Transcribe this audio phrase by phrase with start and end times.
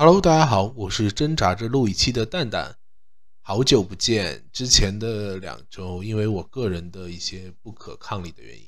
[0.00, 2.76] Hello，大家好，我是挣扎着录一期的蛋蛋，
[3.40, 4.48] 好久不见。
[4.52, 8.64] 之前的两周，因为我个人的一些不可抗力的原因，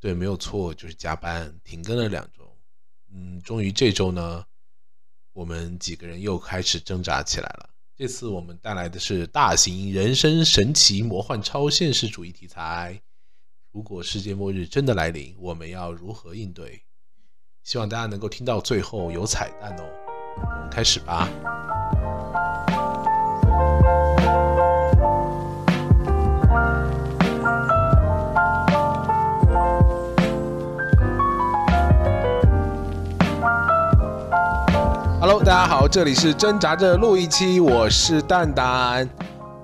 [0.00, 2.56] 对，没有错，就是加班停更了两周。
[3.12, 4.42] 嗯，终于这周呢，
[5.34, 7.68] 我们几个人又开始挣扎起来了。
[7.94, 13.02] 这次我们带来的是大型人生神奇魔幻超现实主义题材。
[13.70, 16.84] 如果世界末日真的来临，我们要如何应对？
[17.62, 20.01] 希望大家能够听到最后有彩蛋哦。
[20.70, 21.28] 开始吧。
[35.20, 39.08] Hello，大家好，这里是挣扎着录一期，我是蛋蛋。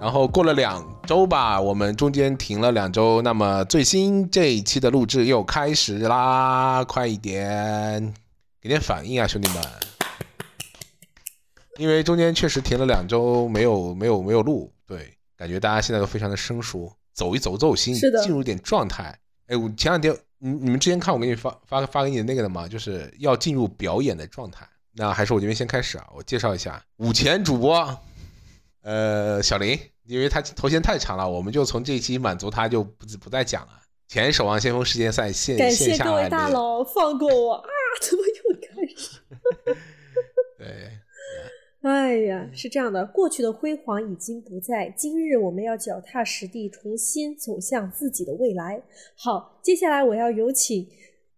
[0.00, 8.14] 然后过了两周吧，我们中间停了两周，那么最新这一期的录制又开始啦，快一点，
[8.62, 9.60] 给点反应啊，兄弟们！
[11.78, 19.16] 因为中间确实停了两周，没有没有没有录，对，感觉大家现在都非常的生疏，走一走走心，进入一点状态。
[19.46, 22.66] 哎，我前两天，你你们之前看我给你发发发给你的那个的吗？
[22.68, 24.68] 就是要进入表演的状态。
[24.92, 27.98] 那还是我这边先开始啊，我介绍一下五前主播，
[28.82, 33.72] 呃，小林，因为他头衔太长了，我们就从这一期满足他，就不不再讲了。
[34.08, 37.68] 前守望先锋世界赛线感谢各位大佬放过我啊！
[38.00, 39.20] 怎么又开始？
[40.58, 40.97] 对。
[41.88, 48.82] 哎呀，是这样的，过去的辉煌已经不在，今日我们要脚踏实地，重新走向自己的未来。
[49.16, 50.86] 好，接下来我要有请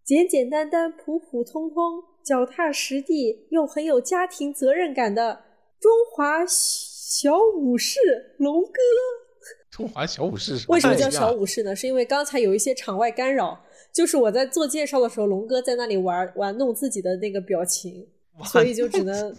[0.03, 5.39] 简简单单、普普通通、脚踏实地又很有家庭责任感的
[5.79, 7.99] 中华小武士
[8.37, 8.71] 龙哥。
[9.69, 11.73] 中华小武士为什么叫小武士呢？
[11.73, 13.57] 是因为刚才有一些场外干扰，
[13.93, 18.05] 就是我在做介绍的时候，龙哥在那里玩玩弄自己的那个表情，
[18.43, 19.33] 所以就只能。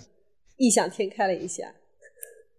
[0.63, 1.75] 异想天开了一下，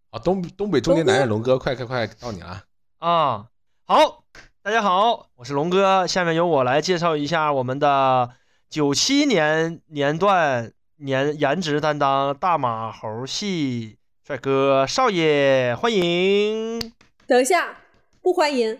[0.09, 2.61] 啊，东东北中年男人龙哥，快快快，到你了
[2.97, 3.47] 啊！
[3.85, 4.25] 好，
[4.61, 8.31] 大家好，我是龙哥，下面由我来介绍一下我们的
[8.69, 13.97] 九七年年段年颜值担当大马猴系
[14.27, 16.91] 帅哥少爷，欢迎。
[17.25, 17.77] 等一下，
[18.21, 18.77] 不欢迎，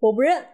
[0.00, 0.44] 我不认。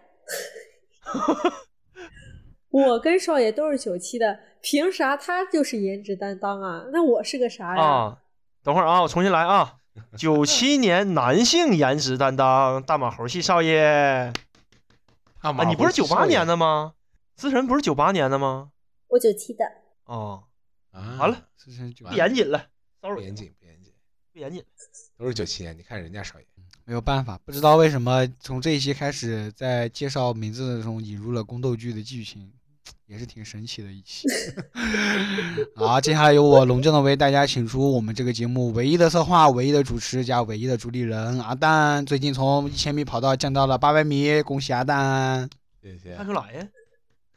[2.69, 4.37] 我跟少爷都是九七的。
[4.63, 6.85] 凭啥他就是颜值担当啊？
[6.93, 7.83] 那我是个啥呀？
[7.83, 8.17] 啊，
[8.63, 9.75] 等会儿啊，我重新来啊！
[10.17, 14.31] 九七年男性颜值担当大马猴系少爷。
[15.43, 16.93] 啊，你不是九八年的吗？
[17.35, 18.71] 思辰不是九八年的吗？
[19.09, 19.65] 我九七的。
[20.05, 20.45] 哦，
[20.91, 21.45] 啊，完了，
[22.09, 22.67] 不严谨了
[23.01, 23.93] ，，sorry，不严谨，不严谨，
[24.31, 24.63] 不严谨，
[25.17, 25.77] 都是九七年。
[25.77, 26.45] 你看人家少爷，
[26.85, 32.49] 没有办法，不知道为什么从这一期开始，在介绍名字的时候引入了宫斗剧的剧情。
[33.07, 34.27] 也是挺神奇的一期。
[35.75, 42.05] 好，接下来由我隆重的为大家请出我们这个节目唯一的策划、唯一的主持加唯一的主理人阿蛋。
[42.05, 45.49] 最近从一千米跑道降到了八百米，恭喜阿蛋！
[45.81, 46.15] 谢谢。
[46.15, 46.67] 看出来呀？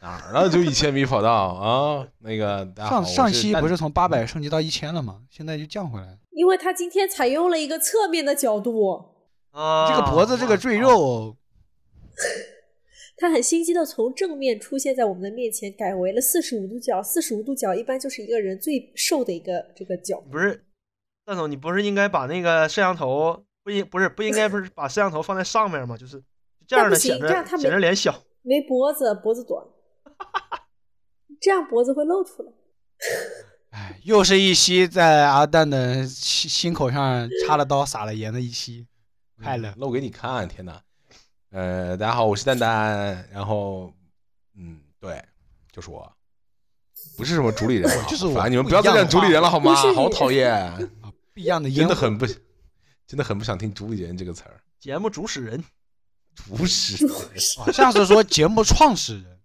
[0.01, 0.49] 哪儿了？
[0.49, 2.07] 就一千米跑道啊？
[2.19, 5.21] 那个上上期不是从八百升级到一千了吗？
[5.31, 6.19] 现在就降回来。
[6.31, 9.15] 因为他今天采用了一个侧面的角度。
[9.51, 11.37] 啊，这个脖子这个赘肉。
[13.19, 17.03] 他很心机的从正面出现在我们的面前，改为了四十五度角。
[17.03, 20.21] 四十五度角一般就是一个人最瘦的一个这个角。
[20.31, 20.65] 不是，
[21.25, 25.97] 蛋总，你不是应该把那个摄像头不应不是不应该不是 把摄像头放在上面吗？
[25.97, 26.23] 就是
[26.67, 29.65] 这样的显着显着脸小，没脖子，脖子短，
[31.41, 32.53] 这样脖子会露出来。
[33.73, 38.87] 哎，又是一期在阿蛋的心心口上插了刀撒了盐的一期，
[39.43, 40.83] 快乐露给你看，天哪！
[41.57, 43.27] 呃，大家好，我是蛋蛋。
[43.33, 43.91] 然后，
[44.59, 45.25] 嗯，对，
[45.73, 46.07] 就是我，
[47.17, 48.47] 不是什么主理人，就是我。
[48.47, 49.75] 你们不要再讲主理人了，好吗？
[49.95, 50.71] 好讨厌，
[51.33, 52.27] 不一样的， 真的很不，
[53.07, 54.61] 真的很不想听“主理人”这个词儿。
[54.79, 55.65] 节目主使人，
[56.37, 57.41] 主使人，
[57.73, 59.39] 下次说节目创始人，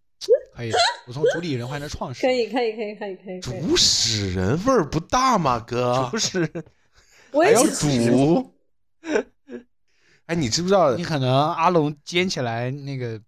[0.53, 0.73] 可以。
[1.07, 3.39] 我从主理人换成创始人，可以，可以，可以，可以，可以。
[3.39, 6.09] 主使人味儿不大吗，哥？
[6.11, 6.65] 主使人，
[7.31, 8.53] 还要主。
[10.31, 10.95] 哎，你知不知道？
[10.95, 13.19] 你可能阿龙煎起来那个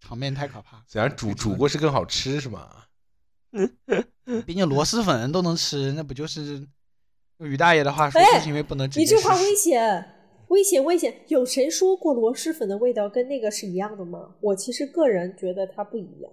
[0.00, 0.82] 场面太可怕。
[0.88, 2.70] 怎样煮煮过是更好吃是吗？
[4.46, 6.66] 毕竟螺蛳粉都能吃，那不就是
[7.36, 8.98] 用于大爷的话说，是因为不能吃。
[8.98, 10.10] 你这话危险，
[10.48, 11.22] 危险，危险！
[11.28, 14.30] 有谁说过螺蛳粉的味道跟那个是一样的吗？
[14.40, 16.32] 我其实个人觉得它不一样。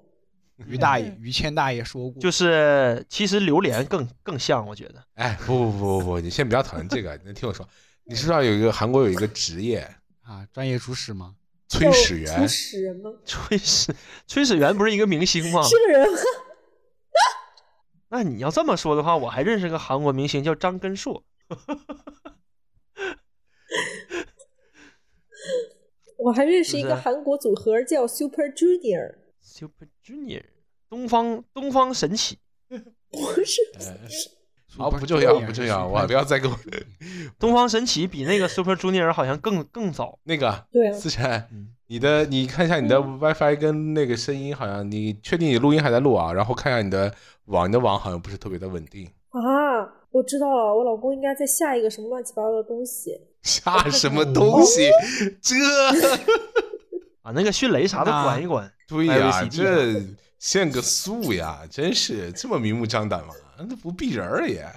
[0.65, 5.03] 于大爷，于谦大爷说过，就是其实榴莲更更像，我觉得。
[5.15, 7.67] 哎，不不不不不，你先不要讨论这个，你听我说。
[8.05, 9.79] 你知道有一个韩国有一个职业
[10.21, 11.35] 啊，专业厨师吗？
[11.69, 12.41] 炊事员？
[12.43, 13.11] 炊事人吗？
[13.25, 13.95] 炊事
[14.27, 15.63] 炊事员不是一个明星吗？
[15.63, 16.17] 是个人吗？
[18.09, 21.23] 那你要这么说的话，我还认识个韩国明星叫张根硕。
[26.17, 30.43] 我还认识一个韩国组合叫 Super Junior，Super Junior，
[30.89, 32.37] 东方东方神起，
[33.09, 33.97] 不是呃
[34.77, 36.57] 好，不重要，不重要， 我不要再给我
[37.39, 40.17] 东方神起比那个 Super Junior 好像更更早。
[40.23, 46.33] 那个对啊思辰，嗯，你的你看一下你的 WiFi 跟那个声音，好像你确定你录音还在录啊？
[46.33, 47.13] 然后看一下你的
[47.45, 49.07] 网，你的网好像不是特别的稳定。
[49.29, 49.39] 啊，
[50.11, 53.19] 我知道了，我老公应该在下一个什么乱七八糟的东西。
[53.41, 54.89] 下什么 东西？
[55.41, 55.55] 这
[57.21, 58.71] 把那个迅雷啥的那关一管。
[58.87, 60.01] 对呀、这
[60.39, 63.33] 限个速呀，真是这么明目张胆吗？
[63.57, 64.63] 那不避人儿了也。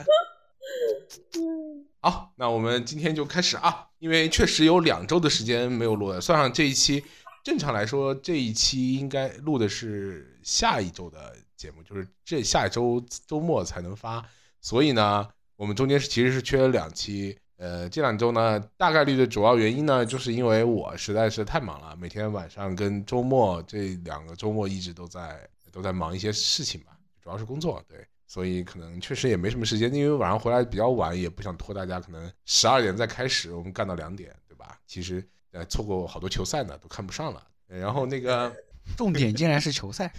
[1.36, 7.04] 嗯，好，那我们今天就开始啊，因为确实有两周的时间没有录了，算上这一期，
[7.44, 14.24] 正常来说这一期应该录的是下一周的节目，就是这下周周末才能发，
[14.60, 17.38] 所以呢，我们中间是其实是缺了两期。
[17.58, 34.78] 呃，这两周呢，大概率的主要原因呢，就是因为我实在是太忙了，每天晚上跟周末这两个周末一直都在都在忙一些事情吧，主要是工作，对，所以可能确实也没什么时间，因为晚上回来比较晚，也不想拖大家，可能十二点再开始，我们干到两点，对吧？
[34.86, 37.42] 其实呃错过好多球赛呢，都看不上了。
[37.68, 38.52] 呃然后那个，
[38.96, 40.12] 重点竟然是球赛，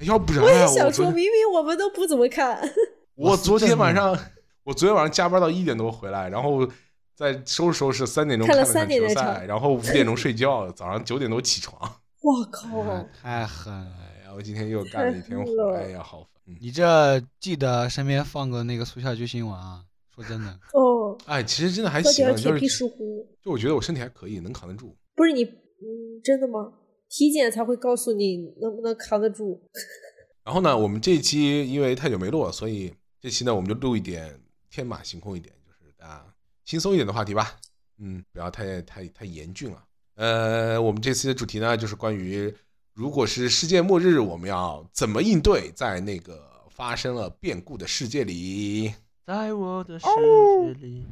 [0.00, 2.60] 要不然我也啊想说，明明我们都不怎么看。
[3.16, 4.16] 我昨天晚上
[4.64, 6.66] 我昨天晚上加班到一点多回来，然后
[7.14, 11.78] 再收拾收拾，三点钟看了了看三点球赛，然后五点钟睡觉，早上九点多起床。
[12.22, 12.68] 我靠！
[12.82, 13.96] 嗯太狠了。
[13.98, 19.84] 哎呀，我今天又干了一天活，哎呀，好你这记得身边放个那个速效救心丸啊！
[20.14, 23.26] 说真的，哦， 哎，其实真的还行就是石斛。
[23.42, 24.96] 就我觉得我身体还可以，能扛得住。
[25.14, 26.72] 不是你，嗯，真的吗？
[27.08, 29.60] 体检才会告诉你能不能扛得住。
[30.44, 36.34] 然后呢，我们这一期因为太久没录了，所以这期呢我们就录一点天马行空一点，就是大家
[36.64, 37.56] 轻松一点的话题吧。
[37.98, 39.84] 嗯，不要太太太严峻了。
[40.16, 42.52] 呃，我们这期的主题呢就是关于，
[42.92, 48.92] 如果是世界末日，我们要怎么应对在那个发生了变故的世界里？
[49.24, 51.06] 在我的世界里，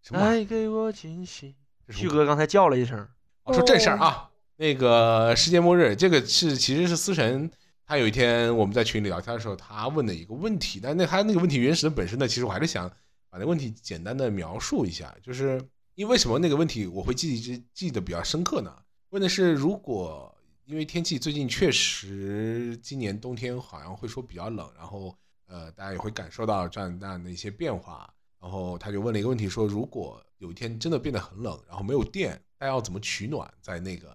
[0.00, 0.30] 什么啊？
[0.30, 1.54] 带给我惊喜。
[1.90, 3.06] 旭哥刚才叫了一声，
[3.42, 7.50] 哦，说正事儿啊，那个世界末日，这个是其实是思辰，
[7.84, 12.88] 他有一天我们在群里聊天的时候，他问的一个问题，但那他那个问题原始的本身呢，其实我还是想
[13.28, 15.60] 把那问题简单的描述一下，就是
[15.94, 18.74] 因为为什么那个问题我会记记记得比较深刻呢？
[19.10, 20.33] 问的是如果
[20.66, 25.14] 因为天气最近确实今年冬天好像会说比较冷，然后
[25.46, 33.52] 呃大家也会感受到这样那样的一些变化，然后他就问了一个问题，说如果有一天真的变得很冷，然后没有电，大家要怎么取暖？
[33.60, 34.08] 在那个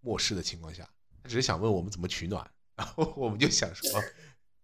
[0.00, 0.86] 末世的情况下，
[1.22, 2.46] 他只是想问我们怎么取暖，
[2.76, 3.98] 然后我们就想说，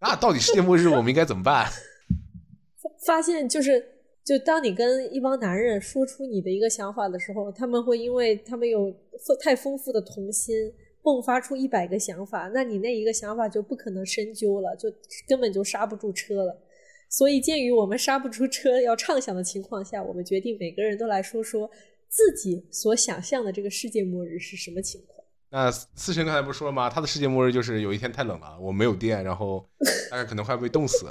[0.01, 1.71] 那到底世界末日我们应该怎么办？
[3.07, 3.83] 发现就是，
[4.23, 8.93] 就当你跟一帮男人说出你的一个想法的时候，他们会因为他们有
[9.27, 10.55] 丰太丰富的童心，
[11.03, 14.89] 迸发出一百个想法，那你那一个想法就不可能深究了，就
[15.27, 16.63] 根本就刹不住车了。
[17.09, 21.71] 所以，鉴于我们刹不住车要畅想的情况下，我们决定每个人都来说说
[22.09, 25.19] 自己所想象的这个世界末日是什么情况。
[25.51, 26.89] 那思辰刚才不是说了吗？
[26.89, 29.69] 他的世界末日就是有一天太冷了，我没有电，然后
[30.11, 31.07] 大概可能会被冻死。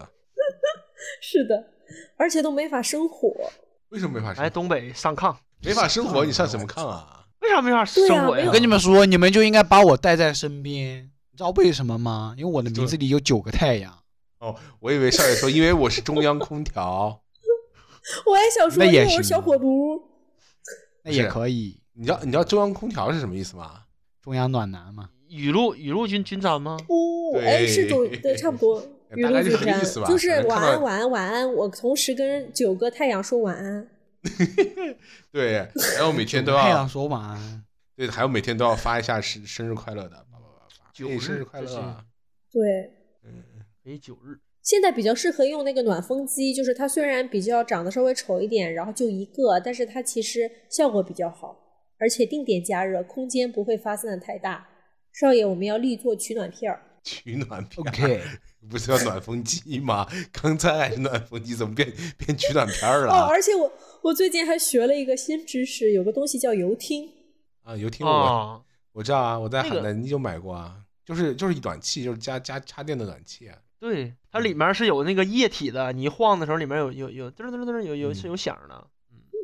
[1.22, 1.64] 是的，
[2.18, 3.32] 而且都没法生火。
[3.90, 4.54] 为什么没法生来活？
[4.56, 7.21] 东北上炕，没法生火，你上什么炕啊？
[7.42, 8.52] 为啥没法生我呀我？
[8.52, 11.10] 跟你们说，你们就应该把我带在身边。
[11.32, 12.36] 你知道为什么吗？
[12.38, 13.98] 因为我的名字里有九个太阳。
[14.40, 17.22] 哦，我以为少爷说，因为我是中央空调。
[18.26, 20.02] 我也想说，那也因为我是小火炉。
[21.04, 23.84] 那也可以，你知道你知道中央空调是什么意思吗？
[24.22, 25.10] 中央暖男嘛。
[25.28, 26.78] 雨露雨露均均沾吗？
[26.90, 28.84] 哦，哎，是中对，差不多。
[29.16, 31.54] 雨大概就露均沾这个意思吧，就是晚安，晚安，晚安。
[31.54, 33.88] 我同时跟九个太阳说晚安。
[35.32, 42.06] 对，还有每天都太阳要说嘛，对，还有每天都要发一下生生日快乐的，叭叭叭发，九哎生日快乐啊，
[42.52, 42.62] 对，
[43.24, 43.44] 嗯，
[43.86, 51.58] 哎，九日，现在比较适合用那个暖风机，就是它虽然比较长得稍微丑一点，然后就一个，但是它其实效果比较好，
[51.98, 54.68] 而且定点加热，空间不会发散的太大。
[55.12, 56.82] 少爷，我们要立做取暖片儿。
[57.04, 58.22] 取暖片 OK
[58.70, 60.08] 不是要暖风机吗？
[60.32, 63.28] 刚才还是暖风机，怎么变变取暖片儿了哦，啊？
[63.28, 63.70] 而且我
[64.04, 67.08] 我最近还学了一个新知识，有个东西叫油汀。
[67.64, 68.62] 啊，有听我啊，
[68.94, 73.58] 我知道啊，我在海南就买过啊，就是就是一暖气，就是加加插电的暖气啊。
[73.80, 78.88] 对，它里面是有那个液体的，你一晃的时候里面有有有嘚儿嘚儿嘚有有是有响的。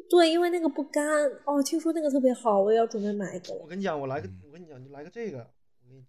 [0.10, 1.06] 对，因为那个不干
[1.46, 3.54] 哦，听说那个特别好，我也要准备买一个。
[3.54, 5.46] 我跟你讲，我来个嗯，我跟你讲，你来个这个，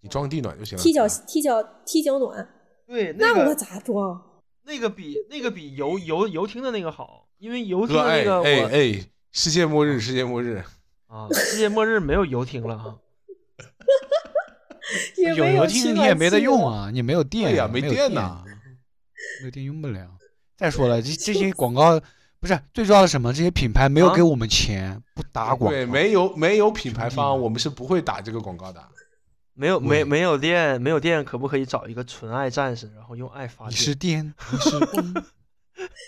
[0.01, 0.83] 你装地暖就行了。
[0.83, 2.49] 踢脚啊踢脚踢脚暖，
[2.87, 4.41] 对，那个我咋装？
[4.63, 10.63] 那个比那个比油油油汀的那个好，因为游艇哥，哎那个我、哎哎，世界末日，世界末日，
[11.07, 12.95] 啊，世界末日没有游艇了啊。
[15.17, 16.39] 也没有游取艇你也没得。
[16.39, 18.43] 用啊，你没有电对呀没没有电电呐
[19.39, 20.07] 没有电用不了。
[20.57, 21.99] 再说了，这这些广告
[22.39, 23.31] 不是最重要的是什么？
[23.31, 25.69] 这些品牌没有啊给我们钱，不打广告。
[25.69, 28.83] 对，没有没有品牌方，我们是不会打这个广告的。
[29.53, 33.75] 没有没没有电，没有电，可不可以找一个纯爱战士，然后用爱发电你？
[33.75, 35.13] 是电，你是光，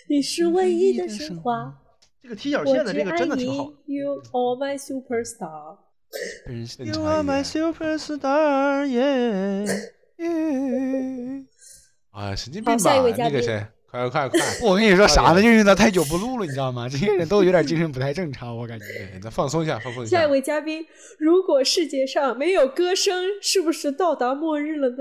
[0.10, 1.74] 你是唯一的神话，
[2.22, 3.72] 这个踢脚线的这个真的挺好。
[3.86, 5.78] ，You are my superstar。
[6.78, 9.66] You are my superstar, yeah。
[12.12, 13.02] 啊，神经病吧？
[13.18, 14.40] 那个谁，快快快！
[14.62, 15.42] 我跟你说啥哎呢？
[15.42, 16.90] 就因为他太久不录了，你知道吗？
[16.90, 18.86] 这些人都有点精神不太正常，我感觉。
[19.24, 20.32] 咱放松一下，放松一下下一。
[20.32, 20.86] 位嘉宾，
[21.18, 24.98] 如果世界上没有歌声，是不是到达末日了呢？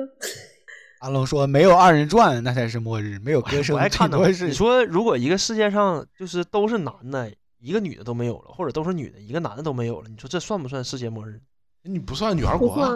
[1.00, 11.40] 阿龙说没有二人转那才是末日，没有歌声我还看到顶多是你说，如果一个世界上就是都是男的，一个女的都没有了，或者都是女的，一个男的都没有了，你说这算不算世界末日？
[11.82, 12.90] 你不算女儿国啊，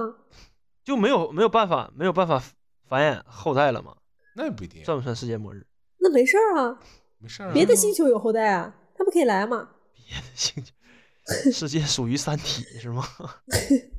[0.84, 2.42] 就没有没有办法没有办法
[2.87, 3.94] 繁衍后代了吗？
[4.37, 5.66] 那也不一定，算不算世界末日？
[5.99, 6.78] 那没事儿啊，
[7.18, 7.52] 没事儿啊。
[7.54, 9.70] 别的星球有后代啊，他们可以来吗。
[9.94, 13.02] 别的星球，世界属于三体是吗？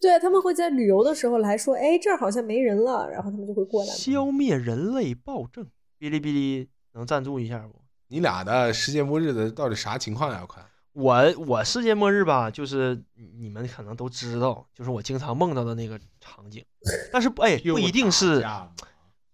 [0.00, 3.94] 对，他们会在旅游的时候来说，哎，这儿好像没人了，然后他们就会过来嘛。
[3.94, 5.64] 消灭人类暴政，
[5.98, 7.74] 哔哩哔哩能赞助一下不？
[8.08, 10.44] 你俩的世界末日的到底啥情况呀？
[10.48, 10.64] 快，
[10.94, 13.00] 我我世界末日吧，就是
[13.38, 16.64] 你们可能都知道，就是我经常梦到的那个场景，
[17.12, 18.44] 但是不哎不一定是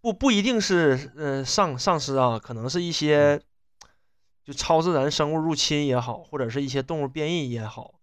[0.00, 3.40] 不不一定是呃丧丧尸啊，可能是一些
[4.44, 7.95] 就超自然生物入侵也好，或者是一些动物变异也好，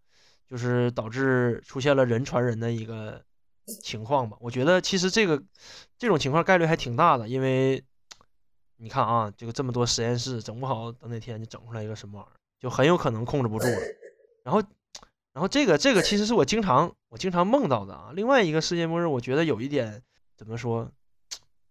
[0.54, 3.20] 就是导致出现了人传人的一个
[3.66, 4.38] 情况吧。
[4.40, 5.42] 我觉得其实这个
[5.98, 7.84] 这种情况概率还挺大的，因为
[8.78, 13.78] 你看啊，这个这么多实验室，整不好等哪天就整出来一个什么玩意儿，就很有可能控制不住了。
[14.46, 14.62] 然后，
[15.34, 18.12] 然后这个这个其实是我经常我经常梦到的啊。
[18.14, 20.04] 另外一个世界末日，我觉得有一点
[20.38, 20.88] 怎么说，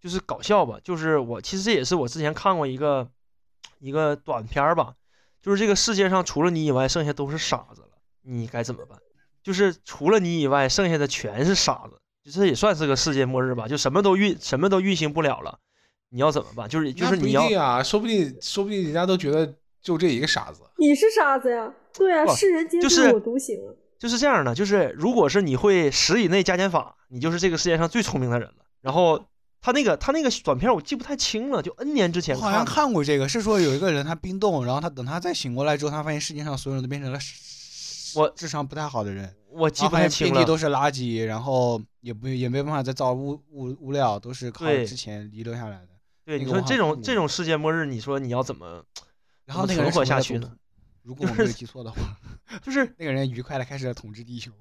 [0.01, 0.81] 就是搞笑吧。
[0.83, 3.09] 就是我其实这也是我之前看过一个
[3.79, 4.97] 一个短片儿吧，
[5.41, 7.92] 就是这个世界上除了你以外，剩下都是傻子了，
[8.23, 8.99] 你该怎么办？
[9.43, 13.67] 就是除了你以外，剩下的全是傻子，就这也算是个世界末日吧？
[13.67, 15.59] 就什么都运什么都运行不了了，
[16.11, 16.69] 你要怎么办？
[16.69, 20.61] 就是就是你要定啊，说不定说不定人家都觉得就这一个傻子。
[20.79, 21.73] 你是傻子呀？
[21.93, 23.75] 对啊，世人皆就是自我独行啊。
[23.99, 28.65] 就是这样的，就是如果是你会十以内加减法，你就是这个世界上最聪明的人了。
[28.81, 29.25] 然后
[29.61, 37.19] 他那个他那个短片我记不太清了，就 N 年之前我好像看过这个，是说有一个人他冰冻，然后他等他再醒过来之后，他发现世界上所有人都变成了
[38.17, 40.33] 我智商不太好的人，我记不然后发现太清了。
[40.33, 45.89] 遍地都是垃圾，然后也不也没办法再造物物物料，都是靠之前遗留下来的。
[46.25, 48.85] 对，那你说这种这种世界末日，你说你要怎么
[49.47, 50.53] 然后存活那个人成为了下去呢？
[51.03, 51.97] 如果我没有记错的话，
[52.63, 54.53] 就是那个人愉快的开始了统治地球。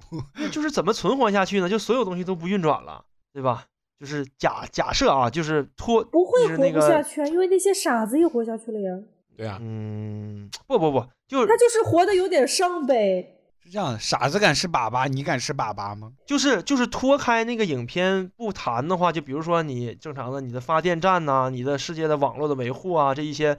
[0.52, 1.70] 就是怎么存活下去呢？
[1.70, 3.68] 就所有东西都不运转了，对吧？
[4.00, 8.98] 就是假假设啊，就是拖不会活不下去啊，因为那些傻子也活下去了呀。
[9.38, 13.41] 对啊，嗯，不不不，就他就是活的有点伤呗。
[13.72, 16.12] 是这样，傻子敢吃粑粑，你敢吃粑粑吗？
[16.26, 23.58] 就是就是脱开那个影片不谈的话，就比如说你正常的你的发电站呐、你的世界的网络的维护啊，这一些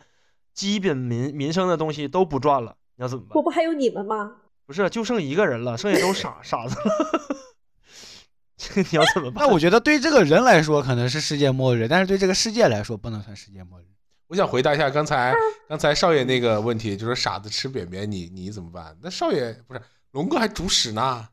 [0.52, 3.42] 基本民民生的东西都不赚了，你要怎么办我？
[3.42, 4.32] 不还有你们吗？
[4.66, 7.36] 不是，就剩一个人了，剩下都傻 傻子了，
[8.58, 9.46] 这 你要怎么办？
[9.46, 13.84] 那我觉得对这个人来说可能是世界末日，但是对这个世界来说不能算世界末日。
[14.28, 15.34] 我想回答一下刚才
[15.68, 18.96] 刚才少爷那个问题，就是傻子吃扁扁，你你怎么办？
[19.02, 19.80] 那少爷不是
[20.12, 21.28] 龙哥还主使呢，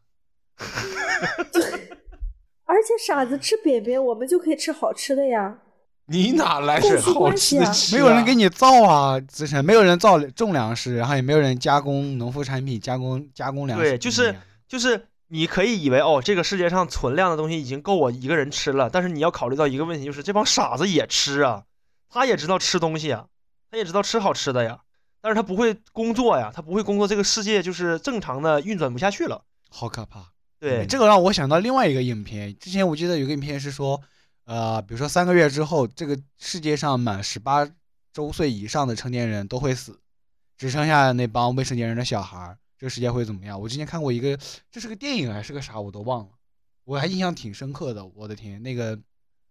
[2.65, 5.59] 而且傻子吃扁扁，我们就可以吃好吃的呀。
[6.05, 8.33] 你哪来共是好吃的吃、没有人给。
[8.33, 13.85] 你造啊，资产没有人造种粮食，然后也没有人加工农副产品，加工加工粮食。
[13.85, 14.33] 对就是
[14.67, 21.63] 就是你可以以为哦，这个世界上存量的东西已经够我一个人吃了，但是你要考虑到一个问题，就是这帮傻子也吃啊，
[22.09, 23.25] 他也知道吃东西啊，
[23.69, 24.79] 他也知道吃好吃的呀，
[25.21, 29.43] 但是他不会工作呀，他不会工作，这个世界就是正常的运转不下去了。
[29.69, 30.31] 好可怕。
[30.59, 34.01] 对，这个让我想到另外一个影片，之前我记得有个影片是说，
[34.43, 37.65] 呃，比如说三个月之后，这个世界上满十八
[38.11, 39.99] 周岁以上的成年人都会死，
[40.57, 43.59] 只剩下那帮未成年人的小孩儿，这个世界会怎么样？
[43.59, 44.37] 我之前看过一个，
[44.69, 46.31] 这是个电影还是个啥，我都忘了，
[46.83, 48.05] 我还印象挺深刻的。
[48.05, 48.99] 我的天，那个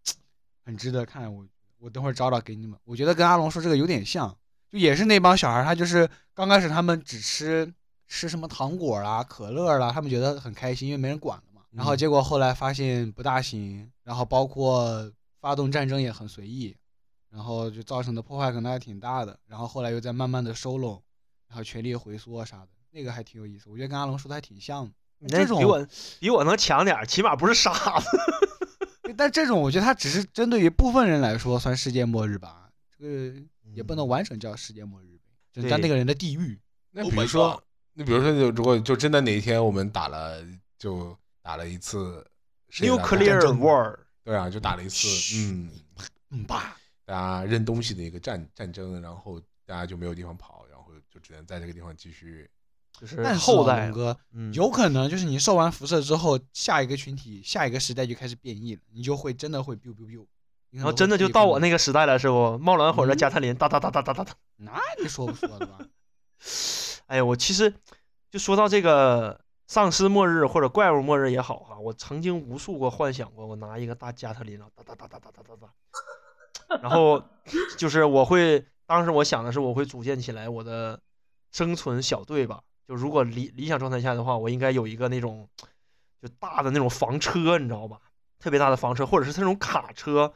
[0.66, 1.46] 很值得看，我
[1.78, 2.78] 我等会儿找找给你们。
[2.84, 4.36] 我觉得跟阿龙说这个有点像，
[4.70, 7.72] 就也是那帮小孩，他就是刚开始他们只吃
[8.06, 11.62] 吃什么糖果啦、可乐啦，他们觉得很开心，因为没人管了嘛。
[11.72, 15.10] 然后嗯结果后来发现不大行，然后包括
[15.40, 16.76] 发动战争也很随意，
[17.30, 21.02] 然后就造成的破坏可能还挺大的，然后后来又在慢慢的收拢，
[21.48, 23.68] 然后权力回缩啥的，那个还挺有意思。
[23.68, 24.92] 我觉得跟阿龙说的还挺像的。
[25.20, 25.86] 你那这种比我
[26.20, 28.06] 比我能强点，起码不是傻子。
[29.16, 33.42] 但这种我觉得他只是针对于部分人来说算世界末日吧，这个
[33.78, 36.60] 也不能完整叫世界末日呗，就是在那个人的地狱。
[36.90, 40.44] 那 Oh 比如说那比如说，就如果就真的哪一天我们打了，
[40.78, 42.26] 就打了一次
[42.72, 45.06] Nuclear war，对啊，就打了一次，
[45.36, 45.70] 嗯，
[46.30, 52.50] 嗯吧，大家扔东西的一个战战争，然后大家就没有地方跑，然后就只能在这个地方继续。
[53.00, 60.26] 就是但是啊后代龙哥嗯，有可能就是你受完辐射之后，下一个群体、下一个时代就开始变异了，你就会真的会 biu biu biu，
[60.70, 62.58] 然后真的就到我那个时代了，是不？
[62.58, 64.32] 冒蓝火的嗯加特林，哒哒哒哒哒哒哒。
[64.56, 65.78] 那你说不说的吧？
[67.06, 67.72] 哎呀，我其实
[68.30, 77.22] 就说到这个丧尸末日或者怪物末日也好哈，我曾经无数个幻想过，我拿一个大加特林，哒哒哒哒哒哒哒哒，然后
[77.78, 81.00] 就是我会，当时我想的是我会组建起来我的
[81.50, 82.60] 生存小队吧。
[82.86, 85.48] 就如果理理想状态下的话，我应该有一个那种
[86.20, 87.98] 就大的那种房车，你知道吧？
[88.38, 90.32] 特别大的房车，或者是那种卡车，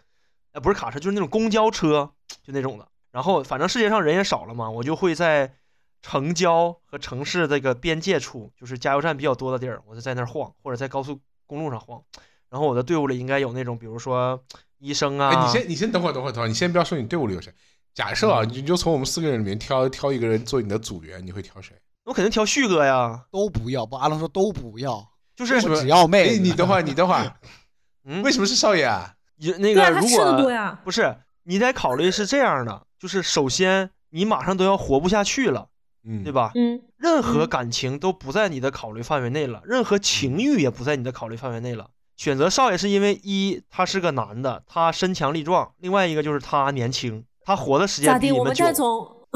[0.52, 2.88] 呃，不是卡车，就是那种公交车，就那种的。
[3.11, 5.54] 然后反正世界上人也少了嘛，我就会在
[6.00, 12.02] 城郊和城市这个边界处，就是加油站比较多的地儿，我就在那儿晃，或者在高速公路上晃。
[12.49, 14.42] 然后我的队伍里应该有那种，比如说
[14.78, 17.52] 医生啊，哎，你先你先等会儿，等会儿，等会儿，你先不要说你队伍里有谁。
[17.94, 21.75] 假设啊，嗯你就从我们四个人里面挑挑一个人做你的组员，你会挑谁？
[22.04, 25.06] 我肯定挑旭哥呀，都不要，不，阿龙说都不要，
[25.37, 27.37] 就是只要妹哎，你等会儿，你等会儿，
[28.04, 29.14] 嗯为，什么是少爷啊？
[29.37, 30.79] 有那对啊，他个如吃的多果呀。
[30.85, 35.69] 不是你得考虑是这样的，就是首先你马上都要活不下去了，
[36.05, 36.33] 嗯，对？
[36.33, 36.53] 吧？
[36.55, 41.89] 嗯，任何嗯感情都不在你的考虑范围内了，任何情欲也不在你的考虑范围内了。
[42.17, 49.27] 选择少爷是因为一他是个男的，他身强力壮；另外一个就是他年轻，他活的时间比你们久。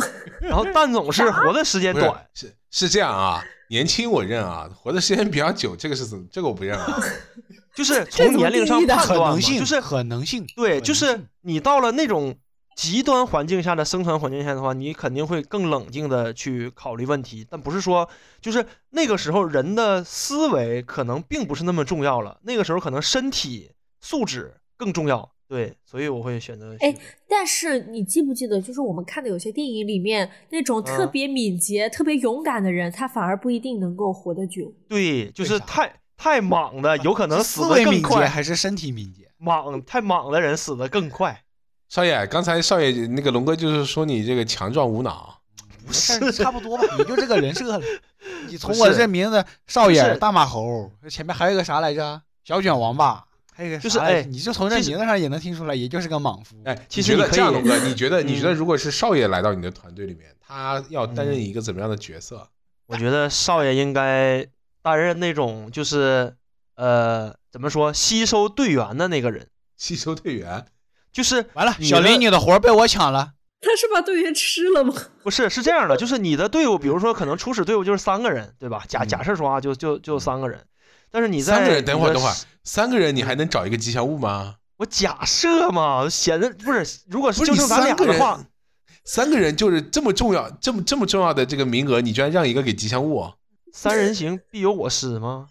[0.43, 6.87] 然后蛋总是活的时间短，是是这样啊，年轻我认啊，活的时间比较久，这个是怎这个我不认啊。
[7.77, 12.35] 就是从年龄上判断嘛，能性就是可能性，对，就是你到了那种
[12.75, 18.09] 极端环境下的生存环境下的话，你肯定会更冷静的去考虑问题，但不是说
[18.41, 25.31] 就是那个时候人的思维可能并不是那么重要了，那个时候可能身体素质更重要。
[25.49, 26.93] 对，所以我会选择哎
[27.29, 31.11] 但是你记不记得，就是我们看的有些电影里面那种特嗯。
[31.13, 34.75] 别敏捷、特别勇敢的人，他反而不一定能够活得久。
[34.89, 38.29] 对，就是太太莽的，有可能死维敏捷更快。
[38.29, 39.31] 还是身体敏捷？
[39.39, 41.43] 莽太莽的人死得更快。
[41.89, 45.41] 少爷，刚才少爷那个龙哥就是说你这个强壮无脑，
[45.87, 47.85] 不是是 差不多吧，你就这个人设了。
[48.49, 52.23] 你从我这名字少爷大马猴，前面还有一个啥来着？
[52.45, 56.57] 小卷王吧，还有一个就是啥哎你就从这名字上也能听出来，也就是个莽夫。
[56.65, 62.49] 哎，其实你可以这样龙哥，你觉得你觉得嗯如果是少爷来到你的团队里面，他要担任嗯一个怎么样的角色？
[62.87, 64.47] 我觉得少爷应该
[64.87, 66.37] 担任那种就是
[66.77, 70.65] 呃怎么说吸收队员的那个人，吸收队员，
[71.13, 73.33] 就是完了，小林，你的活儿被我抢了。
[73.61, 74.95] 他是把队员吃了吗？
[75.25, 78.85] 不是是这样的，就是你的队伍，比如说可能初始队伍就是三个人，对吧？
[78.87, 80.65] 假嗯假设说啊，就就就三个人，
[81.11, 84.55] 但是你在三个人，等会儿等会儿，三个人你还能找一个吉祥物吗？
[84.77, 88.41] 我假设嘛，显得不是，如果是就剩咱俩的话，，
[89.05, 93.33] 三个人就是这么重要，这么这么重要的这个名额，你居然让一个给吉祥物？
[93.77, 95.49] 三人行必有我师吗？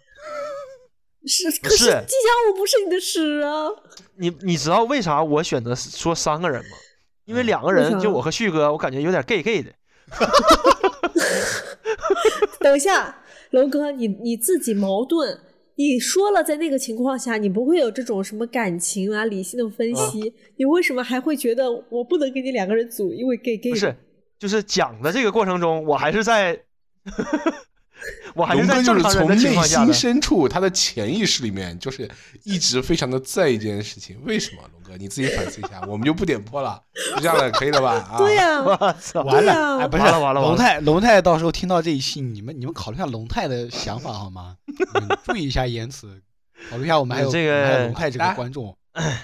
[1.24, 3.68] 是，可是吉祥物不是你的师啊！
[4.16, 6.70] 你你知道为啥我选择说三个人吗？
[7.24, 9.72] 因为嗯两个人就我和旭哥，我感觉有点 gay gay 的。
[12.58, 15.38] 等一下，龙哥，你你自己矛盾。
[15.76, 23.94] 你说了，在那个情况下，你不会有这种什么感情啊、理性的分嗯析，你为什么还会觉得我不能跟你两个人组，因为 gay gay 不是，
[24.36, 26.60] 就是讲的这个过程中，我还是在，
[28.36, 29.92] 我还是在龙哥就是正常人的从内心情况下的。
[29.92, 32.08] 深处，他的潜意识里面就是
[32.44, 34.20] 一直非常的在意这件事情。
[34.24, 34.96] 为什么，龙哥？
[34.98, 36.80] 你自己反思一下，我们就不点破了，
[37.16, 37.92] 就这样了，可以了吧？
[38.12, 39.22] 啊，对呀、我操！
[39.22, 44.56] 完了，哎，不是，完了完了龙太，龙太到时候听到这一期，你们你们考虑一下龙太的想法好吗？
[45.24, 46.20] 注意一下言辞，
[46.70, 48.76] 考虑一下我们还有这个龙太这个观众。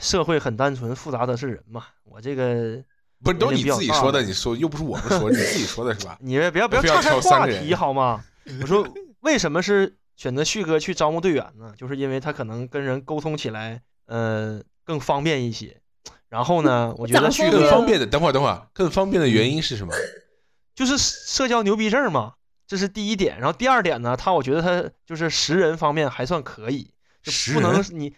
[0.03, 1.85] 社会很单纯，复杂的是人嘛。
[2.05, 2.79] 我这个，
[3.25, 6.19] 不是都你自己说的，你说又不是我们说，你自己说的是吧？
[6.21, 8.23] 你不要不要岔开挑三个人话题好吗？
[8.61, 8.87] 我说
[9.23, 11.75] 为什么是选择旭哥去招募队员呢？
[11.77, 15.81] 就是因为他可能跟人沟通起来，呃，更方便一些。
[16.29, 19.93] 然后呢，我觉得旭哥更方便的，等会儿等会儿，更方便的原因是什么？
[20.75, 22.35] 就是社交牛逼症嘛，
[22.67, 23.39] 这是第一点。
[23.39, 28.15] 然后第二点呢，他我觉得他就是识人方面还算可以，就不能你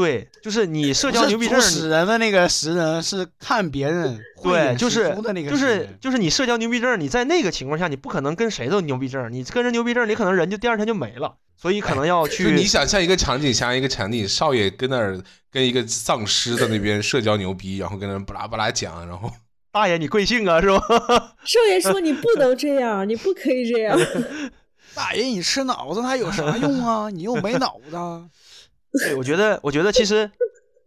[0.00, 12.50] 对，就是你社交牛逼症，主使人的那个识人是看别人对，就是的那个就是就是你社交牛逼症，你在那个情况下，你不可能跟谁都牛逼症，你跟人牛逼症，你可能人就第二天就没了，所以可能要就去。
[12.52, 15.20] 你想象一个场景，想象一个场景，少爷跟那儿
[15.52, 19.30] 跟一个丧尸在那边社交牛逼，然后跟那儿巴拉巴拉讲，然后
[19.70, 20.80] 大爷你贵姓啊，是吧？
[21.44, 23.98] 少爷说你不能这样，你不可以这样。
[24.92, 27.08] 大爷，你吃脑子它有啥用啊？
[27.10, 27.96] 你又没脑子。
[28.98, 30.30] 对，我觉得，我觉得其实，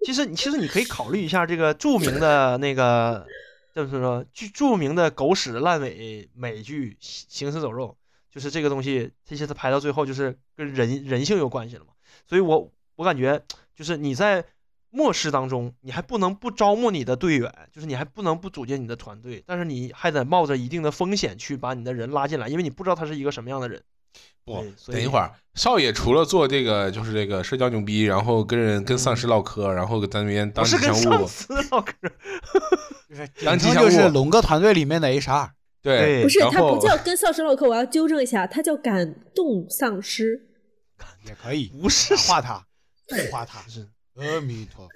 [0.05, 3.25] 其实你其实你可以考虑一下这个著名的那个，
[3.73, 7.95] 就是说著著名的狗屎烂尾美剧《行行尸走肉》，
[8.33, 11.93] 就是这个东西，这些它拍到最后就是跟人人性有关系了嘛。
[12.27, 13.41] 所以我我感觉
[13.75, 14.43] 就是你在
[14.89, 23.81] 末世当中，你还不能不招募你的队员，就是你还不能不组建你的团队，但是你还得冒着一定的风险去把你的人拉进来，因为你不知道他是一个什么样的人。
[24.45, 31.93] 不等一会儿，少爷除了做这个就是这个社交牛逼，然后跟人跟丧尸唠嗑，然后在那边当吉祥物，跟上司唠嗑，
[33.09, 35.49] 就是当吉祥简称就是物龙哥团队里面的 HR。
[35.81, 40.47] 对对不是，他不叫跟丧尸唠嗑，我要纠正一下，他叫感动丧尸。
[41.25, 42.65] 也可以不是画 他，
[43.07, 43.59] 动画他。
[43.67, 44.91] 是阿弥陀佛。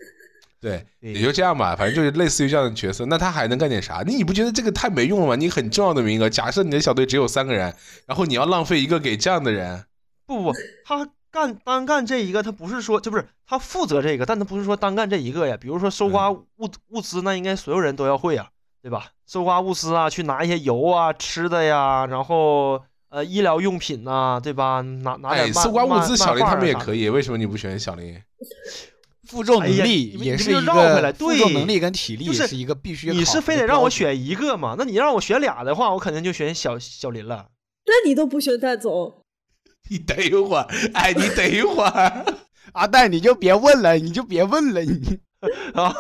[0.60, 3.06] 对，也就这样吧，反正就是类似于这样的角色。
[3.06, 4.04] 那他还能干点啥？
[4.06, 5.36] 你不觉得这个太没用了吗？
[5.36, 7.76] 你很重要的名额，假设你的小队只有三个人，
[8.08, 9.86] 然后你要浪费一个给这样的人，
[10.26, 15.56] 不不，他干单干这一个，他不是说就不是他负责这个，但他不是说单干这一个呀。
[15.60, 16.44] 比如说收刮物
[16.88, 18.50] 物资，那应该所有人都要会呀，
[18.82, 19.12] 对吧？
[19.28, 24.82] 收刮物资啊，去拿一些油啊、吃的呀，然后呃医疗用品呐、对吧？
[24.82, 26.96] 拿拿点搜刮物资，小林他们也可。
[26.96, 28.20] 以，为什么你不选小林？
[29.28, 34.76] 负重能力也是一绕回来个负重对能力跟体力就是是一个必须你是非得让我选一个吗？
[34.78, 37.48] 那你让我选俩的话，我肯定就选小小林了。
[37.86, 39.22] 那你都不选戴总，
[39.90, 42.26] 你等一会儿，哎，你等一会儿，
[42.74, 45.20] 阿戴，你就别问了，你就别问了，你
[45.74, 45.94] 啊，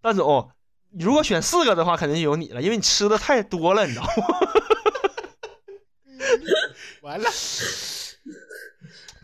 [0.00, 0.50] 戴总，
[0.92, 4.12] 你如果选四个的话，肯定就有你了，因为你吃的太多了，你知道吗？
[7.02, 7.30] 完了。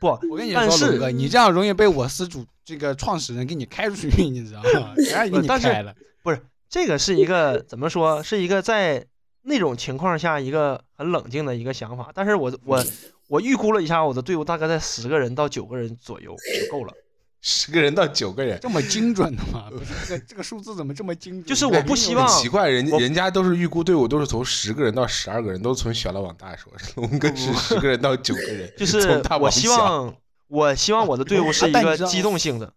[0.03, 4.93] 不，我跟你说，龙是哥，你这样容易被我司主这个创始人给你开出去，你知道吗？
[4.99, 6.43] 谁让你给你但是不是？
[6.69, 8.21] 这个是一个怎么说？
[8.21, 9.07] 是一个在
[9.43, 12.11] 那种情况下一个很冷静的一个想法。
[12.13, 12.85] 但是我我
[13.29, 16.93] 我预估了一下，我的队伍大概在十个人到九个人左右就够了。
[17.43, 19.67] 十个人到九个人，这么精准的吗？
[19.69, 21.45] 不是这个这个数字怎么这么精准？
[21.45, 26.73] 就是我不希望奇怪，人我人家都是预估队伍都是从十个人到十二个人，都是从小了往大说。
[26.95, 29.67] 龙哥是十个人到九个人，就是从大我希。
[29.67, 30.15] 望
[30.47, 32.73] 我希望我的队伍是一个机动性的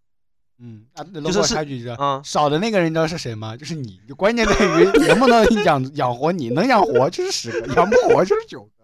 [0.58, 2.22] 嗯啊，龙就是插句，知道啊。
[2.24, 3.56] 少的那个人你知道是谁吗？
[3.56, 4.00] 就是你。
[4.16, 8.75] 关键在于 能不能养养活你，能养活就是十个，养不活就是九个，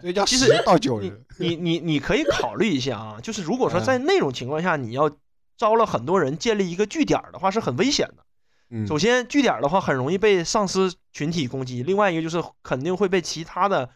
[0.00, 1.24] 不是叫其实十到九你人。
[1.38, 5.10] 你你你可以考虑一下啊，就是如果说嗯在那种情况下，你要
[5.56, 8.24] 招了很多人建立一个据点的话，是很危险的。
[8.70, 13.90] 嗯首先，据点的话很容易被丧尸群体攻击；另外一个就是肯定会被其他的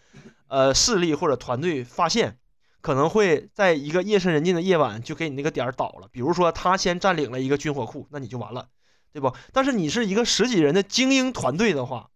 [0.48, 2.36] 呃势力或者团队发现，
[2.82, 6.08] 可能会在一个夜深人静的夜晚就给你那个点儿倒了。
[6.12, 8.68] 比如说他先占领了一个军火库，那你就完了，
[9.14, 9.32] 对不？
[9.52, 12.10] 但是你是一个十几人的精英团队的话，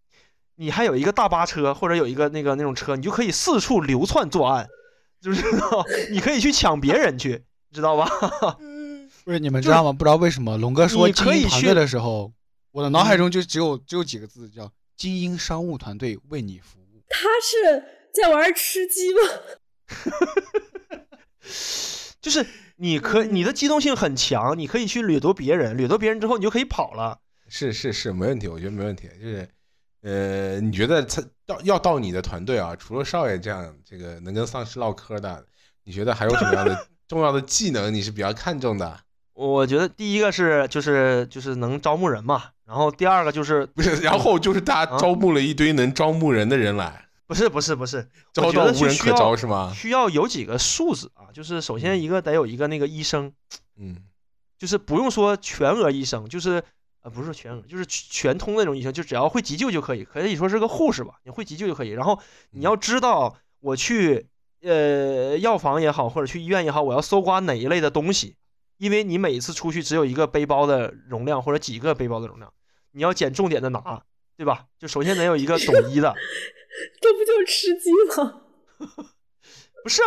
[0.61, 4.67] 你还有一个大巴车或者有一个那个那种车，你就可以四处流窜作案，
[5.19, 5.43] 就是
[6.13, 7.43] 你可以去抢别人去，
[7.73, 8.07] 知道吧？
[9.25, 9.91] 不是你们知道吗？
[9.91, 12.31] 不知道为什么龙哥说你可以去精英团队的时候，
[12.73, 19.19] 我的脑海中就只有只有几个字叫“精英商务团队为你服务他是在玩吃鸡吗？
[22.21, 22.45] 就是
[22.75, 27.17] 你可你的机动性很强，你可以去掠夺别人，掠夺别人之后你就可以跑了。
[27.49, 29.09] 是是是，没问题，我觉得没问题。
[29.19, 29.49] 就是，
[30.01, 35.45] 呃，你觉得他到要到你的团队啊，除了少爷这样这个能跟丧尸唠嗑的，
[35.83, 38.99] 你觉得还有什么样的 重要的技能你是比较看重的？
[39.33, 47.97] 我觉得第一个是就是就是能招募人嘛，然后第二个就是不是，然后就是大招募了一堆能招募人的人来，不是不是不是，
[48.35, 49.71] 我招觉到无人可招是吗？
[49.73, 53.31] 需要有几个数字啊，就是首先一个得有一个那个医生，
[53.79, 53.95] 嗯，
[54.59, 56.63] 就是不用说全额医生，就是
[57.01, 61.89] 呃不是全额，就是全通那种医生，就只要会急救就可以，可以说是个护士吧，你会急救就可以。
[61.89, 62.19] 然后
[62.51, 64.27] 你要知道我去
[64.61, 68.35] 呃药房也好，或者去医院也好，我要搜刮哪一类的东西，
[68.77, 72.53] 因为你每一次出去只有一个背包的容量或者几个背包的容量，
[72.91, 74.03] 你要捡重点的拿，
[74.37, 74.65] 对吧？
[74.79, 76.13] 就首先得有一个 懂医的，
[77.01, 78.41] 这不就吃鸡吗？
[79.83, 80.01] 不是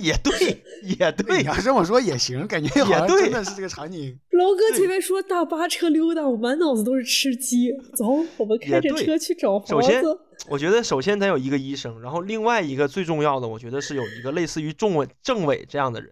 [0.00, 1.12] 也对，也”。
[1.12, 4.18] 对你，要这么说也行，感觉好像对真的是这个场景。
[4.30, 7.70] 龙哥前面说大巴车溜达，我满脑子都是吃鸡。
[7.94, 10.02] 走，我们开着车去找首先。
[10.48, 16.10] 我觉得首先得有一个医生，然后另外一个最重要的，我觉得是有一个类似于政委政委这样的人。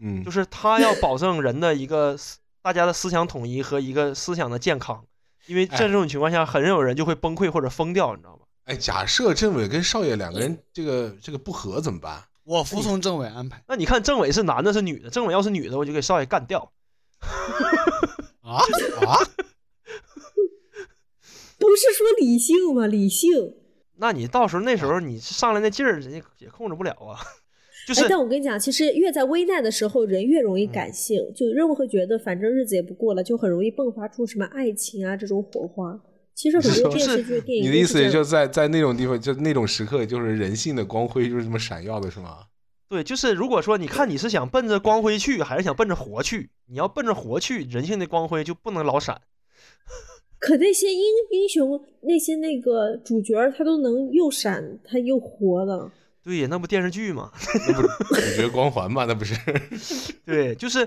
[0.00, 5.04] 嗯，就是他要保证人的一个思大家的思想统一和一个思想的健康，
[5.46, 8.41] 因为在哎这种情况下，很有人就会崩溃或者疯掉，你知道吗？
[8.64, 12.22] 哎，假设政委跟少爷两个人这个这个不和怎么办？
[12.44, 15.10] 我服从政委安排那你看政委是男的是女的？
[15.10, 16.72] 政委要是女的，我就给少爷干掉。
[18.40, 18.58] 啊
[19.06, 19.18] 啊！
[21.58, 22.86] 不是说理性吗？
[22.88, 23.54] 理性。
[23.96, 27.20] 那你到时候那时候你上来那劲儿，人家也控制不了啊。
[27.86, 36.00] 就哎是，但我跟你讲，其实越在危难的时候，人越容易嗯感性，就任何觉得反正日子也不过了，就很容易迸发出什么爱情啊这种火花。
[36.34, 42.38] 其实很多电视剧、电影你的意思也就在在那种地方，就那种时刻，就是人性的光辉就是这么闪耀的，是吗？
[42.88, 46.50] 对，就是如果说你看你是想奔着光辉去，还是想奔着活去？
[46.66, 49.20] 你要奔着活去，人性的光辉就不能老闪。
[50.38, 55.90] 可那些英英雄，那些那个主角，他都能又闪他又活的。
[56.22, 57.30] 对呀，那不电视剧吗？
[57.68, 59.04] 那不是主角光环吗？
[59.06, 59.34] 那不是，
[60.26, 60.86] 对，就是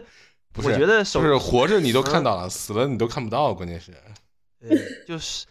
[0.52, 3.92] 不是我觉得首就是活着你都看到了，死了你都看不到，关键是。
[4.68, 5.46] 对，就是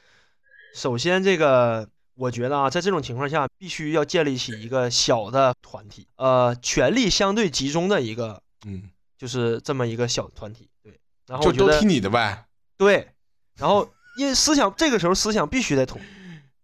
[0.75, 10.69] 首先这个，我觉得啊，在这种情况下，必须要建立起一个小的团体，呃，权力相对集中的一个，嗯，就是这么一个小团体。
[10.83, 12.47] 对，然后我觉得就都听你的呗。
[12.77, 13.09] 对，
[13.57, 16.01] 然后因为思想这个时候思想必须得统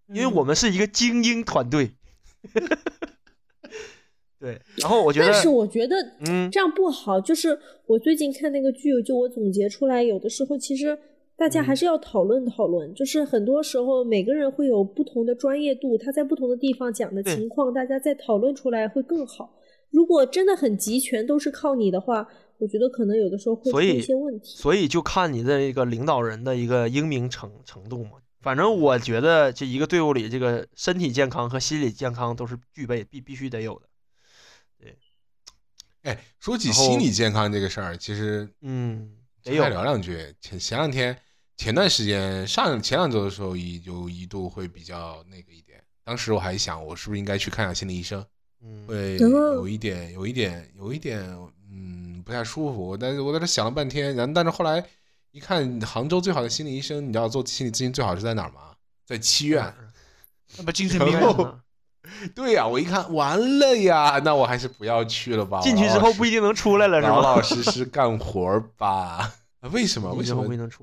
[0.08, 1.92] 一， 因为我们是一个精英团队。
[4.40, 7.20] 对，然后我觉得，但是我觉得嗯，这样不好。
[7.20, 10.98] 就是我最近看那个剧，就我总结出来，有的时候其实
[11.40, 12.94] 大家嗯还是要讨论讨论。
[12.94, 19.57] 就是很多时候每个人会有不同的专业度，他在不同的地方讲的情况，大家再讨论出来会更好。
[19.88, 24.55] 如果真的很集权，都是靠你的话，我觉得可能有的时候会出所以一些问题。
[24.59, 28.11] 所以就看你的一个领导人的一个英明程程度嘛。
[28.42, 33.87] 反正我觉得这一个队伍里，这个身体健康和心理健康都是具备必必须得有的。
[34.79, 34.96] 对
[36.03, 40.35] 哎，说起心理健康这个事儿，其实嗯，得聊两句。
[40.40, 41.18] 前前两天，
[41.61, 45.79] 前段时间上前两周的时候，一就一度会比较那个一点。
[46.03, 48.25] 当时我还想，我是不是应该去看下心理医生？
[48.64, 51.20] 嗯，会哦有一点，有一点，有一点，
[51.70, 52.96] 嗯，不太舒服。
[52.96, 54.83] 但是我在这想了半天，然后但是后来
[55.33, 58.73] 一看，杭州最好的心理医生，你知道做心理咨询最好是在哪儿吗？
[59.05, 59.75] 在七院。
[60.57, 61.61] 那不精神病院吗？
[62.35, 65.61] 对呀、我一看完了呀，那我还是不要去了吧。
[65.61, 67.16] 进去之后不一定能出来了，是吧？
[67.16, 69.35] 老老实实干活儿吧。
[69.68, 70.12] 为什么？
[70.14, 70.42] 为什么。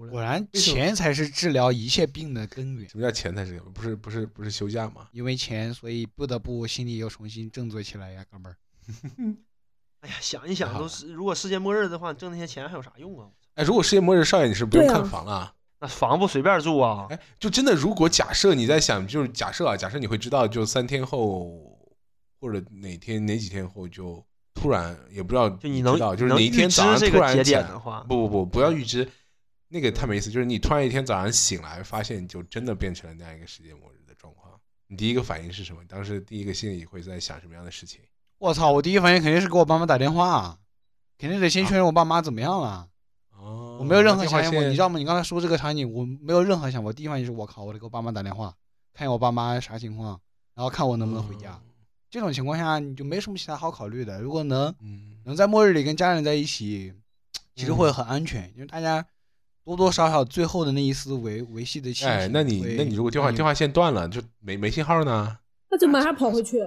[0.09, 2.87] 果然，钱才是治疗一切病的根源。
[2.87, 3.59] 什么叫钱才是？
[3.73, 5.07] 不是不是不是休假吗？
[5.11, 8.57] 因为钱，所以不得不心里又重新振作起来呀，哥们儿。
[10.01, 13.27] 哎呀，想一想，都是如果世界末日的话，挣那些钱还有啥用啊？
[13.55, 15.55] 哎，如果世界末日，少爷你是不用看房了。
[15.81, 17.07] 那房不随便住啊。
[17.09, 21.79] 哎，就真的，如果假设你在想，就是假设啊，假设你会知道，就三天后
[22.39, 24.23] 或者哪天哪几天后就
[24.59, 29.07] 突然也不知道，就你能知道，就是能哪一天早上突然起来点的话，不不不，不要预知，
[29.67, 30.31] 那个太没意思。
[30.31, 34.51] 就是你突然一天早上醒来，发现就真的变成了那样一个世界末日的状况，
[34.87, 35.81] 你第一个反应是什么？
[35.87, 38.01] 当时第一个心里会在想什么样的事情？
[38.39, 38.71] 我操！
[38.71, 40.57] 我第一反应肯定是给我爸妈打电话，
[41.17, 42.87] 肯定得先确认我爸妈怎么样了。
[43.35, 44.97] 哦，我没有任何想法，线你知道吗？
[44.97, 46.91] 你刚才说这个场景，我没有任何想法。
[46.91, 48.53] 第一反应就是我靠，我得给我爸妈打电话，
[48.93, 50.19] 看一下我爸妈啥情况，
[50.55, 51.59] 然后看我能不能回家。
[52.09, 54.21] 这种情况下，你就没什么其他好考虑的。
[54.21, 56.93] 如果能嗯，能在末日里跟家人在一起，
[57.55, 59.05] 其实会很安全，因为大家
[59.65, 62.07] 多多少少最后的那一丝维维系的亲情。
[62.07, 65.37] 哎，那你那你如果电话电话话线断了，就没没信号呢？
[65.69, 66.59] 那就马上跑回去，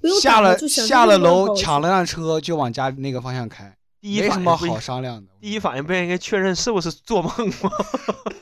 [0.00, 5.32] 不用下了下了楼抢了辆车就往家那个方向开，第一没什么反应不应好商量的。
[5.40, 7.30] 第一反应不应该确认是不是做梦
[7.62, 7.70] 吗？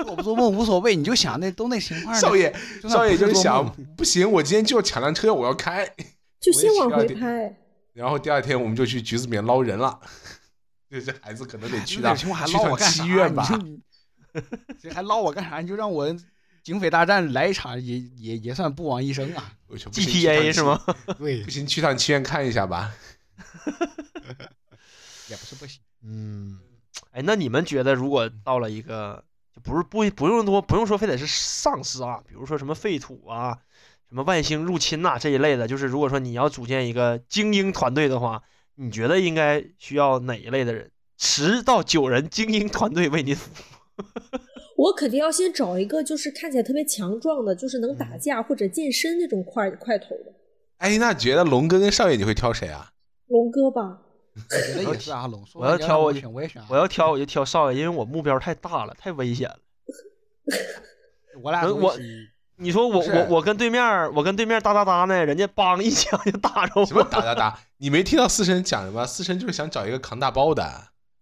[0.04, 2.14] 做不做梦无所谓，你就想那都那情况。
[2.14, 2.54] 少爷，
[2.88, 5.86] 少爷就是想，不行，我今天就要抢辆车，我要开。
[6.40, 7.56] 就先往回需要点拍。
[7.92, 10.00] 然后第二天我们就去橘子里面捞人了。
[10.88, 13.02] 这这孩子可能得去趟去趟捞我干啥？
[13.04, 13.46] 七院吧？
[13.62, 13.80] 你
[14.36, 14.40] 就
[14.80, 15.60] 这还捞我干啥？
[15.60, 16.16] 你就让我
[16.62, 19.52] 警匪大战来一场，也也也算不枉一生啊。
[19.70, 20.80] GTA 是吗？
[21.18, 22.92] 对不，行，去趟七院看一下吧。
[25.28, 25.80] 也不是不行。
[26.02, 26.58] 嗯，
[27.12, 29.22] 哎，那你们觉得，如果到了一个，
[29.54, 33.58] 就不是不不用多，不用说非得是丧尸啊，比如说什么废土啊，
[34.08, 38.42] 什么外星入侵呐、这一类的，就是如果说你要组建一个精英团队的话，
[38.76, 40.90] 你觉得应该需要哪一类的人？
[41.18, 44.00] 十到九人精英团队为你服务。
[44.76, 50.32] 我肯定要先找一个就是看起来特别强壮的，就是能嗯打架或者健身那种块块头的
[50.78, 52.92] 哎，那觉得龙哥跟少爷你会挑谁啊？
[53.26, 54.00] 龙哥吧。
[54.36, 55.44] 我觉得也是阿龙。
[55.54, 56.62] 我要挑我就选，我也选。
[56.68, 59.58] 我要挑我就挑少爷，因为我目标太大了，太危险了。
[61.42, 61.94] 我俩我
[62.56, 63.82] 你说我我我跟对面
[64.14, 67.58] 我跟对面哒哒哒呢，人家梆一枪就打着什么我打打打？
[67.78, 69.06] 你没听到四神讲什么？
[69.06, 70.62] 四神就是想找一个扛大包的。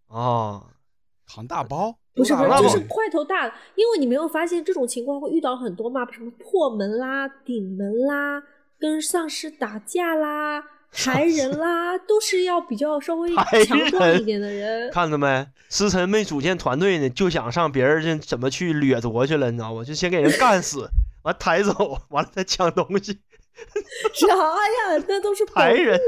[0.09, 0.65] 啊！
[1.31, 3.45] 扛大包，不是不是，就是块头大，
[3.75, 6.11] 因为你没有发现这种情况会遇到很多嘛？
[6.11, 8.43] 什么破门啦、顶门啦、
[8.79, 14.91] 跟丧尸打架啦、抬人啦，都是要比较稍微抬强壮人一点的人。
[14.91, 15.47] 看着没？
[15.69, 19.85] 思辰没组建团队呢，就想上别人这怎么去掠夺去了，你知道吗？
[19.85, 20.89] 就先给人干死，
[21.23, 23.19] 完抬走，完了再抢东西。
[24.15, 25.05] 啥呀？
[25.07, 25.99] 那都是 保抬人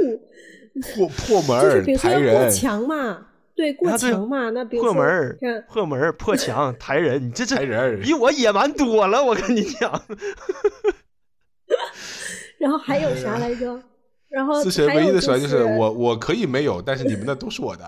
[0.94, 4.50] 护破破门就是儿抬比如说要过人，墙嘛，对，过墙嘛。
[4.50, 5.36] 那比如破门儿，
[5.68, 8.00] 破门儿、破墙、抬人，你这这抬人。
[8.00, 10.02] 比我野蛮多了，我跟你讲。
[12.56, 13.82] 然后还有啥来着？
[14.30, 17.84] 然后四神唯一的手段就是我我可以没有，但是你们的都是我的。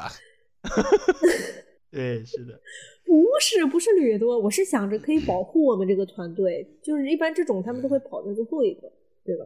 [1.91, 2.59] 对，是的，
[3.07, 8.91] 不是不是掠夺，我是想着可以保护我们这个团队，就是一般这种他们都会跑在最后一个，
[9.25, 9.45] 对吧？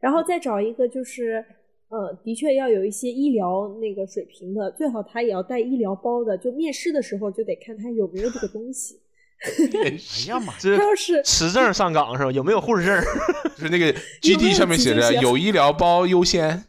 [0.00, 1.44] 然后再找一个就是，
[1.88, 9.00] 呃，的确要有一些医疗那个水平的，最好他也要带医疗包的，就面试的时候就得看他有没有这个东西。
[9.84, 12.32] 哎呀妈，这要是持证上岗是吧？
[12.32, 13.04] 有没有护士证？
[13.56, 16.64] 就是那个有没 GD 上面写着有医疗包优先。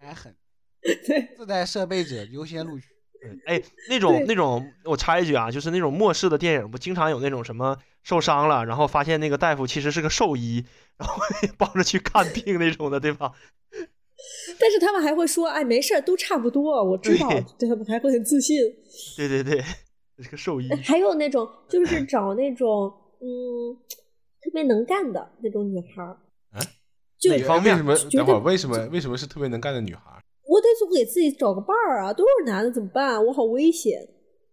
[0.00, 0.34] 还狠，
[1.36, 2.86] 自带设备者优先录取。
[3.46, 10.64] 哎，那种那种，我插一句啊，就是那种末世的电影，不经常有那种什么受伤了，然后发现那个大夫其实是个兽医，
[10.96, 11.20] 然后
[11.58, 13.32] 帮着去看病那种的，对吧？
[14.60, 18.56] 但是他们还会说，哎，没事儿，都差不多，我知道，对他们还会很自信。
[19.16, 19.64] 对对对，
[20.22, 20.68] 是个兽医。
[20.84, 23.76] 还有那种就是 找那种嗯
[24.42, 26.18] 特别能干的那种女孩儿，
[26.52, 26.60] 啊
[27.18, 28.10] 就哪方面为什么？
[28.12, 30.22] 等会儿为什么为什么是特别能干的女孩儿？
[30.48, 33.24] 我得总给自己找个伴儿啊，都是男的怎么办？
[33.26, 34.06] 我好危险。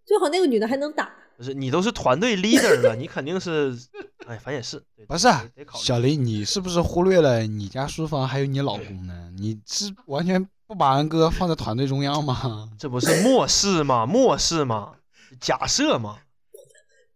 [0.05, 3.73] 最好那个女的还能打，不是你都是团队 leader 了，你肯定是，
[4.27, 5.27] 哎，反正也是，不是。
[5.75, 9.31] 小林，你是不是忽略了你家书房还有你老公呢？
[9.37, 12.69] 你是完全不把安哥放在团队中央吗？
[12.77, 14.05] 这不是末世吗？
[14.05, 14.95] 末世吗？
[15.39, 16.19] 假设吗？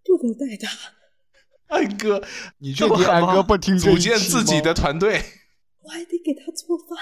[0.04, 0.72] 不能带他。
[1.68, 2.24] 安哥
[2.60, 5.22] 你确定安哥不听组建自己的团队，
[5.82, 6.98] 我还得给他做饭，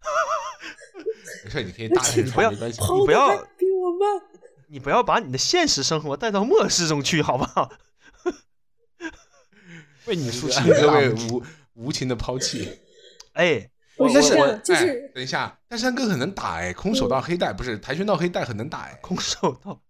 [1.44, 2.80] 没事，你可以大声不要传，没关系。
[2.80, 4.22] 跑不要比我慢。
[4.68, 7.72] 你不要把你的现实生活带到末世中去，好不好？
[10.04, 11.42] 为你竖起安一个哥被大拇指无
[11.74, 12.78] 无情的抛弃。
[13.32, 18.98] 哎，我我我是这样，就哎是等一下，但是安哥很能打哎，空手道黑带不是跆拳道黑带很能打哎。
[19.00, 19.80] 空手道，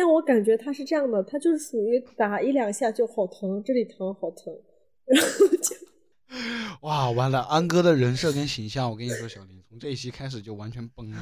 [0.00, 4.50] 但我感觉他是这样的，他就是属于打一两下就好疼，这里疼好疼，
[5.04, 5.76] 然后就
[6.88, 11.18] 哇，完了，安哥的人设跟形象，我跟你说，小林从这一期开始就完全崩了。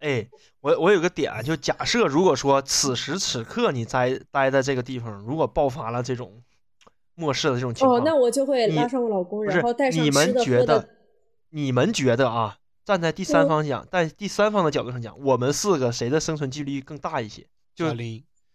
[0.00, 0.28] 哎，
[0.60, 6.42] 我我有个点，就假设如果说此时此刻你在待在这个地方，如果爆发了这种
[7.14, 10.86] 末世的这种情况，哦，那我就会拉上我老公，然后带上你吃们觉得。，
[11.50, 12.58] 你们觉得啊，
[12.88, 17.44] 站在第三嗯方讲，在第三方的角度上讲，我们四个谁的生存几率更大一些？
[17.76, 17.94] 就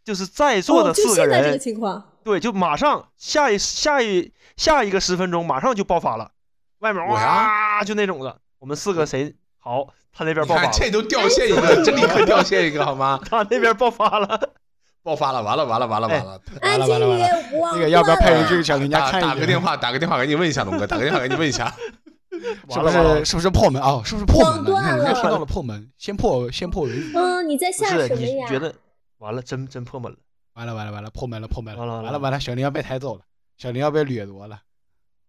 [0.03, 6.31] 就是在座的四个人，情况，对，就马上下一下一下一个十分钟，马上就爆发了，
[6.79, 9.89] 外面我呀哇就那种的，我们四个谁好？
[10.11, 13.19] 他那边爆发了，这都掉线一个，这立刻掉线一个好吗？
[13.29, 14.49] 他那边爆发了，
[15.03, 16.41] 爆发了，完了完了完了完了！
[16.63, 17.27] 完了完了完了
[17.73, 18.63] 那个要不要派人去去？
[18.63, 19.35] 小林家打看一眼？
[19.35, 21.71] 打个电话，打个电话赶紧问一下龙哥，打个电话赶紧问一下。
[22.41, 24.01] 是不完了完了是是不是破门哦？
[24.03, 24.65] 是不是破门了？
[24.65, 27.17] 断了看人家听到了破门，先破先破为主。
[27.17, 28.47] 嗯，你在不下是你什么呀？
[28.47, 28.73] 觉得
[29.19, 30.17] 完了，真真破门了。
[30.53, 33.21] 完了完了完了，破门了破门了，完了完了完了完了，小林要被抬走了，
[33.57, 34.59] 小林要被掠夺了。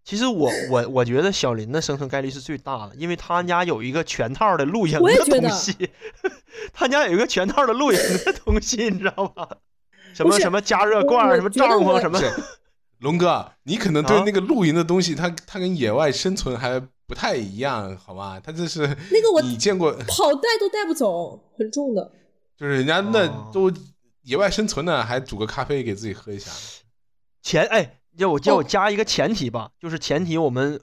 [0.05, 5.91] 其实我我我觉得小林的生存概率是最大的，因为他家有一个全套的露营的东西，
[6.75, 9.49] 他家有一个全套的露营的东西，你知道吗？
[10.13, 12.21] 什么什么加热罐，什么帐篷，什么
[12.99, 18.41] 龙哥，你可能对啊那个露营的东西，它它跟野外生存还不太一样，好吗？
[18.41, 22.11] 他这是那个我你见过，跑带都带不走，很重的。
[22.57, 23.73] 就是人家那哦都
[24.23, 26.51] 野外生存呢，还煮个咖啡给自己喝一下。
[27.43, 30.81] 前哎，要我叫我哦加一个前提吧，就是前提我们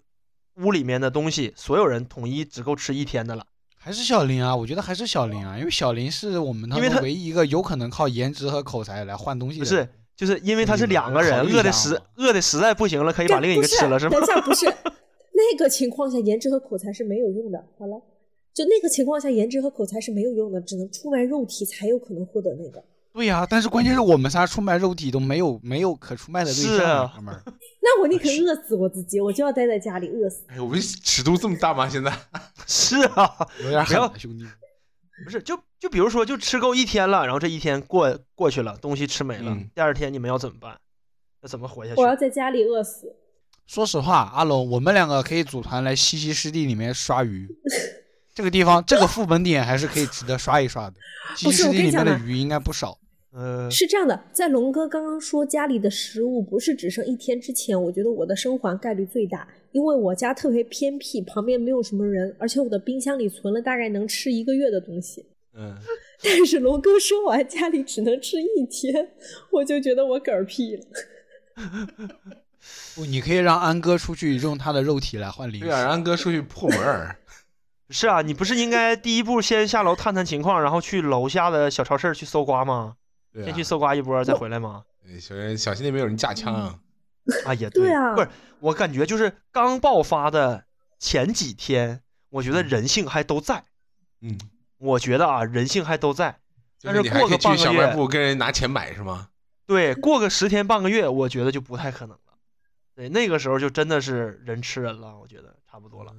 [0.57, 3.45] 屋里面的东西，所有人统一只够吃一天的了。
[3.77, 9.69] 还是小林啊，我觉得还是小林啊，因为小林是我们因为他们唯一一个有可能靠颜值和口才来换东西的不。
[9.69, 14.22] 是，就是因为他是两个人，饿的实饿的实在不行了，可以把另一个吃了，是吗等？
[14.22, 14.65] 一下，不是
[15.51, 17.65] 那个情况下，颜值和口才是没有用的。
[17.77, 18.01] 好了，
[18.53, 22.83] 就那个情况下，颜值和口才是没有用的，只能出卖肉体才有可能获得那个。
[23.13, 27.43] 对呀、但是关键是我们仨出卖肉体都没有没有可出卖的对象是啊哥们儿。
[27.83, 30.45] 那我宁可饿死我自己，我就要待在家里饿死。
[30.47, 31.89] 哎，我们尺度这么大吗？
[31.89, 32.09] 现在
[32.65, 33.29] 是啊，
[33.63, 34.45] 有点不要狠啊，兄弟。
[35.25, 40.79] 不是，就就比如说，就吃够一天了，然后这一天过过去了，东西吃没了，嗯第二天你们要怎么办？
[41.43, 42.07] 要怎么活下去我？
[42.07, 43.13] 要在家里饿死。
[43.72, 47.47] 说实话，阿龙，我们两个可以组团来西溪湿地里面刷鱼。
[48.36, 50.95] 这个地方，这个副本点还是可以值得刷一刷的。
[51.38, 52.99] 西溪湿地里面的鱼应该不少。
[53.32, 65.26] 呃，是这样的，在龙哥刚刚说家里的食物不是只剩一天之前，我觉得我的生还概率最大，因为我家特别偏僻，旁边没有什么人，而且我的冰箱里存了大概能吃一个月的东西。
[65.55, 65.78] 嗯，
[66.22, 69.11] 但是龙哥说完家里只能吃一天，
[69.49, 70.84] 我就觉得我嗝屁了。
[72.95, 75.66] 不，你可以让安哥出去用他的肉体来换零食。
[75.66, 77.16] 对啊，让安哥出去破门儿。
[77.89, 82.95] 是啊，你不是应该第一步先下楼探探情况，然后去楼下的小超市去搜刮吗？
[83.34, 84.84] 对啊先去，搜刮一波再回来吗？
[85.03, 86.80] 对小心小心那边有人架枪啊。
[87.45, 90.64] 啊，也对啊不是，我感觉就是刚爆发的
[90.99, 93.64] 前几天，我觉得人性还都在。
[94.22, 94.38] 嗯，
[94.78, 96.38] 我觉得啊，人性还都在。
[96.82, 99.28] 但是过个半个月小卖月，部跟人拿钱买是吗？
[99.68, 102.30] 对，过个十天半个月，我觉得就不太可能了。
[102.95, 106.13] 对，那个时候就真的是人吃人了，我觉得差不多了。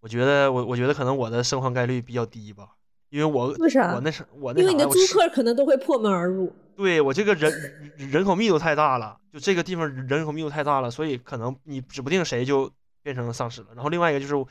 [0.00, 2.68] 我觉得我我觉得可能我的生还概率比较低吧，
[3.08, 6.54] 因为我为啥我那是我那因为你的租客可能都会破门而入。
[6.76, 12.70] 对我这个人人口密度太大了，就这个地方人口密度太大了，所以可能你指不定谁就
[13.02, 13.68] 变成丧尸了。
[13.74, 14.46] 然后另外一个就是我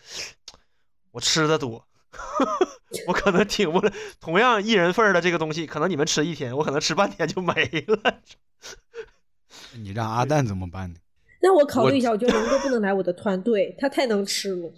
[1.11, 1.87] 我吃的多，
[3.07, 3.93] 我可能挺不了。
[4.19, 7.53] 同样一人份儿的这个东西，可能你们吃一天，我可能吃半天就没
[7.87, 8.19] 了。
[9.73, 10.99] 你让阿蛋怎么办呢？
[11.41, 14.71] 那我考虑一下，我觉得龙哥不能来我的团队，他太能吃了。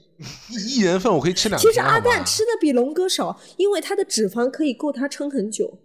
[0.49, 5.79] 一一人份我可以吃两其实阿蛋吃的比龙哥少，因为他的脂肪可以够他撑很久。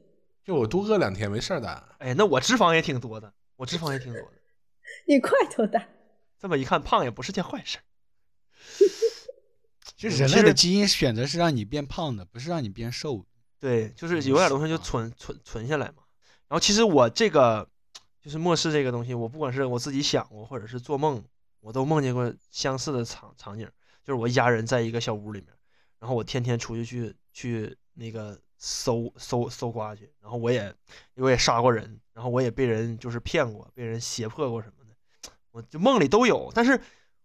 [0.45, 1.69] 就我多饿两天没事儿的。
[1.99, 4.29] 哎，那我脂肪也挺多的，我脂肪也挺多的。
[5.07, 5.87] 你块头大，
[6.41, 7.83] 这么一看，胖也不是件坏事儿。
[9.97, 13.25] 其实人类的基因选择是让你变胖的，不是让你变瘦的。
[13.61, 16.03] 对，就是有点东西就存存存下来嘛。
[16.49, 17.69] 然后其实我这个
[18.23, 21.23] 就是末世这个东西，我不管是我自己想过，或者是做梦，
[21.61, 23.69] 我都梦见过相似的场场景，
[24.05, 25.49] 就是我一家人在一个小屋里面，
[25.99, 30.73] 然后我天天出去去去那个搜搜搜刮去，然后我也
[31.17, 34.95] 我也杀过人，然后我也被人就是骗过，被人胁迫过什么的，
[35.51, 36.53] 我就梦里都有。
[36.55, 36.81] 但是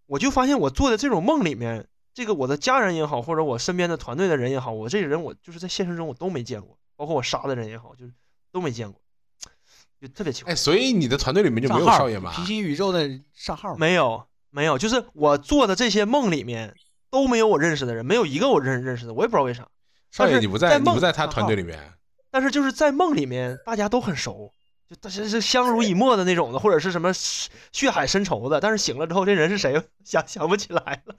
[0.07, 8.13] 我就发现我做的这种梦里面，这个我的家人也好，或者我身边的团队的人也好，我这个人我就是在现实中我都没见过，包括我杀的人也好，就是
[8.51, 8.99] 都没见过，
[10.01, 10.53] 就特别奇怪。
[10.53, 12.31] 哎，所以你的团队里面就没有少爷吗？
[12.35, 16.73] 平行宇宙的上号没有没有，就是我做的这些梦里面
[17.09, 19.67] 都没有我认识的人，没有一个我认认识的，我也不知道为啥。
[20.15, 21.79] 但是少爷你不在，你不在他团队里面。
[22.29, 24.51] 但是就是在梦里面，大家都很熟，
[24.87, 28.59] 就大家是相濡以沫的那种的，或者是什么血海深仇的。
[28.59, 31.15] 但是醒了之后，这人是谁 想想不起来了，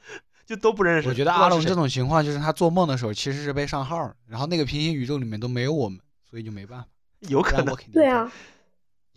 [0.46, 1.08] 就都不认识。
[1.08, 5.98] 我觉得阿龙这种情况就是他做梦的时候其实是被上号，然后那个平行宇宙里面都没有我们，
[6.28, 6.86] 所以就没办法。
[7.28, 8.30] 有可能对啊，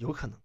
[0.01, 0.35] 有可能。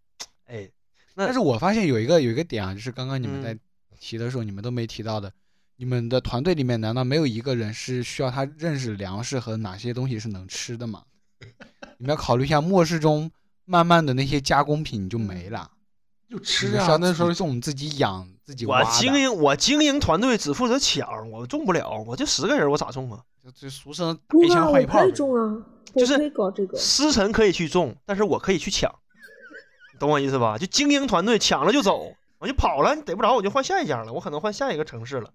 [0.44, 0.70] 哎，
[1.14, 3.58] 那但是我发现有一个有一个点啊，就是刚刚你们嗯在
[3.98, 5.32] 提的时候，你们都没提到的，
[5.76, 11.02] 你们的团队里面难道没有一个人是需要他认识粮食和哪些东西是能吃的吗？
[11.98, 13.30] 你们要考虑一下，末世中
[13.64, 15.70] 慢慢的那些加工品就没了，
[16.28, 18.90] 就吃啊那时候是我们、自己养、自己挖我的。
[19.00, 23.22] 经营我经营团队只负责抢，我种不了，我就十个人，我咋种啊？
[23.42, 26.76] 就就俗称不打一枪啊，换一炮可以种啊，就是我可以搞这个。
[26.76, 29.05] 师承可以去种，但是我可以去抢，你
[29.98, 30.56] 懂我意思吧？
[30.58, 35.30] 就精英团队抢了就走，我就跑了，你逮不着我就换下一家了，我可能换下一个城市了。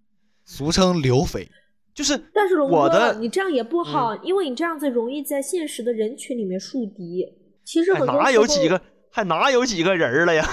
[0.46, 1.50] 俗称流匪。
[1.94, 7.28] 就是但是龙哥，我的你这样也不好，因为你这样子容易在现实的人群里面树敌。
[7.66, 8.82] 其实很多哎哪有几个，
[9.12, 10.48] 还哪有几个人了呀？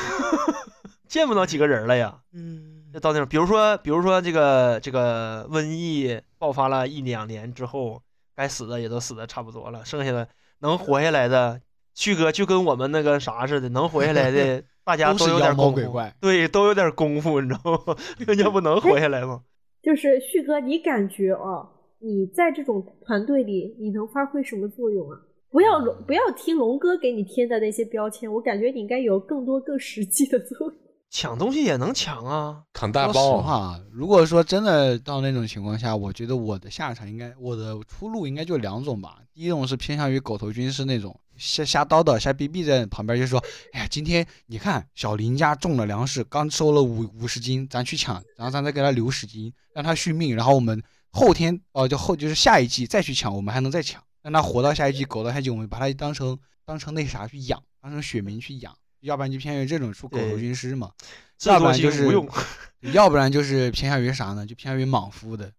[1.07, 2.19] 见不到几个人了呀？
[2.33, 8.03] 嗯，就到那种，比如说，比如说这个这个瘟疫爆发了一两年之后，
[8.35, 10.29] 该死的也都死的差不多了，剩下的
[10.59, 11.61] 能活下来的，
[11.99, 16.15] 旭哥就跟我们那个啥似的，能活下来的， 大家都有点功夫，鬼怪。
[16.21, 17.97] 对，都有点功夫，你知道吗？
[18.39, 19.41] 要不能活下来吗？
[19.83, 21.67] 就是旭哥，你感觉啊，
[21.99, 25.19] 你在这种团队里，你能发挥什么作用啊？
[25.51, 30.77] 不要龙，不要听龙哥给你贴的那些标签，我感觉你应该有更多更实际的作用。
[31.11, 39.17] 抢东西也能抢啊，扛大说实包，话啊，如果说真的到那种情况下，我觉得我的下场应该，我的出路应该就两种吧。
[39.35, 60.91] 第一种是偏向于狗头军师那种，瞎瞎叨叨、瞎逼逼在旁边，就说：“哎呀，今天你看小林家种了粮食，刚收了五五十斤，咱去抢，然后咱再给他留十斤，让他续命，然后我们后天哦、就后就是下一季再去抢，我们还能再抢，让他活到下一季，苟到下一季，我们把他当成当成那啥去养，当成血民去养，要不然就偏向于这种出狗头军师嘛。”
[61.45, 62.05] 要不然就是。
[62.93, 64.47] 要不然就是偏向于啥呢？
[64.47, 65.51] 就偏向于莽夫的，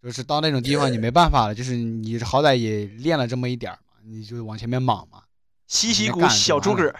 [0.00, 5.24] 就是到那种地方你没办法了，就是你好歹也练了这么一点儿嘛，你就往前面莽嘛，
[5.66, 6.94] 稀奇古你干就完了小诸葛，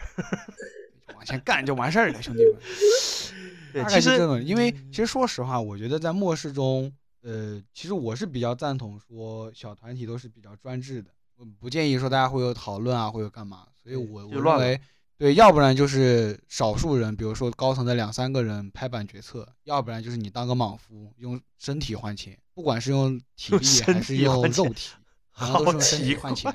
[1.14, 2.54] 往前干就完事儿了，兄弟们。
[3.72, 6.92] 对，其实这种，因为其实说实话，我觉得在末世中，
[7.22, 14.80] 呃，其实我是比较赞同说小团体都是比较专制的，我不建议说大家会有讨论啊，会有干嘛，所以我我认为，
[15.18, 24.90] 对，要不然就是少数人，比如说高层的两三个人拍板决策，要不然就是你当个莽夫，用身体换钱，不管是用体力还是用肉体，
[25.30, 26.52] 好用身体奇换钱。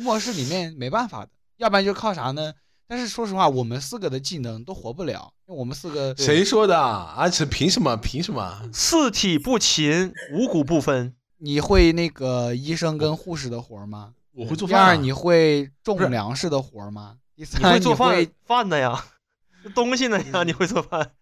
[0.00, 2.52] 末世里面没办法的，要不然就靠啥呢？
[2.86, 7.14] 但是说实话，我们四个的技能都活不了，因为我们四个谁说的啊？
[7.16, 7.96] 而且凭什么？
[7.96, 8.68] 凭什么？
[8.72, 11.14] 四体不勤，五谷不分。
[11.38, 14.12] 你会那个医生跟护士的活吗？
[14.32, 14.84] 我会做饭、啊。
[14.84, 17.16] 第二，你会种粮食的活吗？
[17.36, 19.04] 第你，会做饭会饭的呀，
[19.74, 21.12] 东西的呀，你会做饭。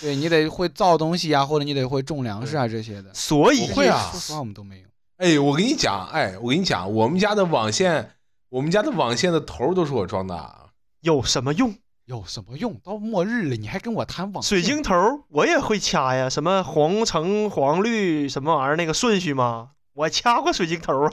[0.00, 3.12] 对你得会造东西啊，或者你得会种粮食啊这些的。
[3.14, 4.88] 所以不会啊说实话我们都没有。
[5.20, 8.12] 哎，我跟你讲，哎，我跟你讲，我们家的网线，
[8.48, 10.34] 我们家的网线的头儿都是我装的。
[10.34, 10.56] 啊
[11.02, 11.74] 有什么用？
[12.06, 12.80] 有什么用？
[12.82, 14.94] 到末日了，你还跟我谈网水晶头
[15.28, 19.72] 我也会掐呀，什么红橙黄绿什么玩意儿那个顺序吗？
[19.92, 21.12] 我掐过水晶头啊。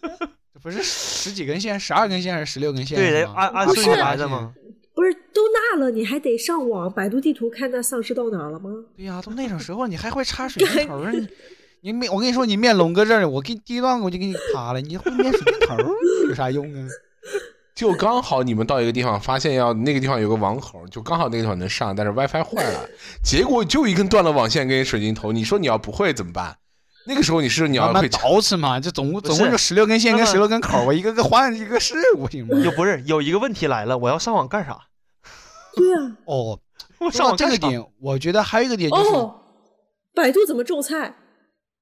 [0.52, 2.98] 这不是十几根线，十二根线还是十六根线？
[2.98, 4.52] 对，按按顺序来的吗。
[4.94, 8.70] 不是都那了，你还得上网百度地图看那丧尸到哪儿了吗？
[8.94, 11.12] 对呀、都那种时候，你还会插水晶头儿？
[11.82, 15.76] 你你面，我跟你说，你面龙哥这儿，我给你第一段我就给你卡了，你会面水晶头
[16.28, 16.88] 有啥用啊？
[17.74, 22.86] 就刚好你们到一个地方，发现要那个地方有个网口，就刚好那个地方能上，但是 WiFi 坏了，
[23.24, 25.32] 结果就一根断了网线跟水晶头。
[25.32, 26.56] 你说你要不会怎么办？
[27.06, 32.54] 那个时候你是你要会查捯饬嘛，这总共总共就十六根线跟十六根口，我一个个换一个是不行吗？
[32.62, 34.76] 就不是有一个问题来了，我要上网干啥？
[35.74, 36.60] 对啊，哦，
[36.98, 37.36] 我说到上网？
[37.38, 39.40] 这个点，我觉得还有一个点就是，哦，
[40.14, 41.14] 百度怎么种菜？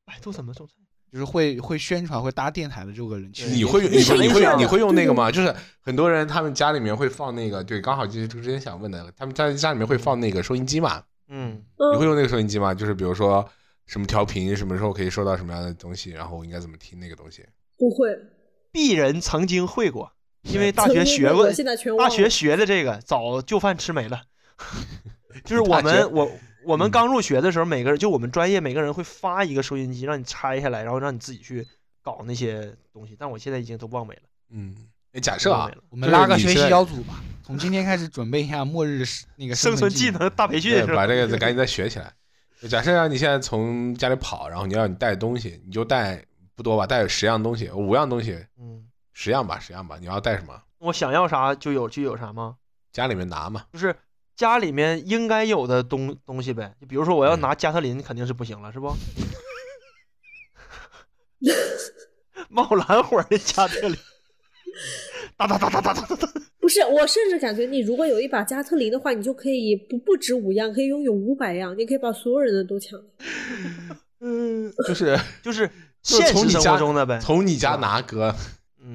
[0.08, 0.72] 百度怎么种菜？
[1.12, 5.30] 就是会会宣传会搭电台的这个人，其实你会也你会你会你会用那个吗？
[5.30, 11.02] 就是很多人他们家里面会放那个，对，刚好就是之前想问的，他们家家里面会放那个收音机嘛？
[11.28, 12.74] 嗯，嗯，你会用那个收音机吗？
[12.74, 13.46] 就是比如说
[13.86, 17.42] 什么调频，什么时候可以收到什么样的东西，然后我应该怎么听那个东西？
[17.78, 18.10] 不会，
[18.72, 24.20] 鄙人曾经会过，因为大学学过，现在全大学学的这个，早就饭吃没了。
[25.44, 26.30] 就是我们我
[26.68, 31.66] 我们嗯刚入学的时候，每个人就我们专业每个人会发一个收音机，让你拆下来，然后让你自己去
[32.02, 33.16] 搞那些东西。
[33.18, 34.76] 但我现在已经都忘没了，嗯，
[35.14, 35.70] 哎，假设啊。
[35.88, 39.02] 我们拉个学习小组吧，从今天开始准备一下末日
[39.36, 40.28] 那个生存技能。
[40.36, 41.06] 大培训把？
[41.06, 42.12] 这个再赶紧再学起来。
[42.68, 46.22] 假设让你现在从家里跑，然后你要你带东西，你就带
[46.54, 49.96] 不多吧，带十样东西，五样东西，嗯，十样吧，十样吧。
[49.98, 50.60] 你要带什么？
[50.80, 52.56] 我想要啥就有就有啥吗？
[52.92, 53.64] 家里面拿嘛。
[53.72, 53.96] 就是
[54.38, 56.74] 家里面应该有的东东西呗。
[56.80, 58.88] 就比如说，我要拿加特林，肯定是不行了，是不？
[62.48, 63.96] 冒蓝火的加特林，
[65.36, 66.32] 哒哒哒哒哒哒哒哒。
[66.60, 72.98] 不是，我甚至感觉你如果有一把加特林的话，你就可以不不止五样，可以拥有五百样，你可以把所有人的都抢。
[74.20, 75.68] 嗯，就是就是
[76.02, 78.34] 现实生活中的呗，从你家拿哥。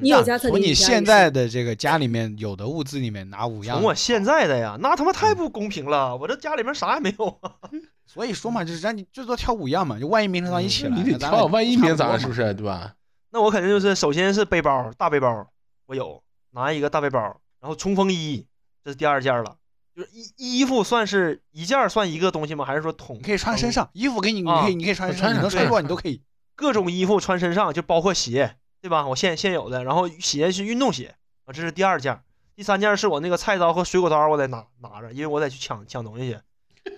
[0.04, 6.16] 你有加特林，从你现在的这个家里面有的物资里面拿五样从，我现在的呀，那他妈太不公平了！
[6.16, 7.54] 我这家里面啥也没有啊。
[8.06, 12.94] 所以说嘛，就是让你最多挑五样嘛，就万一明天早上一起来，挑，万一明天早上是不是对吧？
[13.32, 15.48] 那我肯定就是首先是背包，大背包，
[15.88, 17.20] 我有拿一个大背包，
[17.60, 18.46] 然后冲锋衣，
[18.84, 19.56] 这是第二件了。
[19.96, 22.66] 就是衣衣服算是一件算一个东西吗？
[22.66, 23.08] 还是说统？
[23.08, 26.22] 不多嘛你可以穿身上，衣服给你，你啊可以你可以穿身上，穿你能穿对多少你都可以。
[26.56, 29.08] 各种衣服穿身上，就包括鞋，对吧？
[29.08, 31.16] 我现现有的，然后鞋是运动鞋
[31.46, 32.22] 啊，这是第二件。
[32.54, 36.92] 第三件是我那个菜刀和水果刀，我得拿拿着，因为我得去抢抢东西去，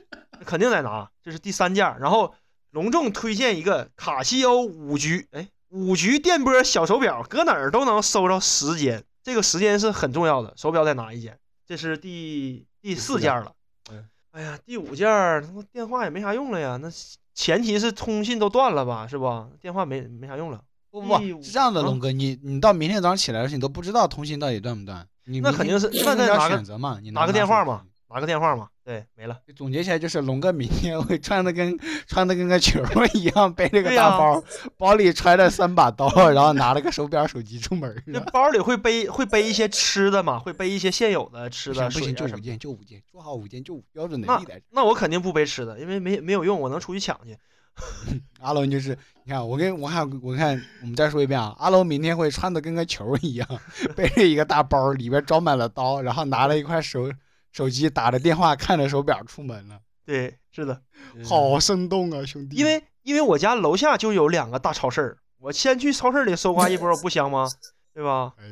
[0.44, 1.08] 肯定得拿。
[1.22, 1.86] 这是第三件。
[2.00, 2.34] 然后
[2.72, 10.52] 隆重推荐一个卡西欧五局，哎，五局电波小手表，搁哪儿都能搜着时间，这个时间是很重要的。
[10.58, 13.54] 手表得拿一件，这是第第四件了
[13.92, 14.04] 嗯。
[14.32, 16.80] 哎呀，第五件儿，他妈电话也没啥用了呀。
[16.82, 16.90] 那
[17.36, 19.50] 前提是通信都断了吧，是吧？
[19.62, 20.64] 电话没没啥用了。
[21.02, 25.06] 不不不，是这样的，啊龙哥，你你到明天早上起来的时候，你都不知道通信到底断不断。
[25.26, 27.82] 你那肯定是那你要再拿选择嘛，你拿个电话嘛。
[28.08, 29.38] 拿个电话嘛，对，没了。
[29.58, 31.78] 总结起来就是，龙哥明天会穿的跟
[32.08, 34.42] 穿的跟个球儿一样，背着个大包，
[34.78, 38.22] 包里揣着三把刀，然后拿了个手表、手机出门那。
[38.32, 42.16] 包里会背会背一些吃的嘛，会背一些现有的吃的、不行。
[42.16, 44.42] 就五件，就五件，做好五件就五，标准的那。
[44.70, 47.36] 那我肯定不背吃的，因为没没有用，我能出去抢去。
[48.40, 53.48] 阿龙就是，你看我跟我看我看，我们再说一遍啊，阿龙明天会穿的跟个球一样，
[53.96, 57.12] 背着一个大包，里边装满了刀，然后拿了一块手
[57.52, 60.82] 手机，打着电话，看着手表出门了，对，是的，
[61.24, 62.56] 好生动啊，兄弟！
[62.56, 67.50] 因为因为我家楼下就有两个大超市，我先去超市里搜刮一波，我 不香吗？
[67.94, 68.34] 对吧？
[68.38, 68.46] 哎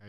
[0.00, 0.06] 哎。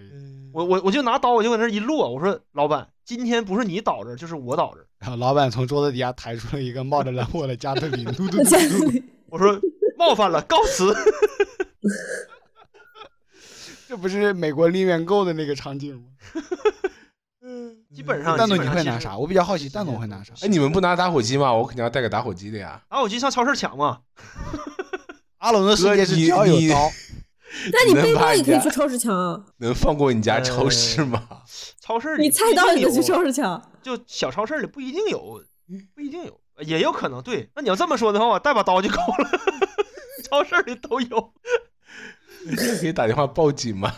[0.54, 4.86] 我我我就拿刀，我就搁那儿一落，我说老板，今天不是你倒着，就是我倒着。
[5.00, 9.04] 然 后老板从桌子底下抬出了一个冒着蓝火的加特林，嘟嘟嘟 嘟。
[9.30, 9.60] 我说
[9.98, 10.94] 冒犯了，告辞。
[13.88, 16.04] 这不是美国零元购的那个场景吗？
[17.94, 19.18] 基本上蛋总你基本上其实会拿啥？
[19.18, 20.34] 我比较好奇，蛋总会拿啥？
[20.42, 21.54] 哎，你们不拿打火机吗？
[21.54, 22.82] 我肯定要带个打火机的呀。
[22.90, 24.00] 打火机上超市抢嘛。
[25.38, 26.90] 阿龙的世界是只要有刀，
[27.72, 31.28] 那你背包也可以去超市抢啊，能放过你家超市吗？
[31.84, 33.72] 超市里你菜刀不一定有也可以去超市抢。
[33.82, 35.44] 就小超市里不一定有，
[35.94, 37.22] 不一定有，也有可能。
[37.22, 39.30] 对，那你要这么说的话，我带把刀就够了。
[40.24, 41.34] 超市里都有，
[42.80, 43.94] 可以打电话报警吗？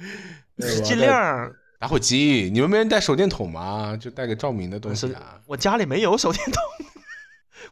[0.56, 1.52] 对尽量。
[1.78, 3.94] 打火机，你们没人带手电筒吗？
[3.94, 5.38] 就带个照明的东西啊。
[5.46, 6.54] 我家里没有手电筒，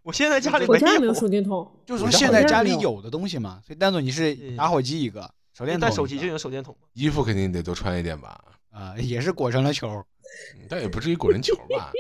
[0.03, 3.59] 我现在家里我家也没有有手电筒，就是说现在家里有的东西嘛。
[3.67, 5.23] 所以蛋总你是打火机一个，
[5.57, 6.77] 手电筒带手机就有手电筒。
[6.93, 8.39] 衣服肯定得多穿一点吧，
[8.77, 9.89] 啊，也是裹成了球。
[10.55, 11.91] 嗯但也不至于裹成球吧，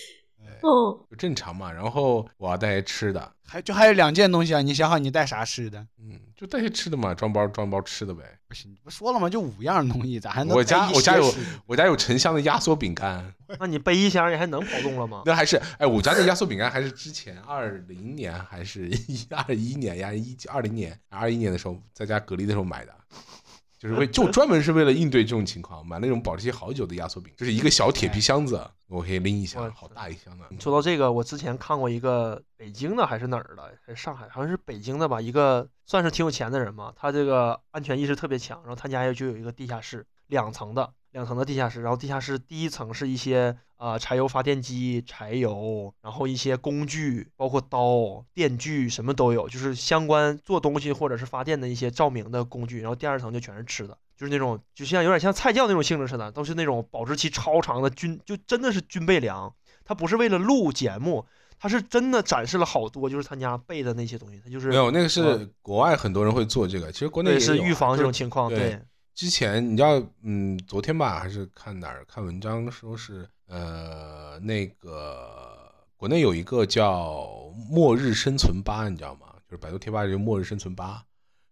[0.62, 1.70] 嗯，就正常嘛。
[1.70, 5.84] 然后我要带些吃的，还就还有两件东西啊，你想好你带啥吃的？
[5.98, 8.22] 嗯，就带些吃的嘛，装包装包吃的呗。
[8.48, 9.28] 不行，你不说了吗？
[9.28, 11.34] 就五样东西，咋还能我家我家有
[11.66, 15.22] 我家有成箱的压缩饼干， 那你背一箱，你还能跑动了吗？
[15.26, 22.94] 那还是哎，我家的压缩饼干还是之前二零年还是一二一年呀，一二零年二一年的时候在家隔离的时候买的，
[23.82, 30.44] 就是为就专门是为了应对这种情况，买那种保质期好久的压缩饼，就是一个小铁皮箱子，我可以拎一我箱，好大一箱的。
[30.60, 53.98] 说到这个，我之前看过一个北京的还是哪儿的，还是上海，好像是北京的吧，一个算是挺有钱的人嘛，他这个安全意识特别强，然后他家就有一个地下室，两层的，两层的地下室，然后地下室第一层是一些啊、呃柴油发电机、柴油，然后一些工具，包括刀、电锯什么都有，就是相关做东西或者是发电的一些照明的工具，然后第二层就全是吃的。
[54.16, 59.52] 就是那种，就像有点像菜窖那种性质似的，都是那种保质期超长的军，就真的是军备粮。
[59.84, 61.26] 它不是为了录节目，
[61.58, 68.80] 它是真的展示了好多，就是他家备的那些东西，它就是没有，那个是嗯国外很多人会做这个，其实国内是预防这种情况，对对，
[69.14, 79.26] 之前你知道，嗯，昨天吧，还是看哪儿看文章说是，呃，那个国内有一个叫“末日生存吧”，你知道吗？
[79.46, 81.04] 就是百度贴吧就“末日生存吧”，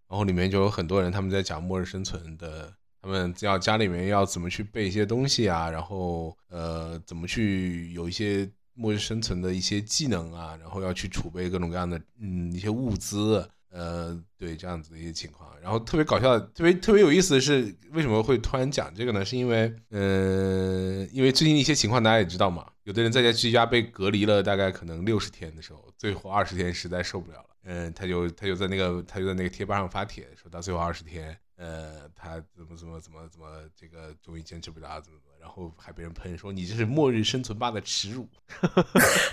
[0.08, 15.50] 然后里面就有很多人他们在讲末日生存的，他们要家里面要怎么去备一些东西啊，然后呃，怎么去有一些末日生存的一些技能啊，然后要去储备各种各样的嗯一些物资，呃，对这样子的一些情况。
[15.62, 19.24] 然后特别搞笑、特别特别有意思的是，为什么会突然讲这个呢？
[19.24, 33.46] 是因为，呃，因为最近一些情况大家也知道嘛，有的人在家居家被隔离了大概可能六十天的时候，最后二十天实在受不了了，嗯、他就他就在那个他就在那个贴吧上发帖，说到最后二十天，呃，他怎么怎么怎么怎么
[33.76, 38.26] 这个终于坚持不了，怎么怎么，然后还被人喷说你这是末日生存吧的耻辱。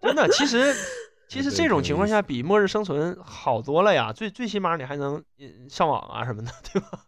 [0.02, 0.74] 真的，其实
[1.32, 7.04] 其实这种情况下比末日生存好多了呀，最最起码你还能嗯上网啊什么的，对吧？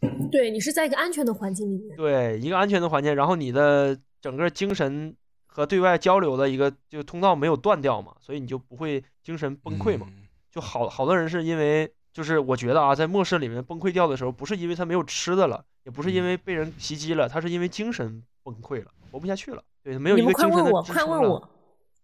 [0.32, 5.14] 对你是在一个安全的环境里面，对，一个安全的环境，然后你的整个精神
[5.46, 10.06] 和对外交流的一个就通道没有断掉嘛，所以你就不会精神崩溃嘛。
[10.10, 19.62] 嗯就好好多人是因为，就是我觉得啊，在末世里面崩溃掉的时候，不是因为他没有吃的了，也不是因为被人袭击了，他是因为精神崩溃了，活不下去了。
[19.84, 21.06] 对，没有一个精神的们快问我，支撑了。
[21.06, 21.48] 快问我，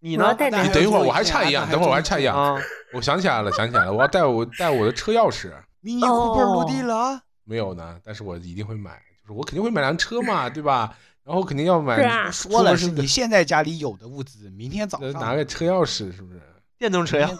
[0.01, 0.37] 你呢？
[0.39, 2.37] 你等一会儿，我还差一样，等会儿我还差一样。
[2.37, 2.61] 啊，
[2.93, 5.53] 我想起来了，想起来了，我要带我带我的车钥匙。
[5.83, 10.97] Mini Cooper 落地哦了啊，没有呢，但是我一定会买，就是我肯定会买辆车嘛，对吧？
[11.25, 16.41] 然后肯定要买，是啊说了是你现在家里有的物资，明天早呃上拿个车钥匙，是不是？
[16.79, 17.29] 电动车呀，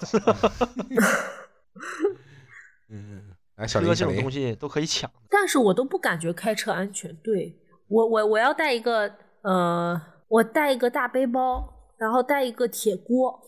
[2.89, 3.23] 嗯，
[3.57, 5.11] 来，小林，小车这种东，西都可以抢。
[5.29, 7.15] 但是我都不感觉开车安全。
[7.17, 7.57] 对
[7.89, 13.41] 我，我我要带一个呃，我带一个大背包，然后带一个铁锅，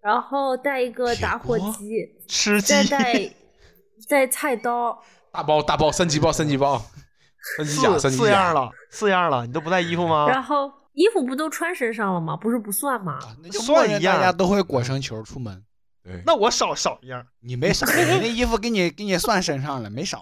[0.00, 3.34] 然后带一个打火机，吃鸡再带
[4.08, 5.02] 再菜刀。
[5.32, 6.80] 大包大包三级包三级包，
[7.56, 10.28] 三级甲三级甲，四样了，四样了，你都不带衣服吗？
[10.28, 12.36] 然后衣服不都穿身上了吗？
[12.36, 13.14] 不是不算吗？
[13.14, 15.64] 啊那就算一样大家都会裹成球出门。
[16.04, 17.24] 对，那我少少一样。
[17.40, 20.20] 你没少，你那衣服给你给你算身上了，没少。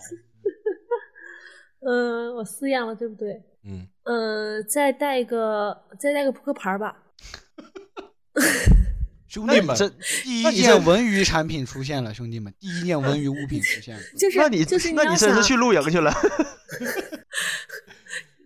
[1.81, 3.43] 嗯， 我四样了，对不对？
[3.65, 6.97] 嗯，呃，再带一个，再带个扑克牌吧。
[9.29, 9.77] 兄弟们，
[10.25, 14.03] 第一件文娱产品出现了，兄弟们，第一件文娱物品出现了。
[14.19, 16.13] 就是那你就是那你真是去露营去了。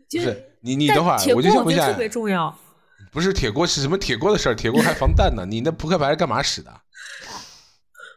[0.08, 2.54] 就不是你你等会儿，我就想问一下特，别重要。
[3.10, 4.54] 不是铁锅是什么铁锅的事儿？
[4.54, 6.82] 铁锅还防弹呢，你那扑克牌是干嘛使的？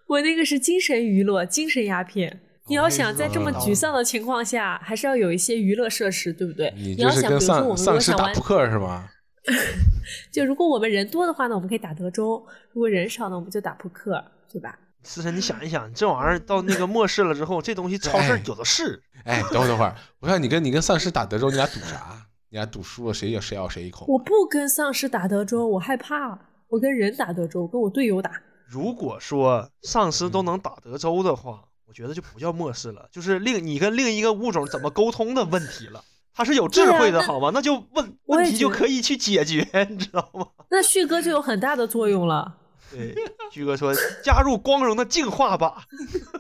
[0.08, 2.42] 我那个是精神娱乐、精神鸦片。
[2.68, 6.74] 你要想在这么嗯沮丧的情况下，还是要有一些娱乐设施，对不对？
[6.76, 9.08] 你要想，就是跟比如说我们如丧丧尸打扑，克是吗？
[10.32, 14.78] 就如果我们人多的话呢，我们可以打德州；如果人少呢，我们就打扑克，对吧？
[15.04, 19.02] 思辰，你想一想，这玩意儿到那个末世了之后，这东西超市哎有的是。
[19.24, 22.28] 哎，等会儿等会儿，我看你跟你跟丧尸打德州，你俩赌啥？
[22.50, 24.06] 你俩赌输了谁咬谁咬谁一口？
[24.08, 26.40] 我不跟丧尸打德州，我害怕。
[26.70, 28.32] 我跟人打德州，我跟我队友打。
[28.66, 36.04] 如果说丧尸都能打德州的话，我觉得就不叫末世了，就是另你跟另一个物种怎么沟通的问题了。
[36.38, 37.50] 它是有智慧的，啊好吗？
[37.52, 40.46] 那就问问题就可以去解决， 你知道吗？
[40.70, 42.56] 那旭哥就有很大的作用了。
[42.92, 43.16] 对，
[43.52, 43.92] 旭哥说
[44.24, 45.84] 加入光荣的进化吧。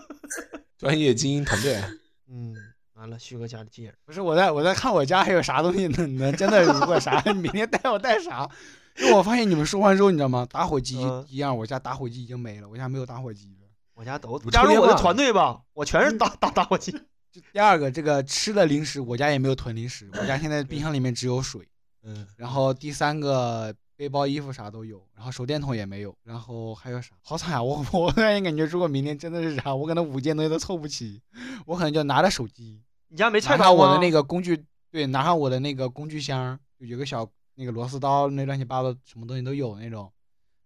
[0.77, 1.81] 专业精英团队，
[2.29, 2.53] 嗯，
[2.93, 3.93] 完了，旭哥家里进人。
[4.05, 8.47] 不是我在我在看我家还有啥东西能能真的如果啥， 你明天带我带啥？
[8.99, 10.47] 因为我发现你们说完之后，你知道吗？
[10.51, 13.67] 打火机嗯一样，我家打火机已经没了，我家没有打火机了。
[13.95, 16.95] 我家都加入我的团队吧，我全是打打打火机。
[17.31, 21.67] 就第二个，这个吃的零食，我家也没有囤零食，我家 现在冰箱里面只有水。
[22.03, 27.13] 嗯，然后第三个背包、衣服啥都有，然后手电筒也没有，然后还有啥？
[27.21, 27.61] 好惨啊！
[27.61, 31.21] 我我突然感觉，如果明天真的是啥，我可能五件东西都凑不齐，
[31.65, 40.09] 我可能就拿着手机，你家没菜拿刀我的那个工具，对，拿上我的那个工具箱，就有个小那个螺丝刀，那乱七八糟什么东西都有那种，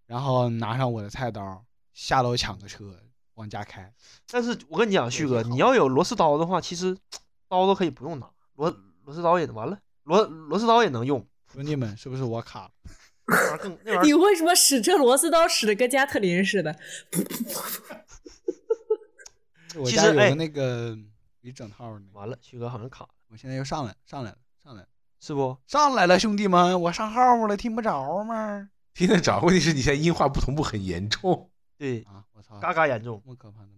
[0.06, 2.96] 然后拿上我的菜刀，下楼抢个车
[3.42, 3.92] 往家开。
[4.30, 6.96] 但是我跟你讲，旭哥，你要有螺丝刀的话，其实
[7.50, 8.70] 刀都可以不用拿，螺
[9.04, 11.26] 螺丝刀也完了，螺螺丝刀也能用。
[11.52, 12.72] 兄弟们，是不是我卡了？
[13.28, 16.76] 那玩意儿更那玩意你儿，为什么使这螺丝刀使的跟加特林似的？
[19.76, 20.98] 我家有其实哎个那个
[21.42, 24.88] 一整套的，完了，旭哥好像卡了，我现在又上来，上来了，上来了。
[25.20, 25.58] 是不？
[25.68, 28.70] 上来了，兄弟们，我上号了，听不着吗？
[28.94, 31.51] 听得着，问题是你现在音画不同步很严重。
[31.82, 33.32] 对，啊，我操，嘎嘎严重这。
[33.32, 33.70] 么可怕的？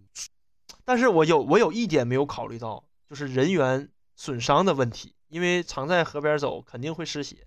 [0.84, 7.46] 但是我有我有一点没有考虑到，就是人员损伤的问题，因为常在河边走，肯定会失血，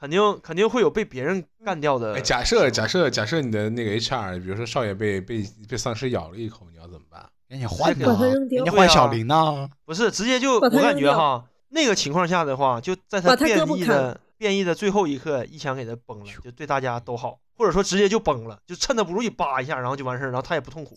[0.00, 2.22] 肯定肯定会有被别人干掉的哎，。
[2.22, 7.28] 假设假设假设你的那个 HR，比如说少爷被被被丧尸咬了一口，你要怎么办？
[7.50, 9.68] 赶紧换掉人家换小林呢。
[9.84, 20.94] 不是直接就我感觉哈，那个情况下的话，就在他变异的变异的最后一刻，一枪给他崩了，就对大家都好，或者说直接就崩了，就趁他不注意扒一下，然后就完事儿，然后他也不痛苦，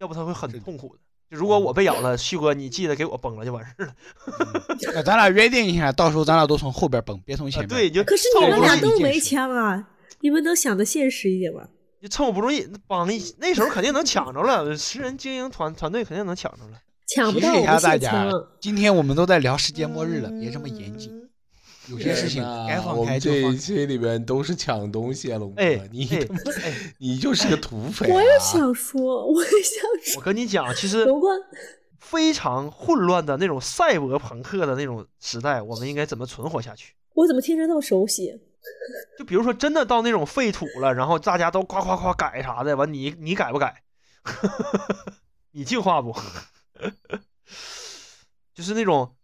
[0.00, 1.00] 要不他会很痛苦的。
[1.30, 3.94] 就如果我被咬了，旭哥你记得给我崩了就完事儿了。
[4.92, 7.68] 那咱俩约定一下，到时候咱俩都从后边崩，别从啊，前面。
[7.68, 9.88] 对，就可是你们俩都没枪啊！
[10.20, 11.66] 你们能想的现实一点吗？
[12.02, 16.78] 就趁我不注意，那帮一那时候肯定能抢着了，十人精英团团队肯定能抢着了。
[17.06, 18.30] 抢不到我们下大家。，
[18.60, 21.10] 今天我们都在聊世界末日了，别这么严谨。
[21.92, 22.42] 有些事情
[22.96, 23.58] 我们这一开就放开。
[23.58, 26.08] 期里面都是抢东西啊，龙哥，哎你
[26.98, 28.14] 你就是个土匪、啊。
[28.14, 31.06] 我也想说，我也想说我，跟你讲，其实
[32.00, 36.94] 非常混乱的那种赛博朋克的那种时代，我们应该怎么存活下去？
[37.14, 38.40] 我怎么听着那么熟悉？
[39.18, 43.82] 就比如说，真的到那种废土了，然后大家都夸夸夸改啥的，完你你改不改？
[45.52, 46.14] 你进化不？
[48.54, 49.14] 就是那种，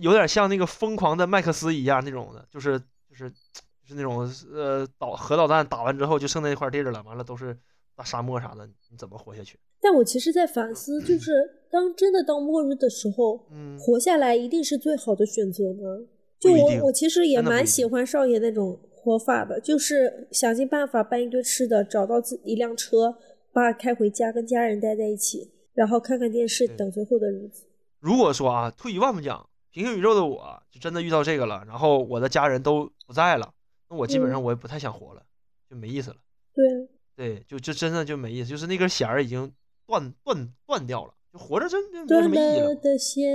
[0.00, 2.78] 有点像那个疯狂的麦克斯一样那种的，就是
[3.08, 7.56] 就是就是那种呃导核导弹打完之后就剩那块地儿了，完了都是
[7.96, 9.58] 大沙漠啥的，你怎么活下去？
[9.80, 11.32] 但我其实，在反思，就是
[11.70, 16.06] 当真的到末日的时候，嗯，活下来一定是最好的选择吗？
[16.38, 23.16] 就我，我其实也蛮喜欢少爷那种活法的，就是想尽办法搬一堆吃的，找到自一辆车，
[23.54, 27.64] 把开回家，跟家人待在一起，然后看看电视，等最后的日子。
[28.00, 33.52] 如果说啊，退一万步讲，平行宇宙的我就真的遇到这个了，然后我的家人都不在了，
[33.88, 35.22] 那我基本上嗯我也不太想活了，
[35.68, 36.16] 就没意思了。
[36.52, 39.52] 对啊，对，就就真的就没意思，就是那根弦儿已经
[39.86, 42.68] 断断断掉了，就活着真的没有什断么意义了。
[42.70, 43.30] 了的弦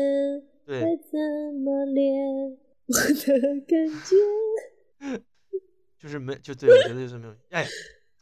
[0.66, 1.20] 对，怎
[1.64, 2.58] 么连？
[2.88, 4.16] 我的感觉，
[6.00, 7.36] 就是没就对，我觉得就是没有。
[7.50, 7.66] 哎，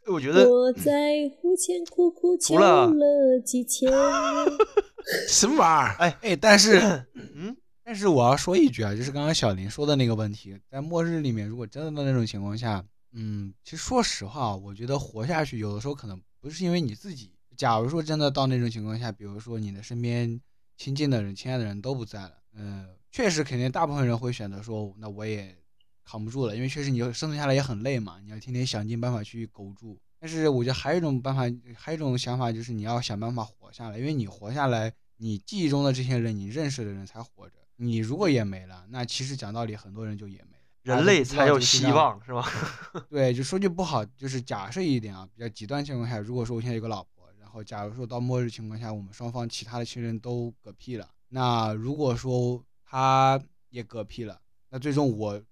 [0.08, 4.00] 我觉得我在乎前苦苦求除了了几千年。
[5.28, 5.96] 什么玩意儿？
[6.00, 17.32] 哎，哎，但是嗯，但是我要说一句啊，就是刚刚小林说的那个问题，在末日里面，如果真的到那种情况下，嗯，其实说实话啊，我觉得活下去有的时候可能不是因为你自己。
[17.56, 20.42] 假如说真的到那种情况下，比如说你的身边
[20.76, 25.56] 亲近的人、亲爱的人都不在了，嗯，确实肯定大部分人会选择说，那我也
[26.04, 30.00] 扛不住了，因为确实你生存下来也很累嘛，你要天天想尽办法去苟住。
[30.24, 31.42] 但是我觉得还有一种办法，
[31.76, 37.56] 还有一种想法就是你要想办法活下来，因为你活下来，你记忆中的这些人，你认识的人才活着。
[37.76, 40.96] 你如果也没了，那其实讲道理，很多人就也没了。
[40.96, 42.50] 人类才有希望，是吧？
[43.12, 53.38] 对，就说句不好，就是假设一点啊，比较极端情况下，如果说我现在有个老婆，然后假如说到末日情况下，我们双方其他的亲人都嗝屁了，那如果说他
[53.72, 55.44] 也嗝屁了，那最终我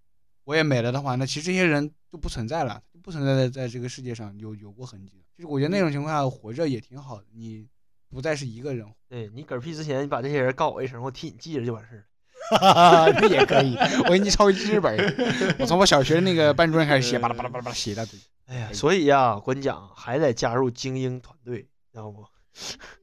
[0.45, 5.24] 我也没了的话，那其实这些人就不存在了，就不存在在在这个世界上有有过痕迹了。
[5.38, 7.68] 就是我觉得那种情况下活着也挺好的，你
[8.10, 12.06] 不再是一个人，对你嗝屁之前，你把这些人告我一声，我替你记着就完事儿了。
[13.22, 13.76] 那也可以。
[14.06, 18.20] 我给你抄一记事本儿，我从我小学那个班主任开始写，巴拉巴拉巴拉巴拉写一大堆。
[18.47, 22.26] 哎呀，所以呀，我跟你讲，还得加入精英团队，知道不？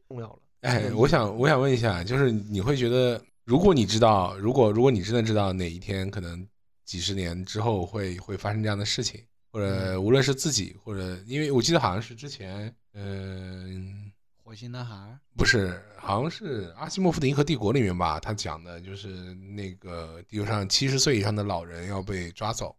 [0.09, 0.39] 重要了。
[0.61, 6.47] 哎，我想我想问一下，就是你会觉得，如果你知道，如果如果你真的知道哪一天可能
[6.85, 22.77] 几十年之后会会发生这样的事情，或者无论是自己或者，因为我记得好像是之前，嗯、火星男孩，不是，好像是阿西莫夫的《银河帝国》里面吧，他讲的就是那个地球上七十岁以上的老人要被抓走，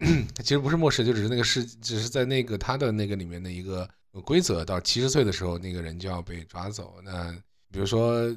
[0.00, 3.88] 嗯， 其实不是末世，就只是那个世，只是在那个他的那个里面的一个
[4.24, 7.00] 规则，到七十岁的时候，那个人就要被抓走。
[7.02, 7.32] 那
[7.70, 8.28] 比如说，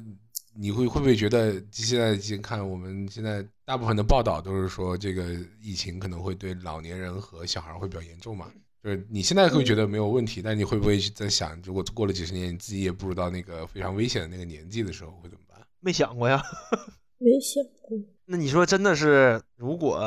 [0.58, 8.50] 你会会不会觉得现在已经看我们现在大部分的报道都是说这个疫情可能会对老年人和小孩会比较严重嘛？
[8.82, 15.60] 就是你现在会觉得没有问题，但你会不会在想，如果过了几十年，你自己也步入到那个非常危险的那个年纪的时候，会怎么办？
[15.80, 16.40] 没想过呀。
[17.18, 17.98] 没想过。
[18.26, 19.98] 那你说真的是，如果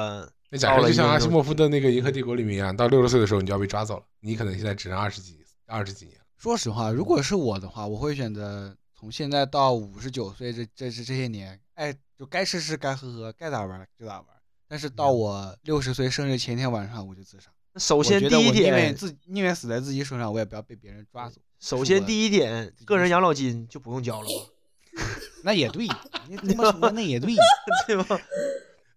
[0.50, 6.18] 那假设就像阿西莫夫的那个《银河帝国》里面一样，到六十岁的时候你就要被抓走了，你可能现在只剩二十几、二十几年。
[6.38, 14.26] 说实话，如果是我的话，我会选择从现在到五十九岁这这这这些年，哎，就该吃吃，该喝喝，该咋玩就咋玩。
[14.68, 17.50] 但是到我六十岁生日前天晚上，我就自杀。
[17.78, 21.40] 首先第一点宁愿点，自宁愿死在自己手上，我也不要被别人抓走。
[21.60, 25.02] 首先第一点，个人养老金就不用交了吧？
[25.46, 25.88] 那也对，
[26.28, 27.34] 你 这么说那也对。
[27.88, 28.20] 对吧？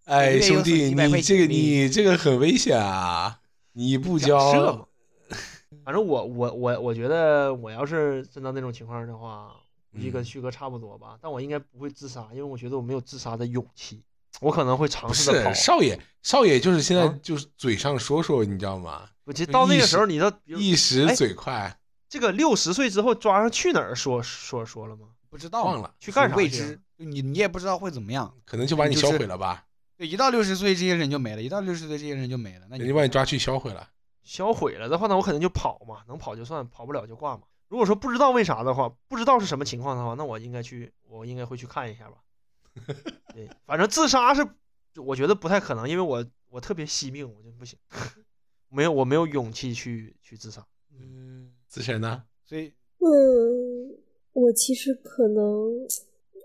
[0.07, 3.39] 哎，兄弟，你这个你这个很危险啊！
[3.75, 4.89] 你不交，
[5.85, 9.55] 反正我我我我觉得，我要是真到那种情况的话，
[9.93, 11.19] 估计跟嗯旭哥差不多吧。
[11.21, 14.03] 但我应该不会自杀，因为我觉得我没有自杀的勇气。
[14.41, 15.63] 我可能会尝试的跑是。
[15.63, 19.09] 少爷，少爷就是现在啊就是嘴上说说，你知道吗？
[19.25, 21.79] 我觉得到那个时候，你知道，比如一时哎嘴快，
[22.09, 25.09] 这个六十岁之后抓上去哪儿说说说了吗？
[25.29, 28.35] 不知道忘了，去干啥未知，你你也不知道会怎么样。
[28.45, 29.67] 可能就把你销毁了吧？
[29.97, 32.67] 对，一到六十岁这些人就没了，一到六十岁这些人就没了。
[32.69, 33.89] 那人你就把你抓去销毁了。
[34.25, 37.43] 销毁了的话，那我肯定就跑嘛，能跑就算，跑不了就挂嘛。
[37.73, 42.23] 如果说不知道为啥的话，不知道是什么情况的话，那我应该去，我应该会去看一下吧。
[43.33, 44.47] 对，反正自杀是，
[45.01, 47.79] 我觉得不太可能，因为我我特别惜命，我就不行，
[48.69, 50.63] 没有我没有勇气去去自杀。
[50.91, 52.23] 嗯，自身呢？
[52.45, 53.97] 所以嗯，
[54.35, 55.43] 我其实可能，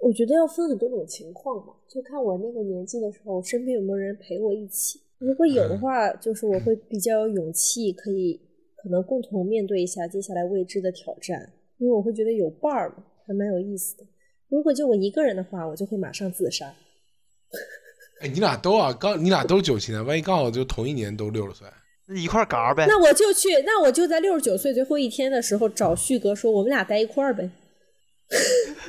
[0.02, 5.02] 我觉得要分很多种情况嘛，就看我那个年纪的时候，身边有没有人陪我一起。
[5.18, 8.40] 如果有的话，就是我会比较有勇气，可以
[8.82, 14.06] 可能共同面对一下接下来未知的挑战，因为我会觉得有伴儿嘛，还蛮有意思的。
[14.50, 16.74] 如果就我一个人的话，我就会马上自杀。
[18.22, 21.68] 哎，你俩都啊，刚你俩都是九七年，万一刚好就同一年都六十岁，
[22.08, 27.50] 那一块儿嘎呗，那我就去，那我就在六十九岁最后一天的时候找旭哥说，我们俩在一块儿呗。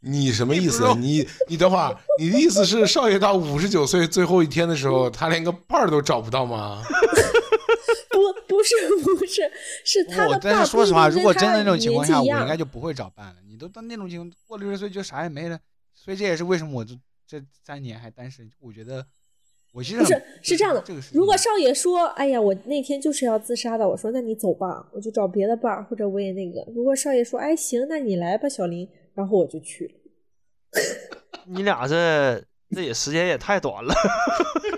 [0.00, 0.94] 你什么意思？
[0.96, 6.82] 你你等会儿，你的意思是少爷到五十九岁最后一天的时候，他连个伴儿都找不到吗？
[8.10, 9.50] 不，不是，不是，
[9.84, 13.36] 是他的我但伴说实话，如果真的那种情况下，我应该就不会找伴了。
[13.46, 15.58] 你都到那种情况，过六十岁就啥也没了，
[15.94, 16.94] 所以这也是为什么我这
[17.26, 18.50] 这三年还单身。
[18.60, 19.04] 我觉得
[19.72, 29.92] 我其实不是是这样的这个是如果少爷说：“哎呀，我那天就是要自杀的。”我说：“那你走吧，我就找别的伴儿，或者我也那个。”如果少爷说：“哎，行，那你来吧，小林。”然后我就去了。
[31.46, 33.92] 你俩这这也时间也太短了。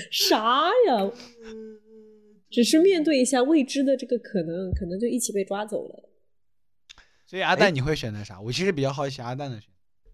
[0.10, 0.68] 啥？
[0.86, 1.10] 呀？
[2.50, 6.08] 只是面对一下未知的这个可能，可能就一起被抓走了。
[7.26, 8.40] 所以阿蛋你会选择啥？
[8.40, 10.10] 我其实比较好奇阿蛋的选择。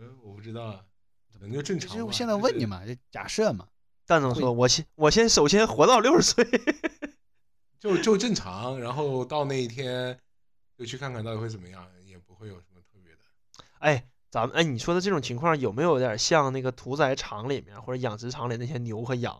[0.00, 0.84] 嗯，我不知道啊，
[1.32, 1.92] 可能就正常吧。
[1.92, 3.68] 其实我现在问你嘛，就假设嘛，
[4.06, 6.44] 蛋总说：“我先我先首先活到六十岁。
[7.80, 10.16] 就就正常，然后到那一天
[10.78, 13.18] 就去看看到底会怎么样，也不会有什么特别的。”
[13.80, 19.38] 哎，咱们哎，你说的这种情况有没有点像那个屠宰场里面或者养殖场里那些牛和羊？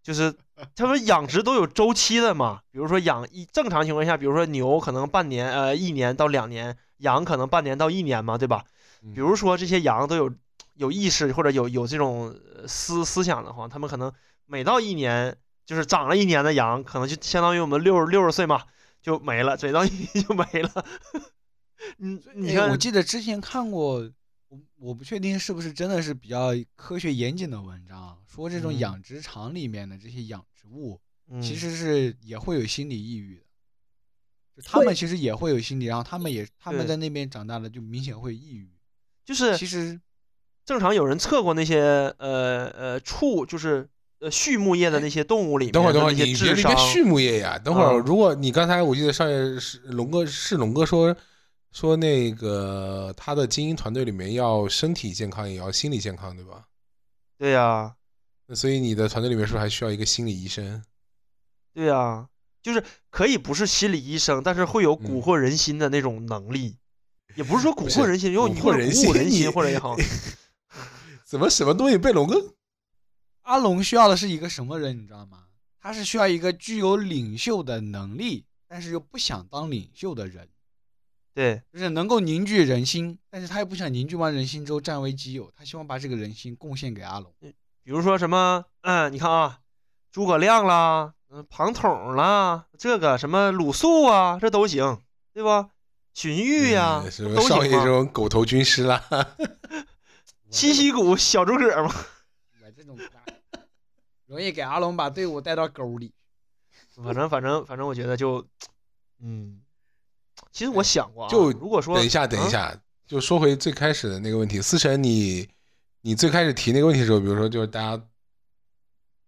[0.00, 0.32] 就是
[0.76, 8.64] 他们养殖都有周期的嘛，比如说养一正常情况下，比如说牛可能半年呃一年到两年，羊可能半年到一年嘛，对吧？
[9.02, 10.32] 嗯比如说这些羊都有
[10.74, 14.12] 有意识或者有有这种呃思思想的话，他们可能
[14.46, 18.62] 每到一年就是长了一年的羊，可能就相当于我们六六十岁嘛
[19.02, 20.84] 就没了，嘴到一年就没了。
[21.98, 24.10] 你你看，哎我记得之前看过，
[24.48, 28.78] 我我不确定是不是真的是比较科学严谨的文章，说这种嗯。
[28.78, 31.40] 养殖场里面的这些养殖物，嗯。
[31.40, 33.44] 其实是也会有心理抑郁的，
[34.56, 38.70] 就他们其实也会有心理，然后他们也他们在那边长大了，就明显会抑郁。
[39.24, 40.00] 就是其实
[40.64, 41.80] 正常有人测过那些
[42.18, 43.88] 呃呃畜，就是
[44.20, 47.58] 呃畜牧业的那些动物里面等会儿，等会儿，的那些智商你别别别，畜牧业呀！
[47.58, 48.04] 等会儿，啊。
[48.06, 51.14] 如果你刚才我记得上一是龙哥是龙哥说
[51.72, 56.66] 说那个他的精英团队里面要身体健康也要心理健康，对吧？
[57.38, 57.96] 对呀、
[58.46, 60.82] 那所以你的团队里面是不是还需要一个心理医生？
[61.74, 62.28] 对呀、
[62.62, 66.78] 就是可以不是心理医生，但是会有蛊嗯惑人心的那种能力，
[67.34, 69.94] 也不是说蛊惑人心，因为蛊惑人心鼓舞人心或者也好，
[71.26, 72.54] 怎么什么东西被龙哥？
[73.42, 75.44] 阿龙需要的是一个什么人，你知道吗？
[75.78, 80.48] 他是需要一个具有领袖的能力，但是又不想当领袖的人，
[81.36, 87.30] 对就是能够凝聚人心，但是他又不想凝聚完人心之后占为己有，他希望把这个人心贡献给阿龙。
[87.82, 89.58] 比如说什么，嗯，你看啊，
[90.10, 95.02] 诸葛亮啦，嗯，庞统啦，这个什么鲁肃啊，这都行，
[95.34, 95.68] 对吧？
[96.14, 97.84] 荀彧呀、嗯什都行么少爷这。
[97.84, 99.04] 种狗头军师啦，
[100.48, 101.94] 七夕谷小诸葛嘛，
[102.64, 102.98] 我这种
[104.24, 106.14] 容易给阿龙把队伍带到沟里。
[107.04, 108.42] 反正反正反正，我觉得就，
[109.20, 109.60] 嗯，
[110.56, 115.46] 其实我想过啊，就如果说等一下，等一啊下，就说回最开始的那个问题，思辰，你
[116.00, 118.08] 你最开始提那个问题的时候，比如说就是大家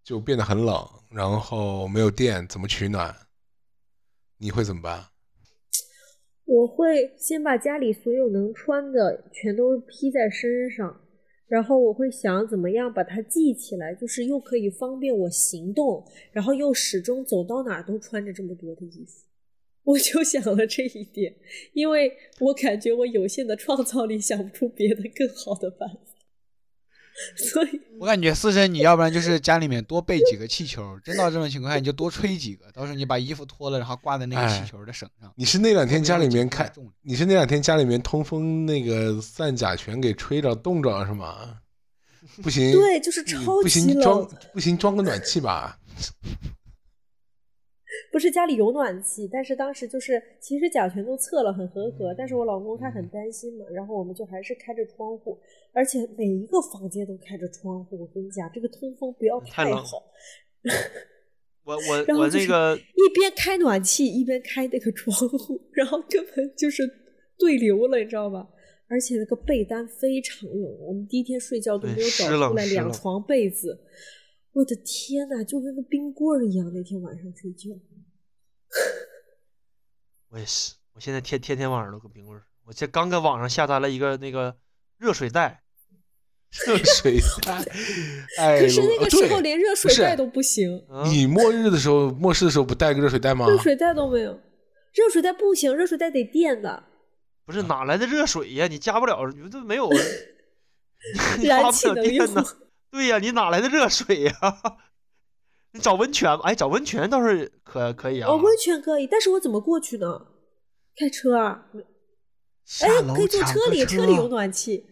[0.03, 0.75] 就变得很冷，
[1.11, 3.15] 然后没有电，怎么取暖？
[4.39, 5.05] 你会怎么办？
[6.45, 10.99] 我会先把家里所有能穿的全都披在身上，
[11.47, 19.28] 然后我会想怎么样把它系起来，就是又可以方便我行动，然后又始终走到哪儿都穿着这么多的衣服。
[19.83, 21.35] 我就想了这一点，
[21.73, 25.97] 因为我感觉我有限的创造力想不出别的更好的办法，
[27.35, 35.33] 所以我感觉思辰，你要不然就是家里面多备几个气球，真到这种情况下你就多吹几个，到时候你把衣服脱了，然后挂在那个哎气球的绳上。
[35.35, 36.71] 你是那两天家里面开，
[37.01, 41.59] 你是那两天家里面通风那个散甲醛给吹着冻着是吗？
[42.43, 44.29] 不行，对，就是嗯超不级行装。
[44.53, 45.79] 不行装个暖气吧。
[48.19, 55.39] 不是家里有暖气，但是当时就是其实甲醛都测了很合格，但是我老公他很担心嘛，然后我们就还是开着窗户，
[55.71, 57.97] 而且每一个房间都开着窗户。
[57.97, 60.03] 我跟你讲，这个通风不要太好，
[61.63, 66.83] 我我我然后就是那个一边开暖气一边开那个窗户，然后根本就是
[67.37, 68.45] 对流了，你知道吧？
[68.89, 73.79] 而且那个被单非常冷，我们第一天睡觉都没有找出来两床被子，
[74.51, 76.69] 我的天呐，就跟个冰棍儿一样。
[76.73, 77.69] 那天晚上睡觉，
[80.29, 82.43] 我也是，我现在天天天晚上都搁冰棍儿。
[82.65, 84.55] 我这刚搁网上下单了一个那个
[84.97, 85.63] 热水袋，
[86.67, 87.63] 热水袋，
[88.37, 93.47] 哎，可是那个时候对连热不是水袋都不行，啊、你末日的时候，末世的时候不带个热水袋吗？
[93.47, 94.39] 热水袋都没有，
[94.93, 96.83] 热水袋不行，热水袋得电的，
[97.45, 98.67] 不是哪来的热水呀？
[98.67, 99.89] 你加不了，你这没有，
[101.39, 102.33] 你燃发不了电。
[102.33, 102.45] 呢。
[102.91, 104.33] 对呀，你哪来的热水呀？
[105.71, 108.29] 你找温泉吧，哎，找温泉倒是可可以啊。
[108.29, 110.25] 哦，温泉可以，但是我怎么过去呢？
[110.95, 111.65] 开车啊？
[112.65, 114.85] 下哎，可以坐车里，车里有暖气，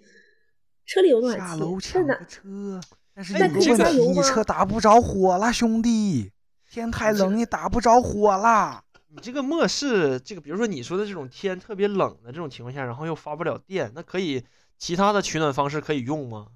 [0.85, 2.13] 车里有暖气下楼抢个？
[2.25, 2.79] 车，
[3.13, 6.31] 但是那可以有问题，加油吗你车打不着火了，兄弟，
[6.69, 8.83] 天太冷，你打不着火了。
[9.09, 14.43] 你这个末世，这个比如说你说的这种天特别冷的这种情况下，然后又发不了电，那可以
[14.77, 16.47] 其他的取暖方式可以用吗？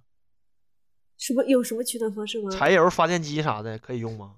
[1.22, 2.50] 什么有什么取暖方式吗？
[2.50, 4.38] 柴油发电机啥的可以用吗？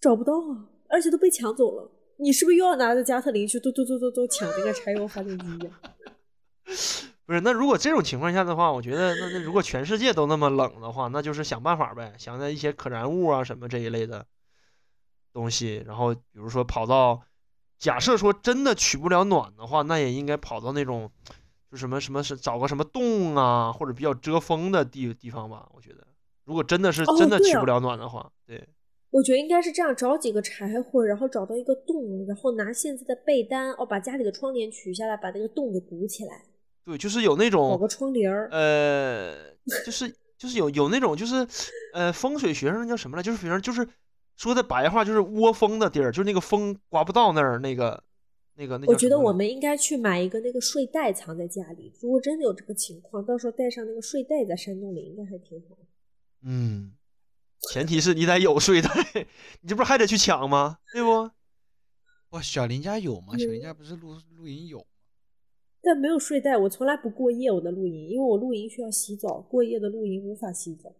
[0.00, 1.92] 找不到啊，而且都被抢走了。
[2.16, 5.80] 你是不是又要拿着加特林去嘟嘟嘟嘟嘟抢那个柴油发电机呀、
[7.24, 14.26] 不是，那如果这种情况下的话，我觉得那那如果全世界都那么冷的话，那就是想办法呗，想在一些可燃物啊什么这一类的
[15.32, 17.22] 东西，然后比如说跑到，
[17.78, 21.12] 假设说真的取不了暖的话，那也应该跑到那种
[21.70, 25.68] 就什么什么是找个什么洞啊，或者比较遮风的地地方吧。
[25.74, 26.06] 我觉得，
[26.44, 28.68] 如果真的是真的取不了暖的话，对，
[29.10, 36.42] 我觉得应该是这样：找几个柴火，然后找到一个洞，然后拿现在的被单，哦，把家里的窗帘取下来，把那个洞给补起来，
[36.84, 38.48] 对，就是有那种搞个窗帘儿。
[38.50, 39.34] 呃，
[39.84, 40.08] 就是
[40.38, 41.46] 就是有有那种就是
[41.92, 43.86] 呃风水学上那叫什么来，就是反正就是
[44.36, 48.02] 说的白话就是窝风的地儿，就是那个风刮不到那儿那个
[48.58, 51.92] 那个那我觉得我们应该去买一个那个睡袋藏在家里。
[52.00, 55.78] 如果真的有这个情况，到时候带上那个睡袋在山洞里，应该还挺好。
[56.42, 56.92] 嗯，
[57.70, 58.90] 前提是你得有睡袋，
[59.62, 60.78] 你这不是还得去抢吗？
[60.92, 61.30] 对不？
[62.30, 63.38] 哇，小林家有吗？
[63.38, 64.84] 小林嗯家不是露露营有吗？
[65.80, 70.90] 但没有睡袋，我从来不过夜我的露营，因为我露营需要洗澡，过夜的露营无法洗澡。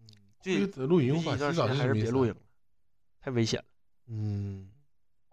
[0.00, 0.06] 嗯
[0.40, 2.40] 这的露营无法洗估计一段还是别露营了，
[3.20, 3.66] 太危险了。
[4.08, 4.70] 嗯，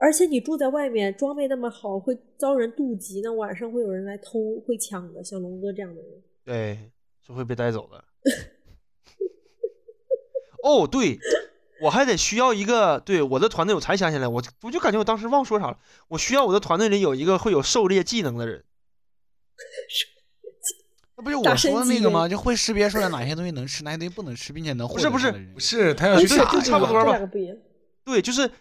[0.04, 5.24] 而且你住在外面，装备那么好，会遭人妒忌，那晚上会有人来偷、会抢的。
[5.24, 6.92] 像龙哥这样的人，对，
[7.26, 8.04] 是会被带走的。
[10.62, 11.18] 哦，对，
[11.82, 15.80] 我还得需要一个，对我的团队，我才想起来，我我就感觉我当时忘说啥了，
[16.10, 18.66] 我需要我的团队里有一个会有狩猎技能的人。
[21.16, 22.28] 那不是我说的那个吗？
[22.28, 27.18] 就会识别出来哪些东西能吃，哪些东西不能吃，并且能获不是不是是他要去打呀，差不多吧。
[28.06, 28.52] 对，就是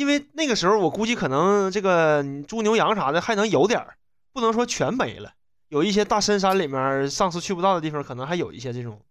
[0.00, 3.98] 因为那个时候我估计可能这个猪牛羊啥的还能有点儿，
[4.32, 5.34] 不能说全没了。
[5.68, 9.02] 有一些大深山里面上次去不到的地方，可能还有一些这种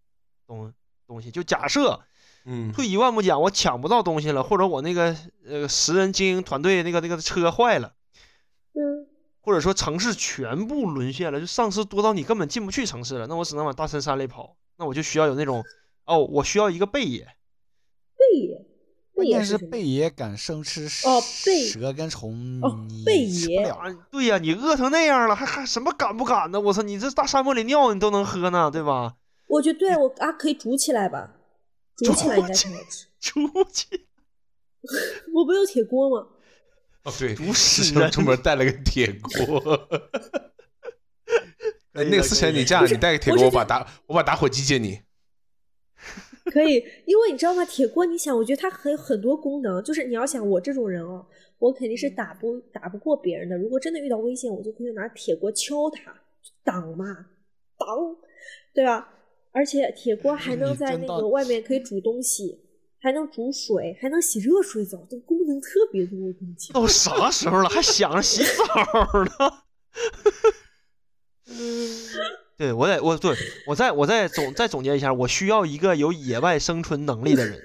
[0.48, 0.74] 东
[1.06, 1.30] 东西。
[1.30, 2.02] 就假设
[2.44, 5.16] 嗯，退一万步讲，我抢不到东西了，或者我那个
[5.46, 7.94] 呃十人精英团队那个那个车坏了，
[8.74, 9.06] 嗯，
[9.42, 14.56] 或者说城市全部沦陷了，就丧尸多到你根本进不去城市了，那我只能往大深山里跑。
[14.78, 15.64] 那我就需要有那种
[16.06, 17.28] 哦，我需要一个贝爷。
[18.18, 18.66] 贝爷，
[19.20, 23.76] 贝关键是贝爷敢生吃哦贝蛇跟虫，哦你贝爷吃不了。
[23.76, 26.60] 啊，对呀、你饿成那样了，还还什么敢不敢呢？
[26.60, 29.16] 我操，你这大沙漠里尿你都能喝呢，对吧？
[29.48, 31.32] 我觉得对我啊，可以煮起来吧，
[31.98, 33.06] 煮起来应该挺好吃。
[33.20, 34.08] 出去
[35.34, 36.28] 我不有铁锅吗？
[37.04, 39.90] 哦对，毒之死人前出门带了个铁锅。
[41.94, 45.02] 哎，那个思辰，你这样，你带个铁锅，我把打我把打火机借你。
[46.52, 47.64] 可以，因为你知道吗？
[47.66, 49.84] 铁锅，你想，我觉得它很有很多功能。
[49.84, 51.26] 就是你要想我这种人哦，
[51.58, 53.58] 我肯定是打不打不过别人的。
[53.58, 56.14] 如果真的遇到危险，我就可以拿铁锅敲它，
[56.64, 57.06] 挡嘛，
[57.78, 57.88] 挡，
[58.74, 59.14] 对吧？
[59.52, 62.60] 而且铁锅还能在那个外面可以煮东西，
[63.00, 66.20] 还能煮水，还能洗热水澡，这个功能特别多。
[66.20, 69.32] 我跟你讲，都啥时候了，还想着洗澡呢？
[72.60, 73.34] 对我得我对
[73.68, 77.58] 我再我再总再总结一下，我需要一个有野外生存能力的人。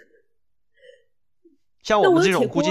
[1.83, 2.71] 像我们这种估计，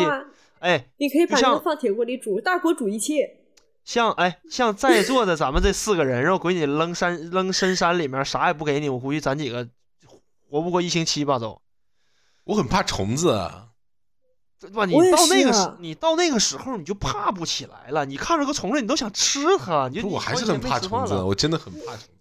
[0.59, 3.41] 哎，你可以把就像那个放铁锅里煮，大锅煮一切。
[3.83, 9.67] 像哎像在座的咱们这四个人，让我给你扔山扔深山里面，啥也不给你，我估计咱几个
[10.49, 11.61] 活不过一星期吧都。
[12.45, 13.67] 我很怕虫子啊，
[14.61, 14.85] 对吧？
[14.85, 18.05] 你到那个时你到那个时候你就怕不起来了。
[18.05, 22.12] 你看着个虫子，你都想吃它，你就我还是很怕虫子，我真的很怕虫子。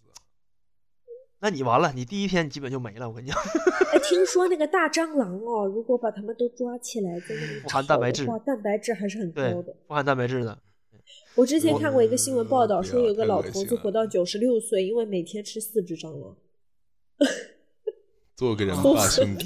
[1.43, 3.09] 那你完了，你第一天你基本就没了。
[3.09, 3.37] 我跟你讲，
[3.93, 10.57] 哎，听说那个大蟑螂哦，如果把它们都抓起来，在那里富含蛋白质的话，蛋白质还是很对高的。，富含蛋白质的。
[11.35, 16.37] 我之前看过一个新闻报道，说有个老头子活到九十六岁，因为每天吃四只蟑螂。
[18.37, 19.45] 做个人吧，兄弟！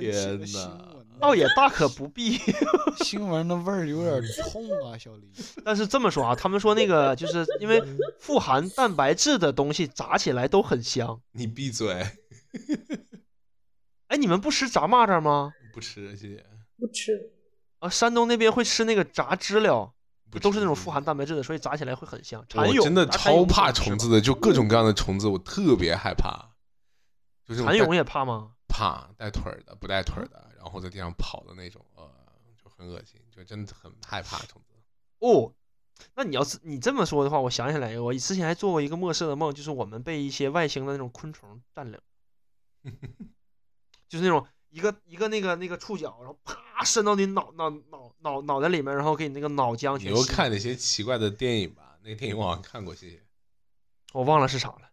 [0.00, 0.97] 天哪！
[1.20, 2.38] 倒也大可不必。
[3.04, 5.30] 新闻的味儿有点冲啊，小李。
[5.64, 7.82] 但是这么说啊，他们说那个就是因为
[8.18, 11.20] 富含蛋白质的东西炸起来都很香。
[11.32, 12.06] 你闭嘴，
[14.08, 15.52] 哎，你们不吃炸蚂蚱吗？
[15.72, 16.44] 不吃，谢谢。
[16.78, 17.30] 不吃，
[17.78, 19.92] 啊，山东那边会吃那个炸知了，
[20.30, 22.44] 不都是那种富含蛋白质的，所以炸起来会很香。
[22.48, 26.54] 蚕蛹我真的超怕虫子的，就各种各样的虫子，我特别害怕。
[27.46, 28.52] 就是蚕蛹也怕吗？
[28.78, 32.08] 怕带腿儿的，不带腿儿的，然后在地上跑的那种，呃，
[32.56, 34.74] 就很恶心，就真的很害怕虫子。
[35.18, 35.52] 哦，
[36.14, 42.00] 那你要是你这么说的话，我想起来，我之前还做过一个末世的梦，就是我们被一些外星的那种昆虫占领，
[44.08, 51.98] 就是那种一个一个那个那个触角，然后啪伸到你脑脑脑脑脑袋里面，然后给你那个脑浆你又看那些奇怪的电影吧？
[52.02, 53.20] 那个电影我好像看过，谢谢。
[54.12, 54.87] 我忘了是啥了。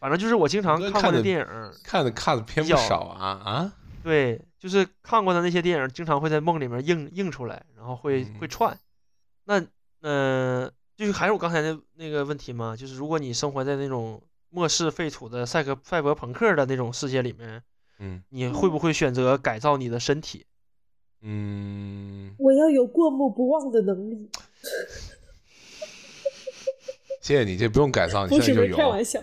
[0.00, 1.46] 反正就是我经常看过的电影，
[1.84, 3.72] 看的看的偏不少啊啊！
[4.02, 8.78] 对，就是看过的那些电影，经常会在梦里面映映出来，然后会会嗯串。
[9.44, 17.62] 那嗯、呃就是还是我刚才那那个问题嘛，就是如果你生活在那种末世废土的赛克赛博朋克的那种世界里面，
[17.98, 20.46] 嗯你会不会选择改造你的身体？
[21.20, 24.30] 嗯，我要有过目不忘的能力。
[27.20, 28.76] 谢谢你，这不用改造，你现在就是有。
[28.78, 29.20] 开玩笑。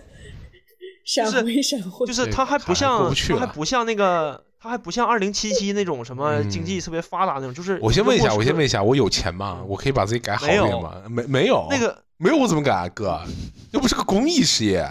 [1.08, 9.62] 闪是回闪回，就是它还不像不去了它还不像那个它还不像二零七七那种什么经济嗯特别发达那种，就是我先问一下，我先问一一下，我有钱吗？
[9.66, 11.02] 我可以把自己改好一点吗？
[11.08, 13.24] 没没有，那个没有我怎么改啊，哥？
[13.72, 14.86] 又不是个公益事业。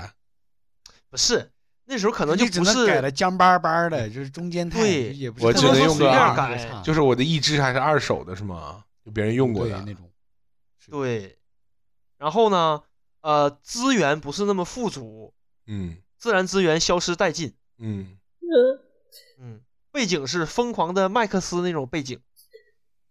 [1.10, 1.52] 不是
[1.86, 8.84] 那时候可能就只不是能改的僵巴巴的，就是中间太，对也不是我特只能用个随便改，就是我的一只还是二手的，是吗？
[9.06, 10.10] 就别人用过的那种。
[10.90, 11.38] 对，
[12.18, 12.82] 然后呢，
[13.22, 15.34] 呃，资源不是那么富足，
[15.68, 17.54] 嗯自然资源消失殆尽。
[17.78, 18.80] 嗯嗯，
[19.40, 19.62] 嗯，
[19.92, 22.20] 背景是疯狂的麦克斯那种背景，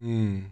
[0.00, 0.50] 嗯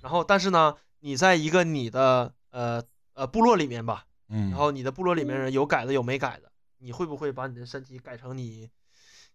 [0.00, 2.82] 然后但是呢，你在一个你的呃
[3.14, 8.70] 呃部落里面吧，嗯，然后你的部落里面人有改的有没改的，你会不会把你的身体改成你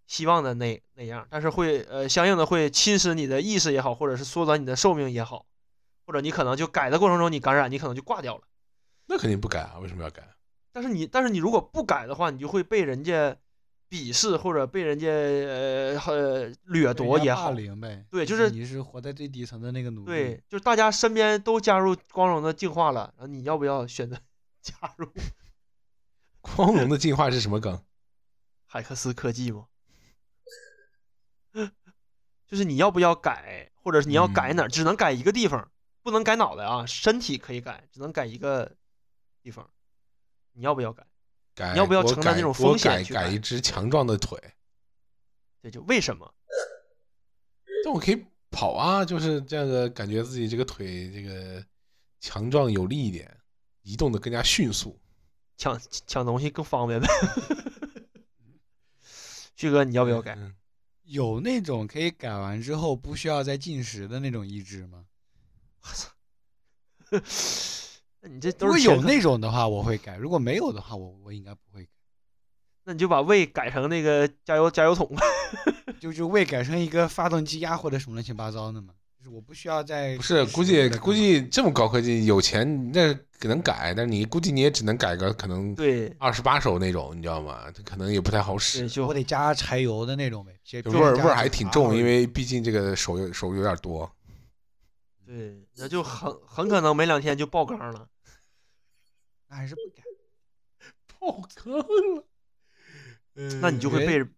[0.08, 5.46] 希望的那那样，但是会呃相应的会侵蚀你的意识也好，或者是缩短你的寿命也好，
[6.06, 8.44] 或者你可能就改的过程中你感染，你可能就挂掉了。
[9.06, 10.28] 那肯定不改啊，为什么要改？
[10.72, 13.36] 但是你但是你如果不改的话，你就会被人家
[13.90, 17.52] 鄙视或者被人家呃呃掠夺也好。
[18.10, 20.06] 对就是你是活在最底层的那个奴隶。
[20.06, 24.18] 对，，就是大家身边都加入光荣的进化了，然后你要不要选择
[24.62, 25.12] 加入
[26.42, 27.82] 光荣的进化是什么梗？
[28.68, 29.68] 海克斯科技吗？
[32.46, 35.70] 就是你要不要改，或者是你要改哪儿，只能改一个地方，
[36.04, 38.76] 不能改脑袋啊，身体可以改，只能改一个
[39.42, 39.70] 地方。
[40.58, 41.06] 你要不要改？
[41.54, 44.38] 改你要不要我承担这种改我改风险去改改一只强壮的腿，
[45.62, 46.34] 这就为什么？
[47.84, 51.64] 但我可以跑啊，就是这样的感觉自己这个腿这个
[52.20, 53.40] 强壮有力一点，
[53.84, 55.00] 移动的更加迅速。
[55.58, 57.08] 抢抢东西更方便呗。
[59.56, 60.34] 旭哥，你要不要改？
[60.36, 60.56] 嗯
[61.08, 65.06] 有那种可以改完之后不需要再进食的那种意志吗？
[67.10, 67.22] 那
[68.28, 71.90] 你这如果有那种的话，我会改；如果没有的话，我我应该不会改。
[72.84, 75.22] 那你就把胃改成那个加油加油桶吧。
[76.00, 87.64] 就就胃改成一个发动机呀或者什么乱七八糟的嘛，就是我不需要再不是，估计估计这么高科技，有钱那可能改，但是你估计你也只能改个可能对二十八手那种，你知道吗？
[87.74, 90.52] 它可能也不太好，使，就我得加柴油的那种呗，
[90.92, 94.10] 味儿味儿还挺重，因为毕竟这个手有手有点多。
[95.26, 98.08] 对，那就很很可能没两天就爆缸了。
[99.48, 100.04] 那还是不改。
[101.20, 102.28] 爆坑了，
[103.60, 104.30] 那你就会觉被，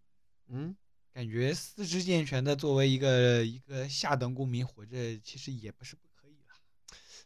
[0.48, 0.73] 嗯，
[1.14, 6.56] 感觉四肢健全的作为一个一个下等公民活着，其实也不是不可以了。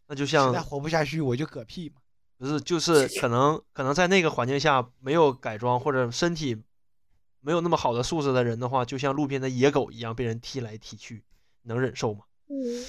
[0.08, 2.02] 那就像在活不下去，我就嗝屁嘛。
[2.38, 6.60] 不是，就是可能可能在那个环境下没有改装或者身体
[7.40, 11.24] 没有那么好的素质的人的话，就像路边的野狗一样被人踢来踢去，
[11.62, 12.26] 能忍受吗？
[12.48, 12.84] 嗯，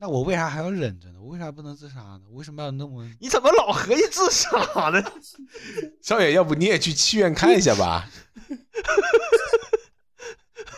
[0.00, 1.20] 那我为啥还要忍着呢？
[1.20, 2.22] 我为啥不能自杀呢？
[2.30, 3.04] 为什么要那么？
[3.20, 4.56] 你怎么老合计自杀
[4.90, 5.02] 呢？
[6.02, 8.08] 少爷，要不你也去七院看一下吧，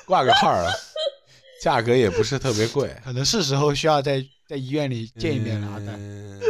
[0.07, 0.73] 挂个号儿啊，
[1.61, 2.97] 价格也不是特别贵。
[3.05, 5.83] 可能是时候需要在在医院里见一面了啊。
[5.87, 6.41] 但嗯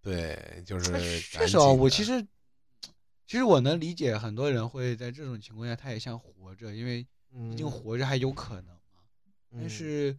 [0.00, 0.90] 对，就是
[1.20, 2.22] 确实啊，我其实
[3.26, 9.00] 其实我能理解很多人会在这种情况下，他也想活着，因为毕嗯竟活着还有可能嘛。
[9.52, 10.16] 但嗯是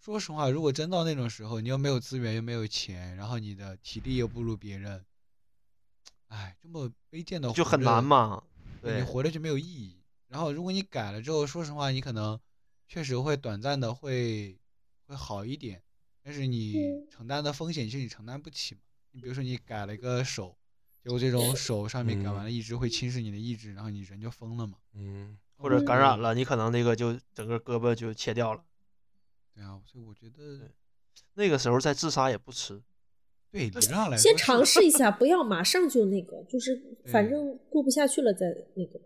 [0.00, 5.04] 说实话，如果真到那种时候，你又没有资源，又没有钱，然后你的体力又不如别人，
[6.28, 8.02] 哎，这么卑贱的就很难。
[8.02, 8.42] 嘛。
[8.80, 10.00] 对你，活着就没有意义。
[10.28, 12.38] 然后如果你改了之后，说实话，你可能
[12.86, 14.58] 确实会短暂的会
[15.06, 15.82] 会好一点，
[16.22, 16.76] 但是你
[17.10, 18.80] 承担的风险其实你承担不起嘛。
[19.10, 20.56] 你比如说你改了一个手，
[21.02, 24.78] 结果这种手上面改完了意志会侵蚀你的意志，然后你人就疯了嘛。
[24.92, 28.62] 嗯，或者感染了，你可能那个就整个胳膊就切掉了。
[29.56, 30.70] 对啊，所以我觉得
[31.32, 32.82] 那个时候再自杀也不迟。
[33.50, 36.78] 对理论上来说先尝试一下，不要马上就那个，就是
[37.10, 39.00] 反正过不下去了再那个。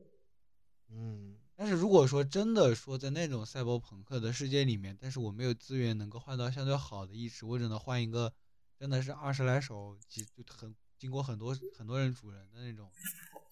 [0.89, 8.33] 嗯，但是如果说真的说在那种赛博朋克的世界里面，但是我没有资源能够换到相对好的意识，我只能换一个
[8.77, 12.91] 真的是二十来手几就很经过很多很多人主人的那种，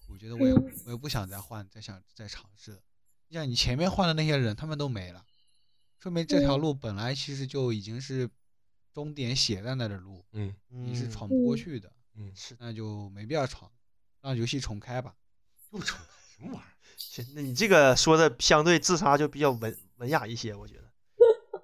[0.09, 2.81] 我觉得我也嗯我也不想再换，再想再尝试了。
[3.29, 5.23] 你像你前面换的那些人，他们都没了，
[5.99, 8.29] 说明这条嗯路本来其实就已经是
[8.93, 13.69] 终点写在那的路，嗯你是嗯闯不过嗯去的，嗯，是那就没必要闯，
[14.21, 15.15] 让游戏重开吧。
[15.71, 16.05] 又重开
[16.35, 20.89] 什么玩意儿行，那你这个说的相对自杀就比较文文雅一些，我觉得。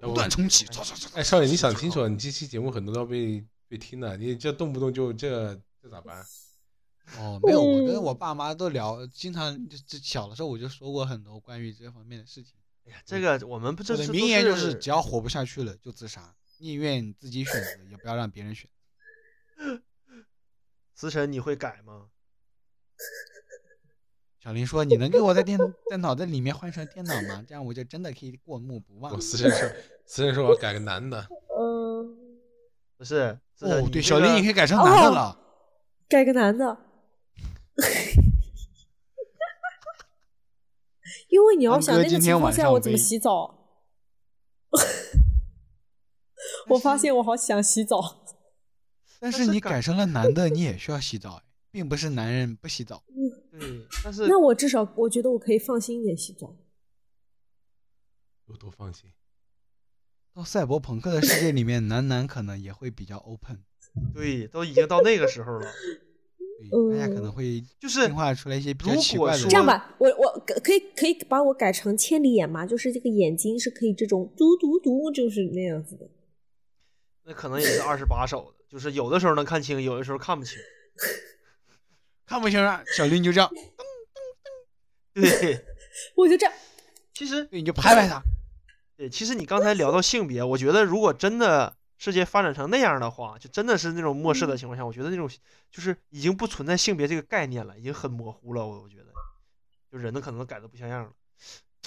[0.00, 0.14] 不？
[0.14, 0.66] 断重启，
[1.14, 6.24] 哎，少爷，你想清楚，你这期节目很多都要被被听的，你这动不动就这这咋办？
[7.18, 12.54] 哦，没有，我跟嗯我爸妈都聊，经常就就小的时候我就说过很多关于这方面的事情。
[12.86, 18.68] 哎呀，这个我们不这我的是名言就是，只要活不下去了就自杀，宁愿自己选择，也不要让别人选。
[20.94, 22.06] 思辰你会改吗？
[24.40, 25.58] 小林说：“你能给我在电
[25.90, 27.44] 在脑袋里面换成电脑吗？
[27.48, 29.68] 这样我就真的可以过目不忘思辰说，
[30.06, 31.26] 思辰说我要改个男的，
[31.58, 32.16] 嗯，
[32.96, 35.38] 不是，哦，对，这个小林你可以改成男的哦了。
[36.08, 36.78] 改个男的。
[41.36, 43.54] 因为你要想那个情天晚上况下我怎么洗澡？
[46.70, 48.24] 我发现我好想洗澡。
[49.20, 53.04] 但是你改改成了男的，你也需要洗澡，并不是男人不洗澡。
[53.52, 56.56] 对，但是那我至少我觉得我可以放心一点洗澡。
[58.46, 59.12] 有多放心？
[60.32, 63.62] 到赛博朋克的世界里面，男男可能也会比较 open。
[64.14, 65.70] 对，都已经到那个时候了。
[66.58, 72.64] 对，大家可能会就是进化出来一些比较奇怪的这样吧，我我可可以可以把我改成千里眼吗？
[72.64, 76.08] 就是这个眼睛是可以这种嘟嘟嘟，就是那样子的。
[77.24, 80.58] 那可能也是二十八手的，就是有的时候能看清，有的时候看不清。
[82.26, 83.48] 看不清啊，小林就这样，
[85.14, 85.64] 噔噔噔对，
[86.16, 86.52] 我就这样，
[87.14, 88.20] 其实对，你就拍拍他。
[88.96, 95.28] 对，其实你刚才聊到性别，我觉得如果真的世界发展成那样的话，就真的是那种末世的情况下，我觉得那种
[95.70, 98.66] 就是已经不存在性别这个概念了，已经很模糊了。
[98.66, 99.06] 我我觉得，
[99.90, 101.10] 就人的可能改的不像样了。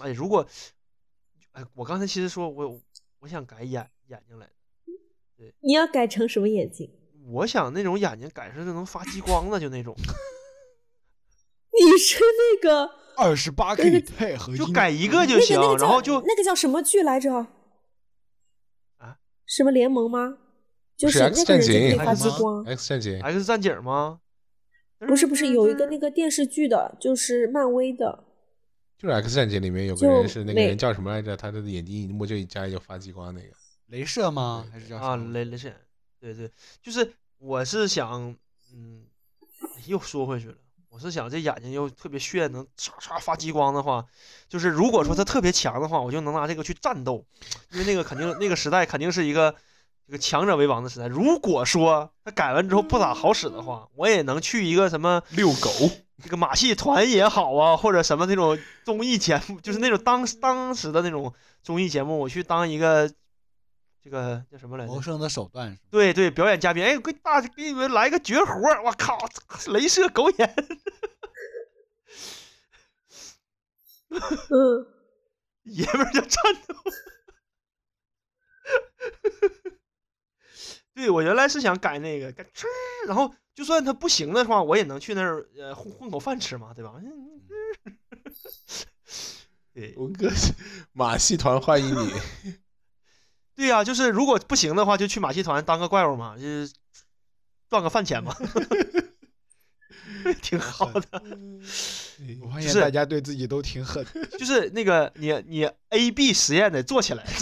[0.02, 0.48] 哎，如果，
[1.52, 2.82] 哎，我刚才其实说我
[3.20, 4.50] 我想改眼眼睛来
[5.38, 6.90] 对，你要改成什么眼睛？
[7.28, 9.96] 我想那种眼睛改成就能发激光的，就那种，
[11.72, 17.46] 你是那个二十八 K 钛合金，就改一个就那行个那个，然后就那个叫什么剧来着？
[19.50, 19.52] 啊？
[19.52, 20.38] 什么联盟吗？
[20.96, 22.64] 就是是那 X 个人就可以战警发激光。
[22.66, 24.20] X 战警 X 战警吗？
[25.00, 28.26] 不是不是，有一个那个电视剧的，就是漫威的，
[28.98, 31.36] 就是 X 战警里面有个人是那个人叫什么来着？
[31.38, 33.48] 他的眼睛一摸就一眨就发激光那个。
[33.90, 34.68] 镭射吗？
[34.72, 35.74] 还是叫啊，什么雷雷神，
[36.20, 36.52] 对对，
[36.84, 38.36] 就是我是想，
[38.74, 39.06] 嗯，
[39.88, 40.56] 又说回去了，
[40.90, 44.04] 我是想这眼睛又特别炫，能唰唰发激光的话，
[44.48, 47.24] 就是如果说它特别强的话，我就能拿这个去战斗，
[47.72, 49.54] 因为那个肯定那个时代肯定是一个
[50.08, 51.08] 这个强者为王的时代。
[51.08, 55.70] 如果说它改完之后不咋好使的话，我也能去一个什么遛狗，
[56.24, 63.10] 这个马戏团也好啊，或者什么那种综艺节目，就是那种当当时的那种综艺节目，我去当一个
[64.02, 65.02] 这个叫什么来着谋？
[65.02, 65.80] 生的手段是吗？
[65.92, 69.18] 对对，表演嘉宾，哎，我给大给你们来个绝活儿，我靠，
[69.68, 70.56] 镭射狗眼，
[74.10, 74.88] 嗯，
[75.64, 76.76] 爷们儿叫战斗。
[80.94, 82.68] 对我原来是想改那个改吃，
[83.08, 86.94] 然后就算他不行的话，我也能去那儿呃混混口饭吃嘛，对吧？
[89.74, 90.30] 对文哥，
[90.92, 92.12] 马戏团欢迎你。
[93.60, 96.72] 对呀、就是如果不行的话，就去马戏团当个怪物嘛，就是
[97.70, 98.34] 赚个饭钱嘛，
[100.42, 101.06] 挺好的。
[102.42, 104.06] 我发就是现大家对自己都挺狠。
[104.40, 107.26] 就是那个你你 A B 实验得做起来，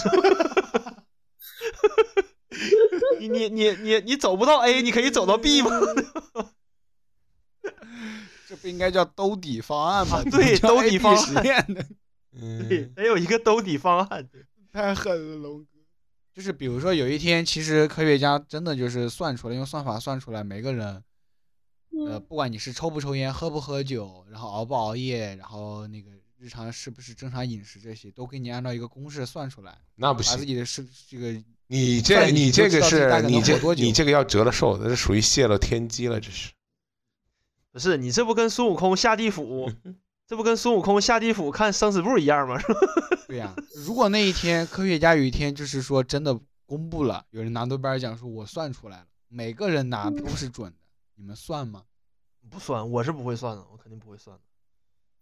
[3.19, 5.69] 你你你你你走不到 A，你可以走到 B 吗？
[8.49, 10.17] 这不应该叫兜底方案吗？
[10.17, 11.85] 啊对兜底方案实验的，
[12.67, 14.27] 对，嗯，得有一个兜底方案。
[14.73, 15.76] 太狠了，龙哥。
[16.37, 21.03] 就是比如说有一天，其实科学家真的就是算出来，用算法算出来，每个人，
[21.89, 36.51] 呃，嗯不管你是抽不抽烟、喝不喝酒，然后熬不熬夜，然后那个日常是不是正常饮食这些，都给你按照一个公式算出来，那不行，把自己的是这个你这你这个是你这多久你这个要折了寿，这是属于泄露天机了，这是。
[37.71, 39.71] 不是你这不跟孙悟空下地府，
[40.27, 42.59] 这不跟孙悟空下地府看生死簿一样吗？
[42.59, 42.79] 是吧？
[43.27, 43.55] 对呀、
[43.85, 50.77] 如果那一天科学家有一天就是说真的公布了，有人拿诺贝尔奖说我算出来了，每个人拿都是准的，
[51.15, 51.83] 你们算吗？
[52.49, 54.41] 不算，我是不会算的，我肯定不会算的。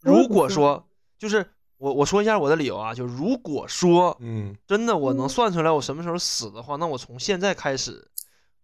[0.02, 0.84] 如果说
[1.19, 8.10] 就是我我说一下我的理由啊，就如果说嗯真的我能嗯算出来我什么时候死的话，那我从现在开始，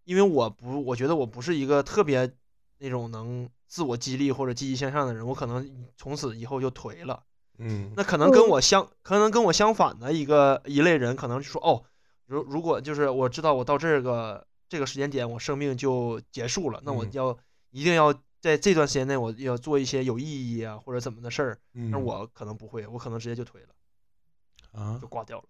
[0.06, 2.32] 因为我不，我觉得我不是一个特别
[2.80, 7.24] 那种能自我激励或者积极向上的人，我可能从此以后就颓了。
[7.58, 11.82] 嗯那可能跟嗯我相，可能跟我相反的一个一类人，可能就说哦，
[12.26, 17.38] 如如果就是我知道我到这个这个时间点，我生命就结束了，那我嗯要
[17.70, 21.58] 一定要在这段时间内，我要做一些有意义啊或者怎么的事儿。
[21.74, 25.46] 嗯，那我可能不会，我可能直接就颓了，啊就，挂掉了。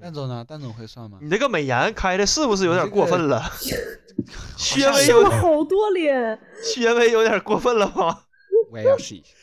[0.00, 0.44] 蛋总呢？
[0.44, 1.18] 蛋总会算吗？
[1.20, 3.42] 你这个美颜开的是不是有点过分了？
[4.56, 8.26] 薛像微有好多脸，薛微有点过分了吧？
[8.70, 9.34] 我也要试一下。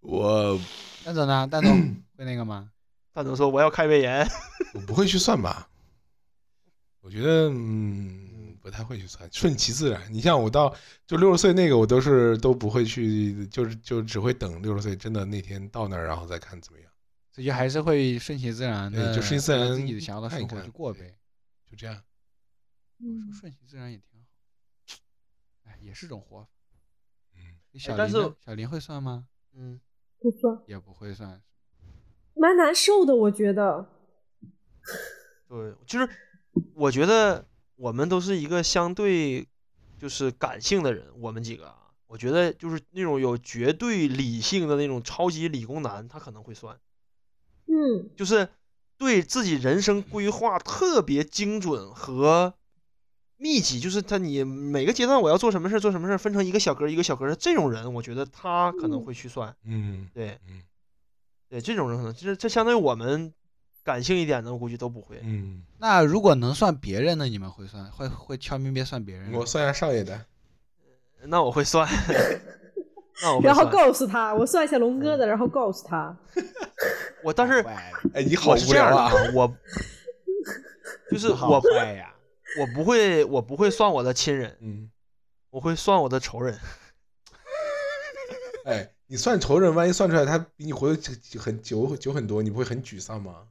[0.00, 0.58] 我
[1.04, 1.46] 蛋总呢？
[1.50, 1.72] 蛋总
[2.16, 2.70] 会那个吗？
[3.12, 4.26] 蛋总说我要开美颜，
[4.74, 5.68] 我不会去算吧？
[7.00, 10.00] 我觉得嗯不太会去算，顺其自然。
[10.12, 10.74] 你像我到
[11.06, 16.87] 就六十岁那个，我都是都不会去，就是就只会等六十岁真的那天到那儿，然后再看怎么样，
[17.38, 21.16] 所以就还是会顺其自然的，对就顺其自然自己的想要的生活看一看去过呗。
[21.70, 22.02] 就这样。
[22.98, 24.96] 有时候顺其自然也挺好，
[25.62, 26.48] 哎，也是种活法。
[27.36, 29.28] 嗯，小但是林小林会算吗？
[29.54, 29.80] 嗯，
[30.18, 31.40] 不算，也不会算。
[32.34, 33.88] 蛮难受的，我觉得。
[35.46, 36.08] 对，就是
[36.74, 37.46] 我觉得
[37.76, 39.46] 我们都是一个相对
[39.96, 46.76] 就是感性的人，我们几个啊，我觉得就是那种有绝对理性的那种超级理工男，他可能会算，
[47.78, 48.48] 嗯就是
[48.96, 52.54] 对自己人生规划特别精准和
[53.36, 59.54] 密集，就是他你每个阶段我要做什么事儿做什么事儿，分成一个小格一个小格的这种人，我觉得他可能会去算。
[59.64, 60.62] 嗯对嗯
[61.48, 63.32] 对，这种人可能就是这相当于我们
[63.84, 65.20] 感性一点的，我估计都不会。
[65.22, 69.32] 嗯，那如果能算别人的，你们会算会会悄咪咪算别人？
[69.32, 70.26] 我算一下少爷的，
[71.22, 71.88] 那我会算，
[73.42, 73.66] 然后。
[73.66, 76.16] 告诉他，我算一下龙哥的，然后告诉他，
[77.22, 79.52] 我但是坏哎，你好无聊啊， 我
[81.10, 82.14] 就是我哎呀！
[82.58, 84.90] 我不会我不会算我的亲人，嗯，
[85.50, 86.58] 我会算我的仇人。
[88.64, 93.44] 哎，你算仇人，万一算出来他比你活得久很久久很多，你不会很沮丧吗？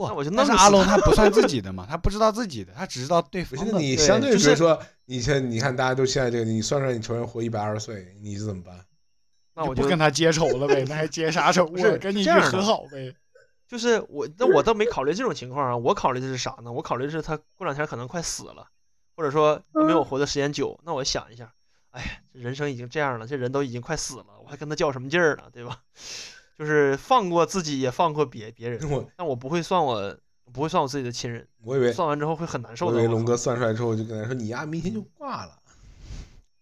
[0.00, 3.72] 不那我就但是阿龙他他不 算自己的嘛，他不知道自己的，他只知道对不方的。
[3.72, 8.84] 是你对相对就是比如说，你现你看大家都现在这个，你算算你仇人活一百二十岁，你是怎么办？
[9.54, 11.98] 那我就不跟他结仇了呗，那还结啥仇不是啊？
[12.00, 13.14] 跟你去这样的和好呗。
[13.68, 15.76] 就是我，那我倒没考虑这种情况啊。
[15.76, 16.72] 我考虑的是啥呢？
[16.72, 18.66] 我考虑的是他过两天可能快死了，
[19.14, 20.80] 或者说他没有嗯活的时间久。
[20.84, 21.52] 那我想一下，
[21.90, 25.44] 哎呀，这人生已经这样了，这人都已经快死了，我还跟他较什么劲儿呢？
[25.52, 25.78] 对吧？
[26.60, 28.78] 就是放过自己，也放过别别人。
[28.92, 29.94] 我但我不会算我，
[30.44, 32.98] 我不会算我自己的亲人，我以为算完之后会很难受的。
[32.98, 35.58] 我以为龙哥算出来之后就跟他说你呀，明天就挂了。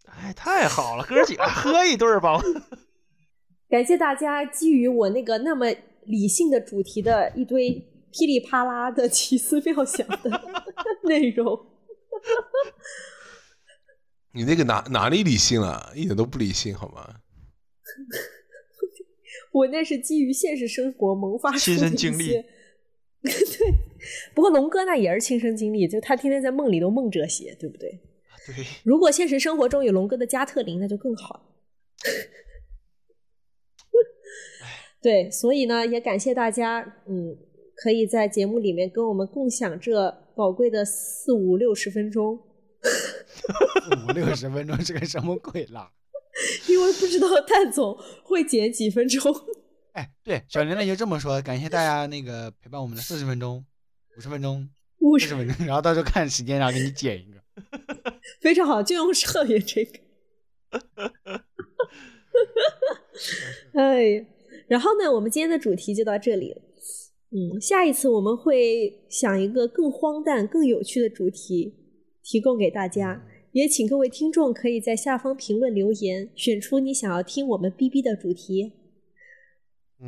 [0.07, 2.41] 哎，太好了，哥儿几个喝一顿儿吧。
[3.69, 5.67] 感谢大家基于我那个那么
[6.05, 7.71] 理性的主题的一堆
[8.13, 10.41] 噼里啪啦的奇思妙想的
[11.03, 11.67] 内容。
[14.31, 15.91] 你那个哪哪里理性了？
[15.97, 17.17] 一点都不理性好吗？
[19.53, 22.45] 我那是基于现实生活萌发出亲的一身经历些
[23.23, 23.75] 对，
[24.35, 27.91] 不过龙哥那也是亲身经历，就他天天在梦里都梦这些，对不对？
[28.47, 31.43] 对，如果现实生活中有龙哥的加特林，那就更好了。
[35.03, 37.37] 对，所以呢，也感谢大家，嗯，
[37.75, 42.35] 可以在节目里面跟我们共享这宝贵的四五六十分钟，
[44.09, 45.93] 五六十分钟是个什么鬼啦？
[46.69, 49.35] 因为不知道蛋总会剪几分钟。
[49.93, 53.65] 哎，对，小玲玲就这么说，感谢大家那个陪伴我们的四十分钟、
[54.17, 54.69] 五十分钟、
[55.01, 57.39] 五十分钟，然后到时候看时间，然后给你剪一个。
[58.41, 59.99] 非常好，就用少爷这个。
[63.75, 64.25] 哎呀，
[64.69, 66.63] 然后呢，我们今天的主题就到这里了。
[67.31, 71.75] 嗯，下一次我们会想一个更荒诞、更有趣的主题，
[72.23, 73.27] 提供给大家。
[73.53, 78.73] 也请各位听众可以在下方评论留言，选出你想要听我们哔哔的主题，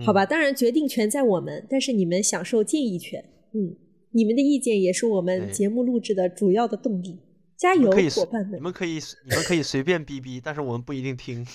[0.05, 0.25] 好吧？
[0.25, 0.27] 嗯？
[0.29, 3.25] 当然决定权在我们，但是你们享受建议权。
[3.53, 3.77] 嗯，
[4.13, 7.19] 你们的意见也是我们节目录制的主要的动力。
[7.57, 8.59] 加油，你们可以伙伴们！
[8.59, 11.45] 你们可以你们可以随便逼逼，但是我们不一定听。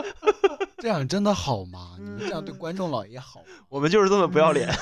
[0.78, 1.96] 这样真的好吗？
[1.98, 3.46] 你们这样对观众老爷好吗？
[3.68, 4.66] 我们就是这么不要脸。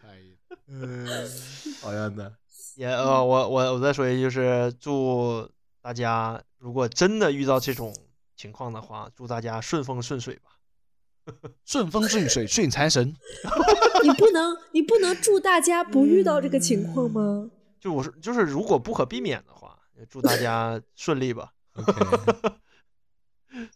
[0.00, 0.36] 可以。
[0.68, 1.06] 嗯，
[1.82, 2.32] 好样的。
[2.76, 5.48] 也呃，我我我再说一句，就是祝
[5.80, 7.94] 大家如果真的遇到这种
[8.36, 10.50] 情况的话，祝大家顺风顺水吧。
[11.64, 13.14] 顺风顺水顺财神。
[14.04, 17.50] 你不能，你不能祝大家不遇到这个情况吗？
[17.80, 19.78] 就我说，就是如果不可避免的话，
[20.10, 21.52] 祝大家顺利吧。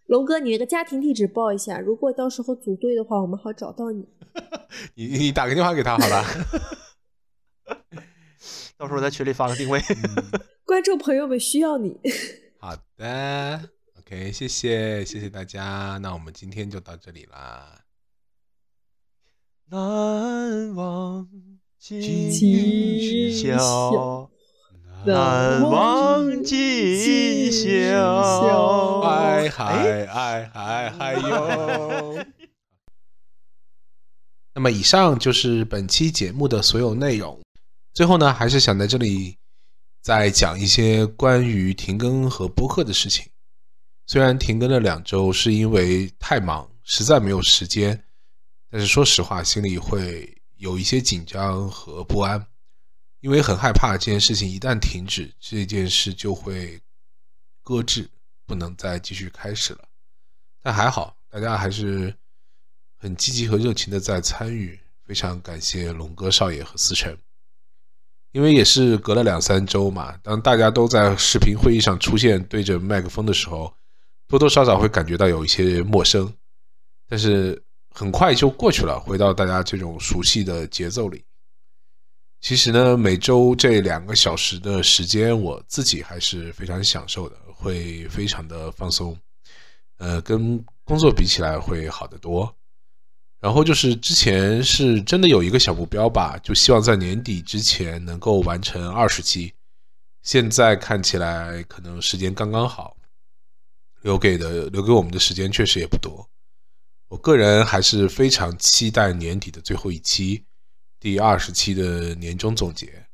[0.04, 4.06] 龙哥，你那个家庭地址报一下，如果到时候组队的话，我们好找到你。
[4.94, 6.22] 你你打个电话给他好了。
[8.80, 9.78] 到时候在群里发个定位。
[9.90, 12.00] 嗯 观众朋友们需要你。
[12.58, 17.82] 好的，OK，谢谢谢谢大家，那我们今天就到这里啦。
[19.68, 21.28] 难忘
[21.78, 24.30] 今今宵宵，
[25.04, 29.00] 难忘今宵。
[29.02, 32.24] 嗨嗨嗨嗨嗨哟！
[34.54, 37.38] 那么以上就是本期节目的所有内容。
[37.92, 39.36] 最后呢，还是想在这里
[40.00, 43.28] 再讲一些关于停更和播客的事情。
[44.06, 48.04] 虽然停更了两周，是因为太忙，实在没有时间，
[48.70, 52.46] 但是说实话，心里会有一些紧张和不安，
[53.20, 56.80] 因为很害怕这件事情一旦停止，这件事就会
[57.62, 58.10] 搁置，
[58.46, 59.88] 不能再继续开始了。
[60.62, 62.14] 但还好，大家还是
[62.96, 67.16] 很积极和热情的在参与，非常感谢龙哥少爷和思成。
[68.32, 73.72] 因为也是隔了两三周嘛，当大家都在视频会议上出现对着麦克风的时候，
[74.28, 76.32] 多多少少会感觉到有一些陌生，
[77.08, 77.60] 但是
[77.92, 81.24] 很快就过去了，回到大家这种熟悉的节奏里。
[82.40, 89.18] 其实呢，每周这两个小时的时间，我自己还是非常享受的，会非常的放松，
[89.98, 92.50] 呃，跟工作比起来会好得多。
[93.40, 99.52] 然后就是之前是真的有一个小目标吧，就希望在年底之前能够完成二十期。
[100.22, 102.96] 现在看起来可能时间刚刚好，
[104.02, 106.28] 留给的留给我们的时间确实也不多。
[107.08, 110.44] 我个人还是非常期待年底的最后一期，
[111.00, 113.06] 第二十期的年终总结。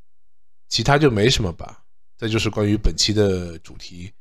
[0.69, 1.85] 其他就没什么吧。
[2.19, 4.13] 再就是关于本期的主题。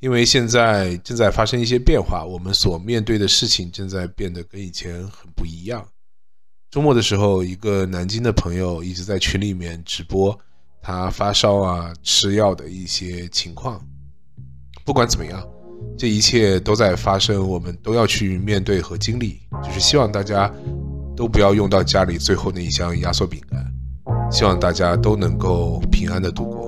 [0.00, 5.86] 因为现在正在发生一些变化，我们所面对的事情正在变得跟以前很不一样。
[6.70, 10.38] 周末的时候，一个南京的朋友一直在群里面直播
[10.82, 13.80] 他发烧啊、吃药的一些情况。
[14.84, 15.42] 不管怎么样，
[15.96, 19.40] 这一切都在发生，我们都要去面对和经历。
[19.64, 20.52] 就是希望大家
[21.16, 23.64] 都不要用到家里最后那一箱压缩饼干，
[24.30, 26.65] 希望大家都能够平安的度过。